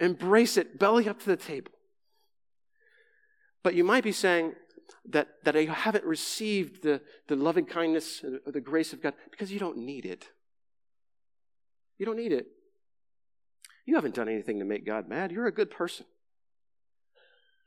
Embrace 0.00 0.56
it, 0.56 0.78
belly 0.78 1.08
up 1.08 1.20
to 1.20 1.26
the 1.26 1.36
table. 1.36 1.72
But 3.62 3.74
you 3.74 3.84
might 3.84 4.04
be 4.04 4.12
saying 4.12 4.54
that, 5.08 5.28
that 5.44 5.56
I 5.56 5.64
haven't 5.64 6.04
received 6.04 6.82
the, 6.82 7.00
the 7.28 7.36
loving 7.36 7.64
kindness 7.64 8.24
or 8.44 8.52
the 8.52 8.60
grace 8.60 8.92
of 8.92 9.02
God 9.02 9.14
because 9.30 9.52
you 9.52 9.58
don't 9.58 9.78
need 9.78 10.04
it. 10.04 10.28
You 11.98 12.06
don't 12.06 12.16
need 12.16 12.32
it. 12.32 12.46
You 13.88 13.94
haven't 13.94 14.16
done 14.16 14.28
anything 14.28 14.58
to 14.58 14.66
make 14.66 14.84
God 14.84 15.08
mad. 15.08 15.32
You're 15.32 15.46
a 15.46 15.50
good 15.50 15.70
person. 15.70 16.04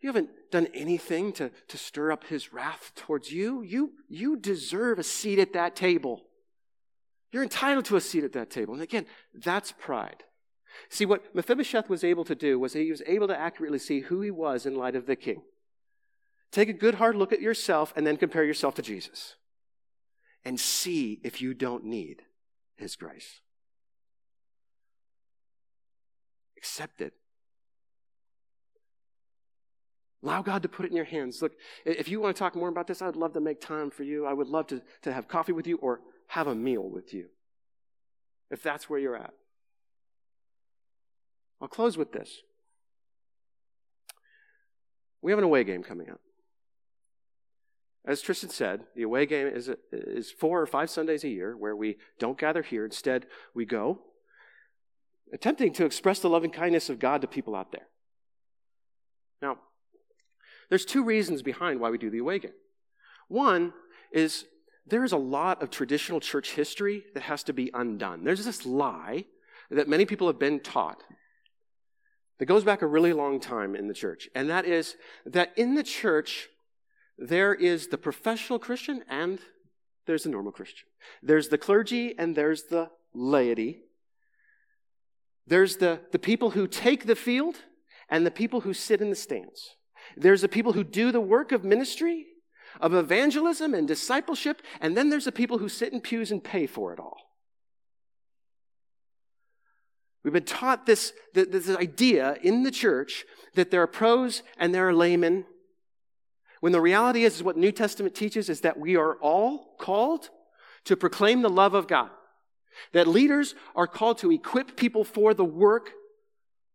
You 0.01 0.09
haven't 0.09 0.29
done 0.51 0.67
anything 0.71 1.33
to, 1.33 1.49
to 1.67 1.77
stir 1.79 2.11
up 2.11 2.25
his 2.25 2.53
wrath 2.53 2.91
towards 2.95 3.31
you. 3.31 3.63
You, 3.63 3.93
you 4.07 4.37
deserve 4.37 4.99
a 4.99 5.03
seat 5.03 5.39
at 5.39 5.53
that 5.53 5.75
table. 5.75 6.21
You're 7.31 7.41
entitled 7.41 7.85
to 7.85 7.95
a 7.95 8.01
seat 8.01 8.23
at 8.23 8.33
that 8.33 8.51
table. 8.51 8.75
And 8.75 8.83
again, 8.83 9.07
that's 9.33 9.71
pride. 9.71 10.23
See, 10.89 11.07
what 11.07 11.33
Mephibosheth 11.33 11.89
was 11.89 12.03
able 12.03 12.25
to 12.25 12.35
do 12.35 12.59
was 12.59 12.73
he 12.73 12.91
was 12.91 13.01
able 13.07 13.27
to 13.27 13.35
accurately 13.35 13.79
see 13.79 14.01
who 14.01 14.21
he 14.21 14.29
was 14.29 14.67
in 14.67 14.75
light 14.75 14.95
of 14.95 15.07
the 15.07 15.15
king. 15.15 15.41
Take 16.51 16.69
a 16.69 16.73
good 16.73 16.95
hard 16.95 17.15
look 17.15 17.33
at 17.33 17.41
yourself 17.41 17.93
and 17.95 18.05
then 18.05 18.17
compare 18.17 18.43
yourself 18.43 18.75
to 18.75 18.83
Jesus. 18.83 19.37
And 20.45 20.59
see 20.59 21.19
if 21.23 21.41
you 21.41 21.55
don't 21.55 21.83
need 21.83 22.21
his 22.75 22.95
grace. 22.95 23.41
Accept 26.61 27.01
it. 27.01 27.13
Allow 30.23 30.43
God 30.43 30.61
to 30.61 30.69
put 30.69 30.85
it 30.85 30.89
in 30.89 30.95
your 30.95 31.05
hands. 31.05 31.41
Look, 31.41 31.53
if 31.85 32.07
you 32.07 32.21
want 32.21 32.35
to 32.35 32.39
talk 32.39 32.55
more 32.55 32.69
about 32.69 32.85
this, 32.85 33.01
I 33.01 33.07
would 33.07 33.15
love 33.15 33.33
to 33.33 33.39
make 33.39 33.59
time 33.59 33.89
for 33.89 34.03
you. 34.03 34.27
I 34.27 34.33
would 34.33 34.47
love 34.47 34.67
to, 34.67 34.81
to 35.01 35.11
have 35.11 35.27
coffee 35.27 35.51
with 35.51 35.65
you 35.65 35.77
or 35.77 36.01
have 36.27 36.45
a 36.45 36.53
meal 36.53 36.87
with 36.87 37.13
you, 37.13 37.25
if 38.51 38.61
that's 38.61 38.87
where 38.87 38.99
you're 38.99 39.15
at. 39.15 39.33
I'll 41.59 41.67
close 41.67 41.97
with 41.97 42.11
this. 42.11 42.41
We 45.23 45.31
have 45.31 45.39
an 45.39 45.45
away 45.45 45.63
game 45.63 45.81
coming 45.81 46.09
up. 46.09 46.21
As 48.05 48.21
Tristan 48.21 48.49
said, 48.49 48.81
the 48.95 49.03
away 49.03 49.25
game 49.25 49.47
is, 49.47 49.69
is 49.91 50.31
four 50.31 50.61
or 50.61 50.65
five 50.65 50.89
Sundays 50.89 51.23
a 51.23 51.29
year 51.29 51.55
where 51.55 51.75
we 51.75 51.97
don't 52.19 52.37
gather 52.37 52.63
here. 52.63 52.85
Instead, 52.85 53.25
we 53.53 53.65
go, 53.65 53.99
attempting 55.33 55.73
to 55.73 55.85
express 55.85 56.19
the 56.19 56.29
loving 56.29 56.51
kindness 56.51 56.89
of 56.89 56.99
God 56.99 57.21
to 57.21 57.27
people 57.27 57.55
out 57.55 57.71
there. 57.71 57.87
Now, 59.41 59.57
there's 60.69 60.85
two 60.85 61.03
reasons 61.03 61.41
behind 61.41 61.79
why 61.79 61.89
we 61.89 61.97
do 61.97 62.09
the 62.09 62.39
game. 62.39 62.53
One 63.27 63.73
is 64.11 64.45
there's 64.85 65.11
a 65.11 65.17
lot 65.17 65.61
of 65.61 65.69
traditional 65.69 66.19
church 66.19 66.51
history 66.51 67.05
that 67.13 67.23
has 67.23 67.43
to 67.43 67.53
be 67.53 67.71
undone. 67.73 68.23
There's 68.23 68.45
this 68.45 68.65
lie 68.65 69.25
that 69.69 69.87
many 69.87 70.05
people 70.05 70.27
have 70.27 70.39
been 70.39 70.59
taught 70.59 71.03
that 72.39 72.45
goes 72.45 72.63
back 72.63 72.81
a 72.81 72.87
really 72.87 73.13
long 73.13 73.39
time 73.39 73.75
in 73.75 73.87
the 73.87 73.93
church, 73.93 74.27
and 74.35 74.49
that 74.49 74.65
is 74.65 74.95
that 75.25 75.53
in 75.55 75.75
the 75.75 75.83
church, 75.83 76.49
there 77.17 77.53
is 77.53 77.87
the 77.87 77.97
professional 77.97 78.59
Christian 78.59 79.03
and 79.07 79.39
there's 80.07 80.23
the 80.23 80.29
normal 80.29 80.51
Christian. 80.51 80.87
There's 81.21 81.49
the 81.49 81.57
clergy 81.57 82.15
and 82.17 82.35
there's 82.35 82.63
the 82.63 82.89
laity. 83.13 83.83
There's 85.51 85.75
the, 85.75 85.99
the 86.13 86.17
people 86.17 86.51
who 86.51 86.65
take 86.65 87.05
the 87.05 87.15
field 87.15 87.57
and 88.07 88.25
the 88.25 88.31
people 88.31 88.61
who 88.61 88.73
sit 88.73 89.01
in 89.01 89.09
the 89.09 89.17
stands. 89.17 89.75
There's 90.15 90.39
the 90.39 90.47
people 90.47 90.71
who 90.71 90.85
do 90.85 91.11
the 91.11 91.19
work 91.19 91.51
of 91.51 91.65
ministry, 91.65 92.25
of 92.79 92.93
evangelism 92.93 93.73
and 93.73 93.85
discipleship, 93.85 94.61
and 94.79 94.95
then 94.95 95.09
there's 95.09 95.25
the 95.25 95.31
people 95.33 95.57
who 95.57 95.67
sit 95.67 95.91
in 95.91 95.99
pews 95.99 96.31
and 96.31 96.41
pay 96.41 96.67
for 96.67 96.93
it 96.93 97.01
all. 97.01 97.17
We've 100.23 100.31
been 100.31 100.45
taught 100.45 100.85
this, 100.85 101.11
this 101.33 101.69
idea 101.69 102.37
in 102.41 102.63
the 102.63 102.71
church 102.71 103.25
that 103.55 103.71
there 103.71 103.81
are 103.81 103.87
pros 103.87 104.43
and 104.57 104.73
there 104.73 104.87
are 104.87 104.93
laymen. 104.93 105.43
When 106.61 106.71
the 106.71 106.79
reality 106.79 107.25
is, 107.25 107.35
is 107.35 107.43
what 107.43 107.55
the 107.55 107.61
New 107.61 107.73
Testament 107.73 108.15
teaches 108.15 108.47
is 108.47 108.61
that 108.61 108.79
we 108.79 108.95
are 108.95 109.15
all 109.15 109.75
called 109.77 110.29
to 110.85 110.95
proclaim 110.95 111.41
the 111.41 111.49
love 111.49 111.73
of 111.73 111.89
God. 111.89 112.09
That 112.93 113.07
leaders 113.07 113.55
are 113.75 113.87
called 113.87 114.17
to 114.19 114.31
equip 114.31 114.75
people 114.75 115.03
for 115.03 115.33
the 115.33 115.45
work 115.45 115.91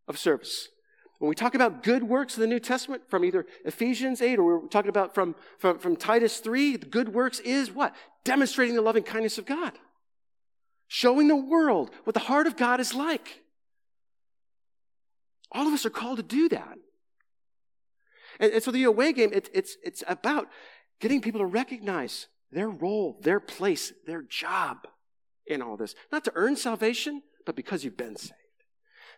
of 0.07 0.17
service. 0.17 0.69
When 1.19 1.29
we 1.29 1.35
talk 1.35 1.55
about 1.55 1.81
good 1.81 2.03
works 2.03 2.35
in 2.35 2.41
the 2.41 2.47
New 2.47 2.59
Testament 2.59 3.03
from 3.09 3.25
either 3.25 3.45
Ephesians 3.65 4.21
8 4.21 4.37
or 4.37 4.59
we're 4.59 4.67
talking 4.67 4.89
about 4.89 5.15
from, 5.15 5.35
from, 5.57 5.79
from 5.79 5.95
Titus 5.95 6.39
3, 6.39 6.77
the 6.77 6.85
good 6.85 7.13
works 7.13 7.39
is 7.39 7.71
what? 7.71 7.95
Demonstrating 8.23 8.75
the 8.75 8.81
loving 8.81 9.03
kindness 9.03 9.37
of 9.37 9.45
God. 9.45 9.73
Showing 10.87 11.27
the 11.27 11.35
world 11.35 11.89
what 12.03 12.13
the 12.13 12.19
heart 12.19 12.45
of 12.45 12.55
God 12.55 12.79
is 12.79 12.93
like. 12.93 13.41
All 15.51 15.67
of 15.67 15.73
us 15.73 15.85
are 15.85 15.91
called 15.91 16.17
to 16.17 16.23
do 16.23 16.49
that. 16.49 16.77
And, 18.39 18.53
and 18.53 18.63
so 18.63 18.69
the 18.69 18.83
away 18.83 19.11
game, 19.11 19.31
it, 19.33 19.49
it's, 19.53 19.75
it's 19.83 20.03
about 20.07 20.47
getting 20.99 21.21
people 21.21 21.39
to 21.39 21.45
recognize 21.45 22.27
their 22.51 22.69
role, 22.69 23.19
their 23.23 23.39
place, 23.39 23.91
their 24.05 24.21
job 24.21 24.87
in 25.47 25.61
all 25.61 25.77
this. 25.77 25.95
Not 26.11 26.23
to 26.25 26.31
earn 26.35 26.55
salvation, 26.55 27.23
but 27.45 27.55
because 27.55 27.83
you've 27.83 27.97
been 27.97 28.15
saved. 28.15 28.33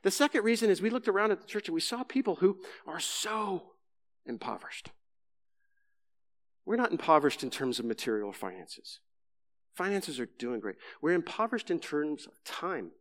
The 0.03 0.11
second 0.11 0.43
reason 0.43 0.69
is 0.69 0.81
we 0.81 0.89
looked 0.89 1.07
around 1.07 1.31
at 1.31 1.41
the 1.41 1.47
church 1.47 1.67
and 1.67 1.75
we 1.75 1.81
saw 1.81 2.03
people 2.03 2.35
who 2.35 2.59
are 2.87 2.99
so 2.99 3.73
impoverished. 4.25 4.91
We're 6.65 6.77
not 6.77 6.91
impoverished 6.91 7.43
in 7.43 7.49
terms 7.49 7.79
of 7.79 7.85
material 7.85 8.31
finances. 8.31 8.99
Finances 9.75 10.19
are 10.19 10.27
doing 10.37 10.59
great. 10.59 10.75
We're 11.01 11.13
impoverished 11.13 11.71
in 11.71 11.79
terms 11.79 12.27
of 12.27 12.33
time. 12.45 12.91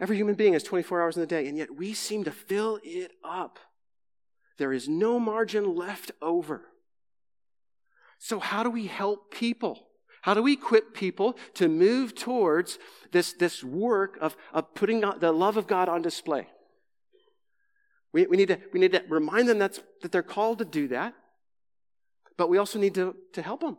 Every 0.00 0.16
human 0.16 0.34
being 0.34 0.54
has 0.54 0.62
24 0.62 1.02
hours 1.02 1.16
in 1.16 1.20
the 1.20 1.26
day, 1.26 1.46
and 1.46 1.56
yet 1.56 1.76
we 1.76 1.94
seem 1.94 2.24
to 2.24 2.30
fill 2.30 2.80
it 2.82 3.12
up. 3.24 3.58
There 4.58 4.72
is 4.72 4.88
no 4.88 5.20
margin 5.20 5.76
left 5.76 6.10
over. 6.20 6.68
So, 8.18 8.38
how 8.38 8.62
do 8.62 8.70
we 8.70 8.86
help 8.86 9.32
people? 9.32 9.88
How 10.22 10.34
do 10.34 10.42
we 10.42 10.52
equip 10.52 10.94
people 10.94 11.36
to 11.54 11.68
move 11.68 12.14
towards 12.14 12.78
this, 13.10 13.32
this 13.32 13.62
work 13.62 14.18
of, 14.20 14.36
of 14.52 14.72
putting 14.74 15.00
the 15.00 15.32
love 15.32 15.56
of 15.56 15.66
God 15.66 15.88
on 15.88 16.00
display? 16.00 16.46
We, 18.12 18.26
we, 18.26 18.36
need, 18.36 18.48
to, 18.48 18.58
we 18.72 18.78
need 18.78 18.92
to 18.92 19.02
remind 19.08 19.48
them 19.48 19.58
that's, 19.58 19.80
that 20.02 20.12
they're 20.12 20.22
called 20.22 20.58
to 20.58 20.64
do 20.64 20.88
that, 20.88 21.14
but 22.36 22.48
we 22.48 22.58
also 22.58 22.78
need 22.78 22.94
to, 22.94 23.16
to 23.32 23.42
help 23.42 23.60
them. 23.60 23.78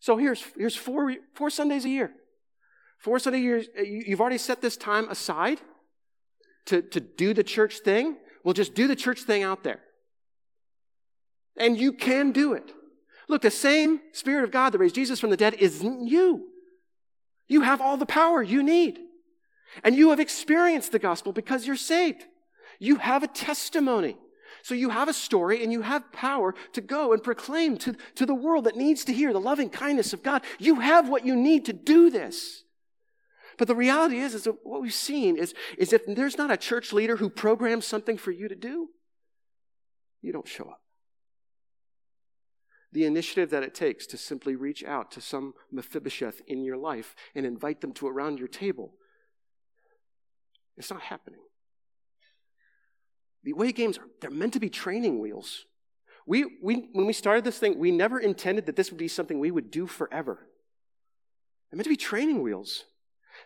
So 0.00 0.16
here's, 0.16 0.44
here's 0.56 0.76
four, 0.76 1.14
four 1.34 1.50
Sundays 1.50 1.84
a 1.84 1.88
year. 1.88 2.12
Four 2.98 3.18
Sunday 3.18 3.40
years, 3.40 3.66
uh, 3.76 3.82
you've 3.82 4.20
already 4.20 4.38
set 4.38 4.60
this 4.60 4.76
time 4.76 5.08
aside 5.08 5.60
to, 6.66 6.82
to 6.82 7.00
do 7.00 7.34
the 7.34 7.42
church 7.42 7.78
thing. 7.78 8.16
Well, 8.44 8.54
just 8.54 8.74
do 8.74 8.86
the 8.86 8.96
church 8.96 9.22
thing 9.22 9.42
out 9.42 9.64
there. 9.64 9.80
And 11.56 11.76
you 11.76 11.92
can 11.92 12.30
do 12.30 12.52
it. 12.52 12.70
Look, 13.28 13.42
the 13.42 13.50
same 13.50 14.00
Spirit 14.12 14.44
of 14.44 14.50
God 14.50 14.70
that 14.70 14.78
raised 14.78 14.94
Jesus 14.94 15.20
from 15.20 15.30
the 15.30 15.36
dead 15.36 15.54
is 15.54 15.82
you. 15.82 16.48
You 17.46 17.62
have 17.62 17.80
all 17.80 17.96
the 17.96 18.06
power 18.06 18.42
you 18.42 18.62
need. 18.62 18.98
And 19.84 19.94
you 19.94 20.10
have 20.10 20.20
experienced 20.20 20.92
the 20.92 20.98
gospel 20.98 21.32
because 21.32 21.66
you're 21.66 21.76
saved. 21.76 22.24
You 22.78 22.96
have 22.96 23.22
a 23.22 23.28
testimony. 23.28 24.16
So 24.62 24.74
you 24.74 24.90
have 24.90 25.08
a 25.08 25.14
story 25.14 25.62
and 25.62 25.72
you 25.72 25.82
have 25.82 26.10
power 26.12 26.54
to 26.72 26.80
go 26.80 27.12
and 27.12 27.22
proclaim 27.22 27.76
to, 27.78 27.96
to 28.16 28.26
the 28.26 28.34
world 28.34 28.64
that 28.64 28.76
needs 28.76 29.04
to 29.04 29.12
hear 29.12 29.32
the 29.32 29.40
loving 29.40 29.70
kindness 29.70 30.12
of 30.12 30.22
God. 30.22 30.42
You 30.58 30.80
have 30.80 31.08
what 31.08 31.24
you 31.24 31.36
need 31.36 31.66
to 31.66 31.72
do 31.72 32.10
this. 32.10 32.64
But 33.56 33.68
the 33.68 33.74
reality 33.74 34.18
is, 34.18 34.34
is 34.34 34.48
what 34.62 34.80
we've 34.80 34.92
seen 34.92 35.36
is, 35.36 35.52
is 35.76 35.92
if 35.92 36.02
there's 36.06 36.38
not 36.38 36.50
a 36.50 36.56
church 36.56 36.92
leader 36.92 37.16
who 37.16 37.28
programs 37.28 37.86
something 37.86 38.16
for 38.16 38.30
you 38.30 38.48
to 38.48 38.54
do, 38.54 38.88
you 40.22 40.32
don't 40.32 40.48
show 40.48 40.64
up. 40.64 40.80
The 42.92 43.04
initiative 43.04 43.50
that 43.50 43.62
it 43.62 43.74
takes 43.74 44.06
to 44.06 44.16
simply 44.16 44.56
reach 44.56 44.82
out 44.82 45.10
to 45.12 45.20
some 45.20 45.54
Mephibosheth 45.70 46.40
in 46.46 46.64
your 46.64 46.76
life 46.76 47.14
and 47.34 47.44
invite 47.44 47.80
them 47.80 47.92
to 47.94 48.08
around 48.08 48.38
your 48.38 48.48
table, 48.48 48.94
it's 50.76 50.90
not 50.90 51.02
happening. 51.02 51.40
The 53.44 53.50
away 53.50 53.72
games, 53.72 53.98
are, 53.98 54.04
they're 54.20 54.30
meant 54.30 54.54
to 54.54 54.60
be 54.60 54.70
training 54.70 55.20
wheels. 55.20 55.64
We, 56.26 56.58
we, 56.62 56.88
when 56.92 57.06
we 57.06 57.12
started 57.12 57.44
this 57.44 57.58
thing, 57.58 57.78
we 57.78 57.90
never 57.90 58.18
intended 58.18 58.66
that 58.66 58.76
this 58.76 58.90
would 58.90 58.98
be 58.98 59.08
something 59.08 59.38
we 59.38 59.50
would 59.50 59.70
do 59.70 59.86
forever. 59.86 60.46
They're 61.70 61.76
meant 61.76 61.84
to 61.84 61.90
be 61.90 61.96
training 61.96 62.42
wheels. 62.42 62.84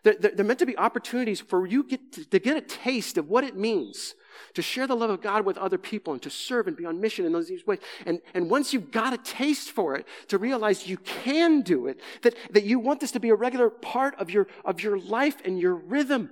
They're, 0.03 0.15
they're 0.15 0.45
meant 0.45 0.59
to 0.61 0.67
be 0.67 0.77
opportunities 0.77 1.41
for 1.41 1.67
you 1.67 1.85
get 1.85 2.13
to, 2.13 2.25
to 2.25 2.39
get 2.39 2.57
a 2.57 2.61
taste 2.61 3.19
of 3.19 3.29
what 3.29 3.45
it 3.45 3.57
means 3.57 4.15
to 4.55 4.63
share 4.63 4.87
the 4.87 4.97
love 4.97 5.11
of 5.11 5.21
God 5.21 5.45
with 5.45 5.59
other 5.59 5.79
people 5.79 6.13
and 6.13 6.23
to 6.23 6.31
serve 6.31 6.67
and 6.67 6.77
be 6.77 6.85
on 6.85 7.01
mission 7.01 7.25
in 7.25 7.33
those 7.33 7.51
ways. 7.67 7.81
And, 8.07 8.21
and 8.35 8.51
once 8.51 8.73
you've 8.73 8.91
got 8.91 9.13
a 9.13 9.19
taste 9.19 9.71
for 9.71 9.95
it, 9.97 10.07
to 10.29 10.39
realize 10.39 10.87
you 10.87 10.99
can 10.99 11.63
do 11.63 11.87
it, 11.87 12.01
that, 12.23 12.35
that 12.51 12.65
you 12.65 12.79
want 12.79 13.01
this 13.01 13.13
to 13.13 13.21
be 13.21 13.31
a 13.31 13.35
regular 13.35 13.71
part 13.71 14.15
of 14.19 14.31
your, 14.31 14.47
of 14.65 14.83
your 14.83 14.99
life 14.99 15.37
and 15.45 15.59
your 15.59 15.75
rhythm. 15.75 16.31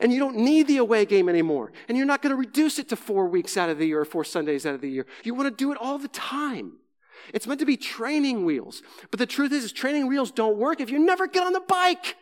And 0.00 0.12
you 0.12 0.20
don't 0.20 0.36
need 0.36 0.68
the 0.68 0.76
away 0.76 1.04
game 1.04 1.28
anymore. 1.28 1.72
And 1.88 1.96
you're 1.98 2.06
not 2.06 2.22
going 2.22 2.30
to 2.30 2.36
reduce 2.36 2.78
it 2.78 2.88
to 2.90 2.96
four 2.96 3.26
weeks 3.26 3.56
out 3.56 3.68
of 3.68 3.78
the 3.78 3.86
year 3.86 4.00
or 4.00 4.04
four 4.04 4.24
Sundays 4.24 4.64
out 4.64 4.74
of 4.74 4.80
the 4.80 4.90
year. 4.90 5.06
You 5.24 5.34
want 5.34 5.48
to 5.48 5.64
do 5.64 5.72
it 5.72 5.78
all 5.80 5.98
the 5.98 6.08
time. 6.08 6.74
It's 7.34 7.46
meant 7.46 7.60
to 7.60 7.66
be 7.66 7.76
training 7.76 8.44
wheels. 8.44 8.82
But 9.10 9.18
the 9.18 9.26
truth 9.26 9.52
is, 9.52 9.64
is 9.64 9.72
training 9.72 10.06
wheels 10.06 10.30
don't 10.30 10.56
work 10.56 10.80
if 10.80 10.90
you 10.90 10.98
never 10.98 11.26
get 11.26 11.42
on 11.42 11.52
the 11.52 11.60
bike. 11.60 12.16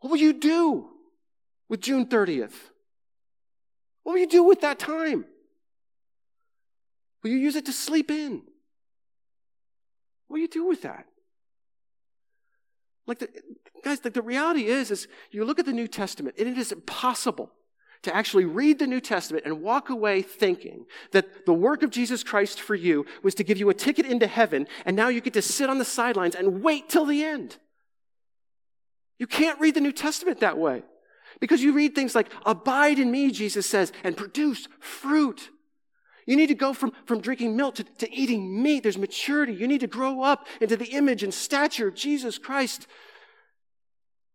What 0.00 0.10
will 0.10 0.18
you 0.18 0.32
do 0.32 0.88
with 1.68 1.80
June 1.80 2.06
30th? 2.06 2.54
What 4.02 4.14
will 4.14 4.20
you 4.20 4.28
do 4.28 4.42
with 4.42 4.62
that 4.62 4.78
time? 4.78 5.24
Will 7.22 7.30
you 7.30 7.38
use 7.38 7.56
it 7.56 7.66
to 7.66 7.72
sleep 7.72 8.10
in? 8.10 8.42
What 10.26 10.36
will 10.36 10.38
you 10.38 10.48
do 10.48 10.66
with 10.66 10.82
that? 10.82 11.06
Like 13.06 13.18
the, 13.18 13.28
guys, 13.84 14.02
like 14.04 14.14
the 14.14 14.22
reality 14.22 14.66
is, 14.66 14.90
is 14.90 15.08
you 15.30 15.44
look 15.44 15.58
at 15.58 15.66
the 15.66 15.72
New 15.72 15.88
Testament, 15.88 16.36
and 16.38 16.48
it 16.48 16.56
is 16.56 16.72
impossible 16.72 17.52
to 18.02 18.14
actually 18.14 18.46
read 18.46 18.78
the 18.78 18.86
New 18.86 19.00
Testament 19.00 19.44
and 19.44 19.60
walk 19.60 19.90
away 19.90 20.22
thinking 20.22 20.86
that 21.12 21.44
the 21.44 21.52
work 21.52 21.82
of 21.82 21.90
Jesus 21.90 22.22
Christ 22.22 22.60
for 22.60 22.74
you 22.74 23.04
was 23.22 23.34
to 23.34 23.44
give 23.44 23.58
you 23.58 23.68
a 23.68 23.74
ticket 23.74 24.06
into 24.06 24.26
heaven, 24.26 24.66
and 24.86 24.96
now 24.96 25.08
you 25.08 25.20
get 25.20 25.34
to 25.34 25.42
sit 25.42 25.68
on 25.68 25.78
the 25.78 25.84
sidelines 25.84 26.34
and 26.34 26.62
wait 26.62 26.88
till 26.88 27.04
the 27.04 27.22
end. 27.22 27.58
You 29.20 29.26
can't 29.26 29.60
read 29.60 29.74
the 29.74 29.82
New 29.82 29.92
Testament 29.92 30.40
that 30.40 30.58
way. 30.58 30.82
Because 31.40 31.62
you 31.62 31.72
read 31.72 31.94
things 31.94 32.14
like, 32.14 32.28
abide 32.44 32.98
in 32.98 33.10
me, 33.10 33.30
Jesus 33.30 33.66
says, 33.66 33.92
and 34.02 34.16
produce 34.16 34.66
fruit. 34.80 35.50
You 36.26 36.36
need 36.36 36.48
to 36.48 36.54
go 36.54 36.72
from, 36.72 36.92
from 37.04 37.20
drinking 37.20 37.54
milk 37.54 37.76
to, 37.76 37.84
to 37.84 38.12
eating 38.12 38.62
meat. 38.62 38.82
There's 38.82 38.98
maturity. 38.98 39.52
You 39.52 39.68
need 39.68 39.80
to 39.80 39.86
grow 39.86 40.22
up 40.22 40.46
into 40.60 40.76
the 40.76 40.86
image 40.86 41.22
and 41.22 41.32
stature 41.32 41.88
of 41.88 41.94
Jesus 41.94 42.38
Christ. 42.38 42.86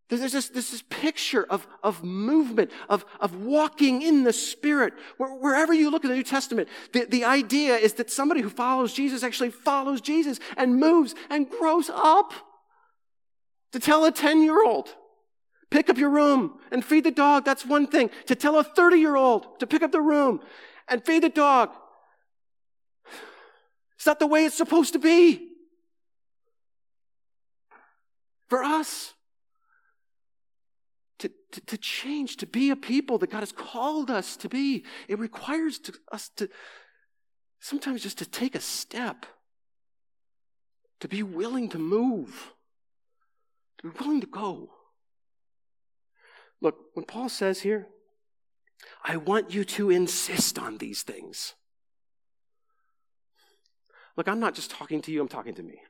There's 0.07 0.21
this, 0.21 0.49
this, 0.49 0.69
this 0.69 0.83
picture 0.87 1.45
of, 1.49 1.65
of 1.81 2.03
movement, 2.03 2.69
of, 2.87 3.05
of 3.19 3.35
walking 3.43 4.03
in 4.03 4.23
the 4.23 4.33
Spirit. 4.33 4.93
Wherever 5.17 5.73
you 5.73 5.89
look 5.89 6.03
in 6.03 6.11
the 6.11 6.15
New 6.15 6.23
Testament, 6.23 6.69
the, 6.93 7.05
the 7.05 7.25
idea 7.25 7.75
is 7.75 7.93
that 7.93 8.11
somebody 8.11 8.41
who 8.41 8.49
follows 8.51 8.93
Jesus 8.93 9.23
actually 9.23 9.49
follows 9.49 10.01
Jesus 10.01 10.39
and 10.57 10.79
moves 10.79 11.15
and 11.31 11.49
grows 11.49 11.89
up. 11.91 12.33
To 13.71 13.79
tell 13.79 14.05
a 14.05 14.11
10 14.11 14.41
year 14.41 14.63
old, 14.65 14.89
pick 15.69 15.89
up 15.89 15.97
your 15.97 16.09
room 16.09 16.59
and 16.71 16.83
feed 16.83 17.03
the 17.03 17.11
dog, 17.11 17.45
that's 17.45 17.65
one 17.65 17.87
thing. 17.87 18.09
To 18.27 18.35
tell 18.35 18.57
a 18.57 18.63
30 18.63 18.97
year 18.97 19.15
old 19.15 19.59
to 19.59 19.67
pick 19.67 19.83
up 19.83 19.91
the 19.91 20.01
room 20.01 20.41
and 20.87 21.05
feed 21.05 21.23
the 21.23 21.29
dog, 21.29 21.71
it's 23.95 24.05
not 24.05 24.19
the 24.19 24.27
way 24.27 24.45
it's 24.45 24.55
supposed 24.55 24.93
to 24.93 24.99
be. 24.99 25.49
For 28.47 28.63
us, 28.63 29.13
to, 31.19 31.31
to, 31.51 31.61
to, 31.61 31.77
change, 31.77 32.37
to 32.37 32.45
be 32.45 32.69
a 32.69 32.75
people 32.75 33.17
that 33.17 33.31
God 33.31 33.39
has 33.39 33.51
called 33.51 34.11
us 34.11 34.37
to 34.37 34.49
be, 34.49 34.85
it 35.07 35.17
requires 35.17 35.79
to, 35.79 35.93
us 36.11 36.29
to 36.35 36.49
sometimes 37.59 38.03
just 38.03 38.19
to 38.19 38.25
take 38.25 38.53
a 38.53 38.59
step, 38.59 39.25
to 40.99 41.07
be 41.07 41.23
willing 41.23 41.69
to 41.69 41.79
move 41.79 42.53
be 43.85 43.99
willing 43.99 44.21
to 44.21 44.27
go. 44.27 44.69
Look, 46.61 46.75
when 46.93 47.05
Paul 47.05 47.29
says 47.29 47.61
here, 47.61 47.87
I 49.03 49.17
want 49.17 49.53
you 49.53 49.63
to 49.63 49.89
insist 49.89 50.57
on 50.57 50.77
these 50.77 51.03
things. 51.03 51.53
Look, 54.17 54.27
I'm 54.27 54.39
not 54.39 54.55
just 54.55 54.71
talking 54.71 55.01
to 55.03 55.11
you, 55.11 55.21
I'm 55.21 55.27
talking 55.27 55.53
to 55.55 55.63
me. 55.63 55.81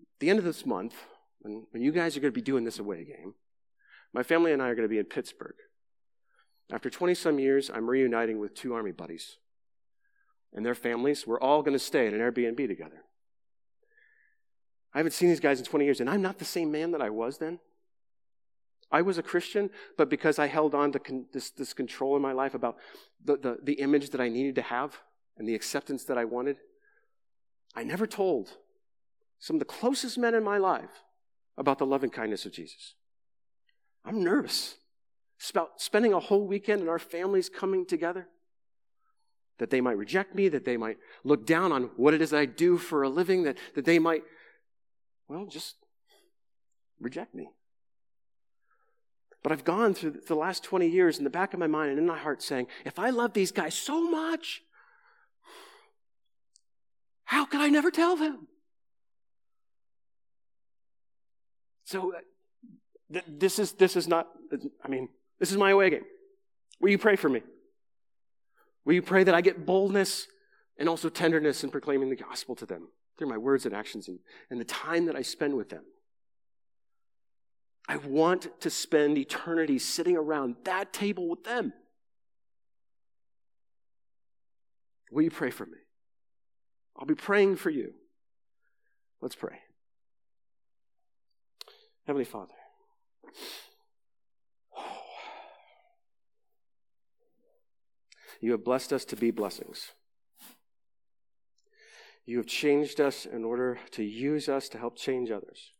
At 0.00 0.20
the 0.20 0.30
end 0.30 0.38
of 0.38 0.44
this 0.44 0.66
month, 0.66 0.94
when, 1.40 1.66
when 1.70 1.82
you 1.82 1.92
guys 1.92 2.16
are 2.16 2.20
going 2.20 2.32
to 2.32 2.38
be 2.38 2.42
doing 2.42 2.64
this 2.64 2.78
away 2.78 3.04
game, 3.04 3.34
my 4.12 4.22
family 4.22 4.52
and 4.52 4.62
I 4.62 4.68
are 4.68 4.74
going 4.74 4.88
to 4.88 4.92
be 4.92 4.98
in 4.98 5.04
Pittsburgh. 5.04 5.54
After 6.72 6.90
20 6.90 7.14
some 7.14 7.38
years, 7.38 7.70
I'm 7.72 7.88
reuniting 7.88 8.38
with 8.38 8.54
two 8.54 8.74
Army 8.74 8.92
buddies 8.92 9.36
and 10.52 10.64
their 10.64 10.74
families. 10.74 11.26
We're 11.26 11.40
all 11.40 11.62
going 11.62 11.74
to 11.74 11.78
stay 11.78 12.06
at 12.06 12.14
an 12.14 12.20
Airbnb 12.20 12.66
together. 12.66 13.04
I 14.94 14.98
haven't 14.98 15.12
seen 15.12 15.28
these 15.28 15.40
guys 15.40 15.58
in 15.58 15.64
20 15.64 15.84
years, 15.84 16.00
and 16.00 16.10
I'm 16.10 16.22
not 16.22 16.38
the 16.38 16.44
same 16.44 16.72
man 16.72 16.90
that 16.92 17.02
I 17.02 17.10
was 17.10 17.38
then. 17.38 17.60
I 18.92 19.02
was 19.02 19.18
a 19.18 19.22
Christian, 19.22 19.70
but 19.96 20.10
because 20.10 20.38
I 20.38 20.48
held 20.48 20.74
on 20.74 20.90
to 20.92 20.98
con- 20.98 21.26
this, 21.32 21.50
this 21.50 21.72
control 21.72 22.16
in 22.16 22.22
my 22.22 22.32
life 22.32 22.54
about 22.54 22.76
the, 23.24 23.36
the, 23.36 23.58
the 23.62 23.74
image 23.74 24.10
that 24.10 24.20
I 24.20 24.28
needed 24.28 24.56
to 24.56 24.62
have 24.62 24.98
and 25.38 25.46
the 25.48 25.54
acceptance 25.54 26.04
that 26.04 26.18
I 26.18 26.24
wanted, 26.24 26.56
I 27.76 27.84
never 27.84 28.06
told 28.06 28.56
some 29.38 29.56
of 29.56 29.60
the 29.60 29.66
closest 29.66 30.18
men 30.18 30.34
in 30.34 30.42
my 30.42 30.58
life 30.58 31.04
about 31.56 31.78
the 31.78 31.86
loving 31.86 32.10
kindness 32.10 32.44
of 32.44 32.52
Jesus. 32.52 32.94
I'm 34.04 34.24
nervous 34.24 34.76
about 35.48 35.80
spending 35.80 36.12
a 36.12 36.20
whole 36.20 36.46
weekend 36.46 36.80
and 36.80 36.90
our 36.90 36.98
families 36.98 37.48
coming 37.48 37.86
together. 37.86 38.28
That 39.58 39.70
they 39.70 39.80
might 39.80 39.96
reject 39.98 40.34
me, 40.34 40.48
that 40.48 40.64
they 40.64 40.76
might 40.76 40.96
look 41.22 41.46
down 41.46 41.70
on 41.70 41.90
what 41.96 42.14
it 42.14 42.22
is 42.22 42.32
I 42.32 42.46
do 42.46 42.76
for 42.76 43.02
a 43.02 43.08
living, 43.08 43.44
that, 43.44 43.56
that 43.74 43.84
they 43.84 43.98
might 43.98 44.22
well, 45.30 45.46
just 45.46 45.76
reject 47.00 47.36
me. 47.36 47.50
But 49.44 49.52
I've 49.52 49.64
gone 49.64 49.94
through 49.94 50.16
the 50.26 50.34
last 50.34 50.64
20 50.64 50.88
years 50.88 51.18
in 51.18 51.24
the 51.24 51.30
back 51.30 51.54
of 51.54 51.60
my 51.60 51.68
mind 51.68 51.90
and 51.90 52.00
in 52.00 52.06
my 52.06 52.18
heart 52.18 52.42
saying, 52.42 52.66
if 52.84 52.98
I 52.98 53.10
love 53.10 53.32
these 53.32 53.52
guys 53.52 53.74
so 53.74 54.10
much, 54.10 54.62
how 57.24 57.44
could 57.44 57.60
I 57.60 57.68
never 57.68 57.92
tell 57.92 58.16
them? 58.16 58.48
So 61.84 62.12
uh, 62.12 62.18
th- 63.12 63.24
this 63.28 63.60
is 63.60 63.72
this 63.72 63.96
is 63.96 64.08
not 64.08 64.28
I 64.84 64.88
mean, 64.88 65.08
this 65.38 65.52
is 65.52 65.56
my 65.56 65.70
away 65.70 65.90
game. 65.90 66.04
Will 66.80 66.90
you 66.90 66.98
pray 66.98 67.14
for 67.14 67.28
me? 67.28 67.42
Will 68.84 68.94
you 68.94 69.02
pray 69.02 69.22
that 69.22 69.34
I 69.34 69.40
get 69.42 69.64
boldness 69.64 70.26
and 70.76 70.88
also 70.88 71.08
tenderness 71.08 71.62
in 71.62 71.70
proclaiming 71.70 72.10
the 72.10 72.16
gospel 72.16 72.56
to 72.56 72.66
them? 72.66 72.88
Through 73.20 73.28
my 73.28 73.36
words 73.36 73.66
and 73.66 73.74
actions 73.74 74.08
and, 74.08 74.18
and 74.48 74.58
the 74.58 74.64
time 74.64 75.04
that 75.04 75.14
I 75.14 75.20
spend 75.20 75.54
with 75.54 75.68
them. 75.68 75.84
I 77.86 77.98
want 77.98 78.48
to 78.62 78.70
spend 78.70 79.18
eternity 79.18 79.78
sitting 79.78 80.16
around 80.16 80.56
that 80.64 80.94
table 80.94 81.28
with 81.28 81.44
them. 81.44 81.74
Will 85.12 85.20
you 85.20 85.30
pray 85.30 85.50
for 85.50 85.66
me? 85.66 85.76
I'll 86.98 87.04
be 87.04 87.14
praying 87.14 87.56
for 87.56 87.68
you. 87.68 87.92
Let's 89.20 89.34
pray. 89.34 89.58
Heavenly 92.06 92.24
Father, 92.24 92.54
You 98.40 98.52
have 98.52 98.64
blessed 98.64 98.92
us 98.92 99.04
to 99.06 99.16
be 99.16 99.30
blessings. 99.30 99.92
You 102.30 102.36
have 102.36 102.46
changed 102.46 103.00
us 103.00 103.26
in 103.26 103.42
order 103.42 103.80
to 103.90 104.04
use 104.04 104.48
us 104.48 104.68
to 104.68 104.78
help 104.78 104.96
change 104.96 105.32
others. 105.32 105.72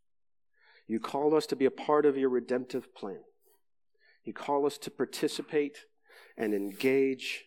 You 0.88 0.98
called 0.98 1.32
us 1.32 1.46
to 1.46 1.55
be 1.55 1.64
a 1.64 1.70
part 1.70 2.05
of 2.05 2.18
your 2.18 2.28
redemptive 2.28 2.92
plan. 2.92 3.20
You 4.24 4.32
call 4.32 4.66
us 4.66 4.76
to 4.78 4.90
participate 4.90 5.84
and 6.36 6.53
engage, 6.53 7.44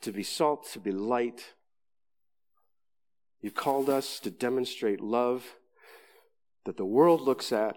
to 0.00 0.12
be 0.12 0.22
salt, 0.22 0.66
to 0.72 0.78
be 0.78 0.92
light. 0.92 1.52
You 3.42 3.50
called 3.50 3.90
us 3.90 4.18
to 4.20 4.30
demonstrate 4.30 5.02
love 5.02 5.56
that 6.64 6.78
the 6.78 6.86
world 6.86 7.20
looks 7.20 7.52
at 7.52 7.76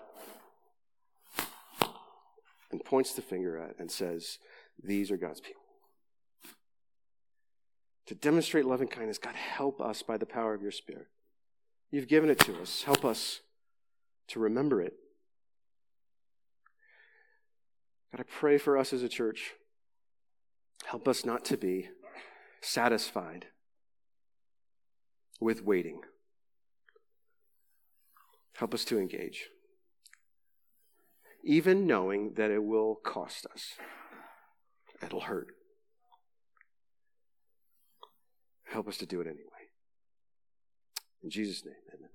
and 2.72 2.82
points 2.86 3.14
the 3.14 3.22
finger 3.22 3.58
at 3.58 3.78
and 3.78 3.92
says, 3.92 4.40
These 4.82 5.12
are 5.12 5.18
God's 5.18 5.42
people. 5.42 5.63
To 8.14 8.20
demonstrate 8.20 8.66
love 8.66 8.80
and 8.80 8.92
kindness, 8.92 9.18
God, 9.18 9.34
help 9.34 9.82
us 9.82 10.04
by 10.04 10.18
the 10.18 10.28
power 10.28 10.54
of 10.54 10.62
your 10.62 10.70
Spirit. 10.70 11.08
You've 11.90 12.08
given 12.08 12.30
it 12.30 12.38
to 12.42 12.62
us. 12.62 12.84
Help 12.84 13.04
us 13.04 13.40
to 14.28 14.40
remember 14.40 14.84
it. 14.84 14.94
God, 18.12 18.20
I 18.22 18.32
pray 18.32 18.60
for 18.60 18.78
us 18.78 18.94
as 18.94 19.02
a 19.02 19.10
church. 19.10 19.54
Help 20.86 21.08
us 21.08 21.26
not 21.26 21.44
to 21.46 21.58
be 21.58 21.90
satisfied 22.62 23.48
with 25.42 25.64
waiting. 25.64 26.02
Help 28.58 28.76
us 28.76 28.86
to 28.86 29.00
engage, 29.00 29.48
even 31.44 31.88
knowing 31.88 32.34
that 32.36 32.52
it 32.52 32.64
will 32.64 32.94
cost 32.94 33.48
us, 33.52 33.70
it'll 35.02 35.22
hurt. 35.22 35.48
Help 38.74 38.88
us 38.88 38.98
to 38.98 39.06
do 39.06 39.22
it 39.22 39.28
anyway. 39.28 39.70
In 41.22 41.30
Jesus' 41.30 41.64
name, 41.64 41.76
amen. 41.96 42.10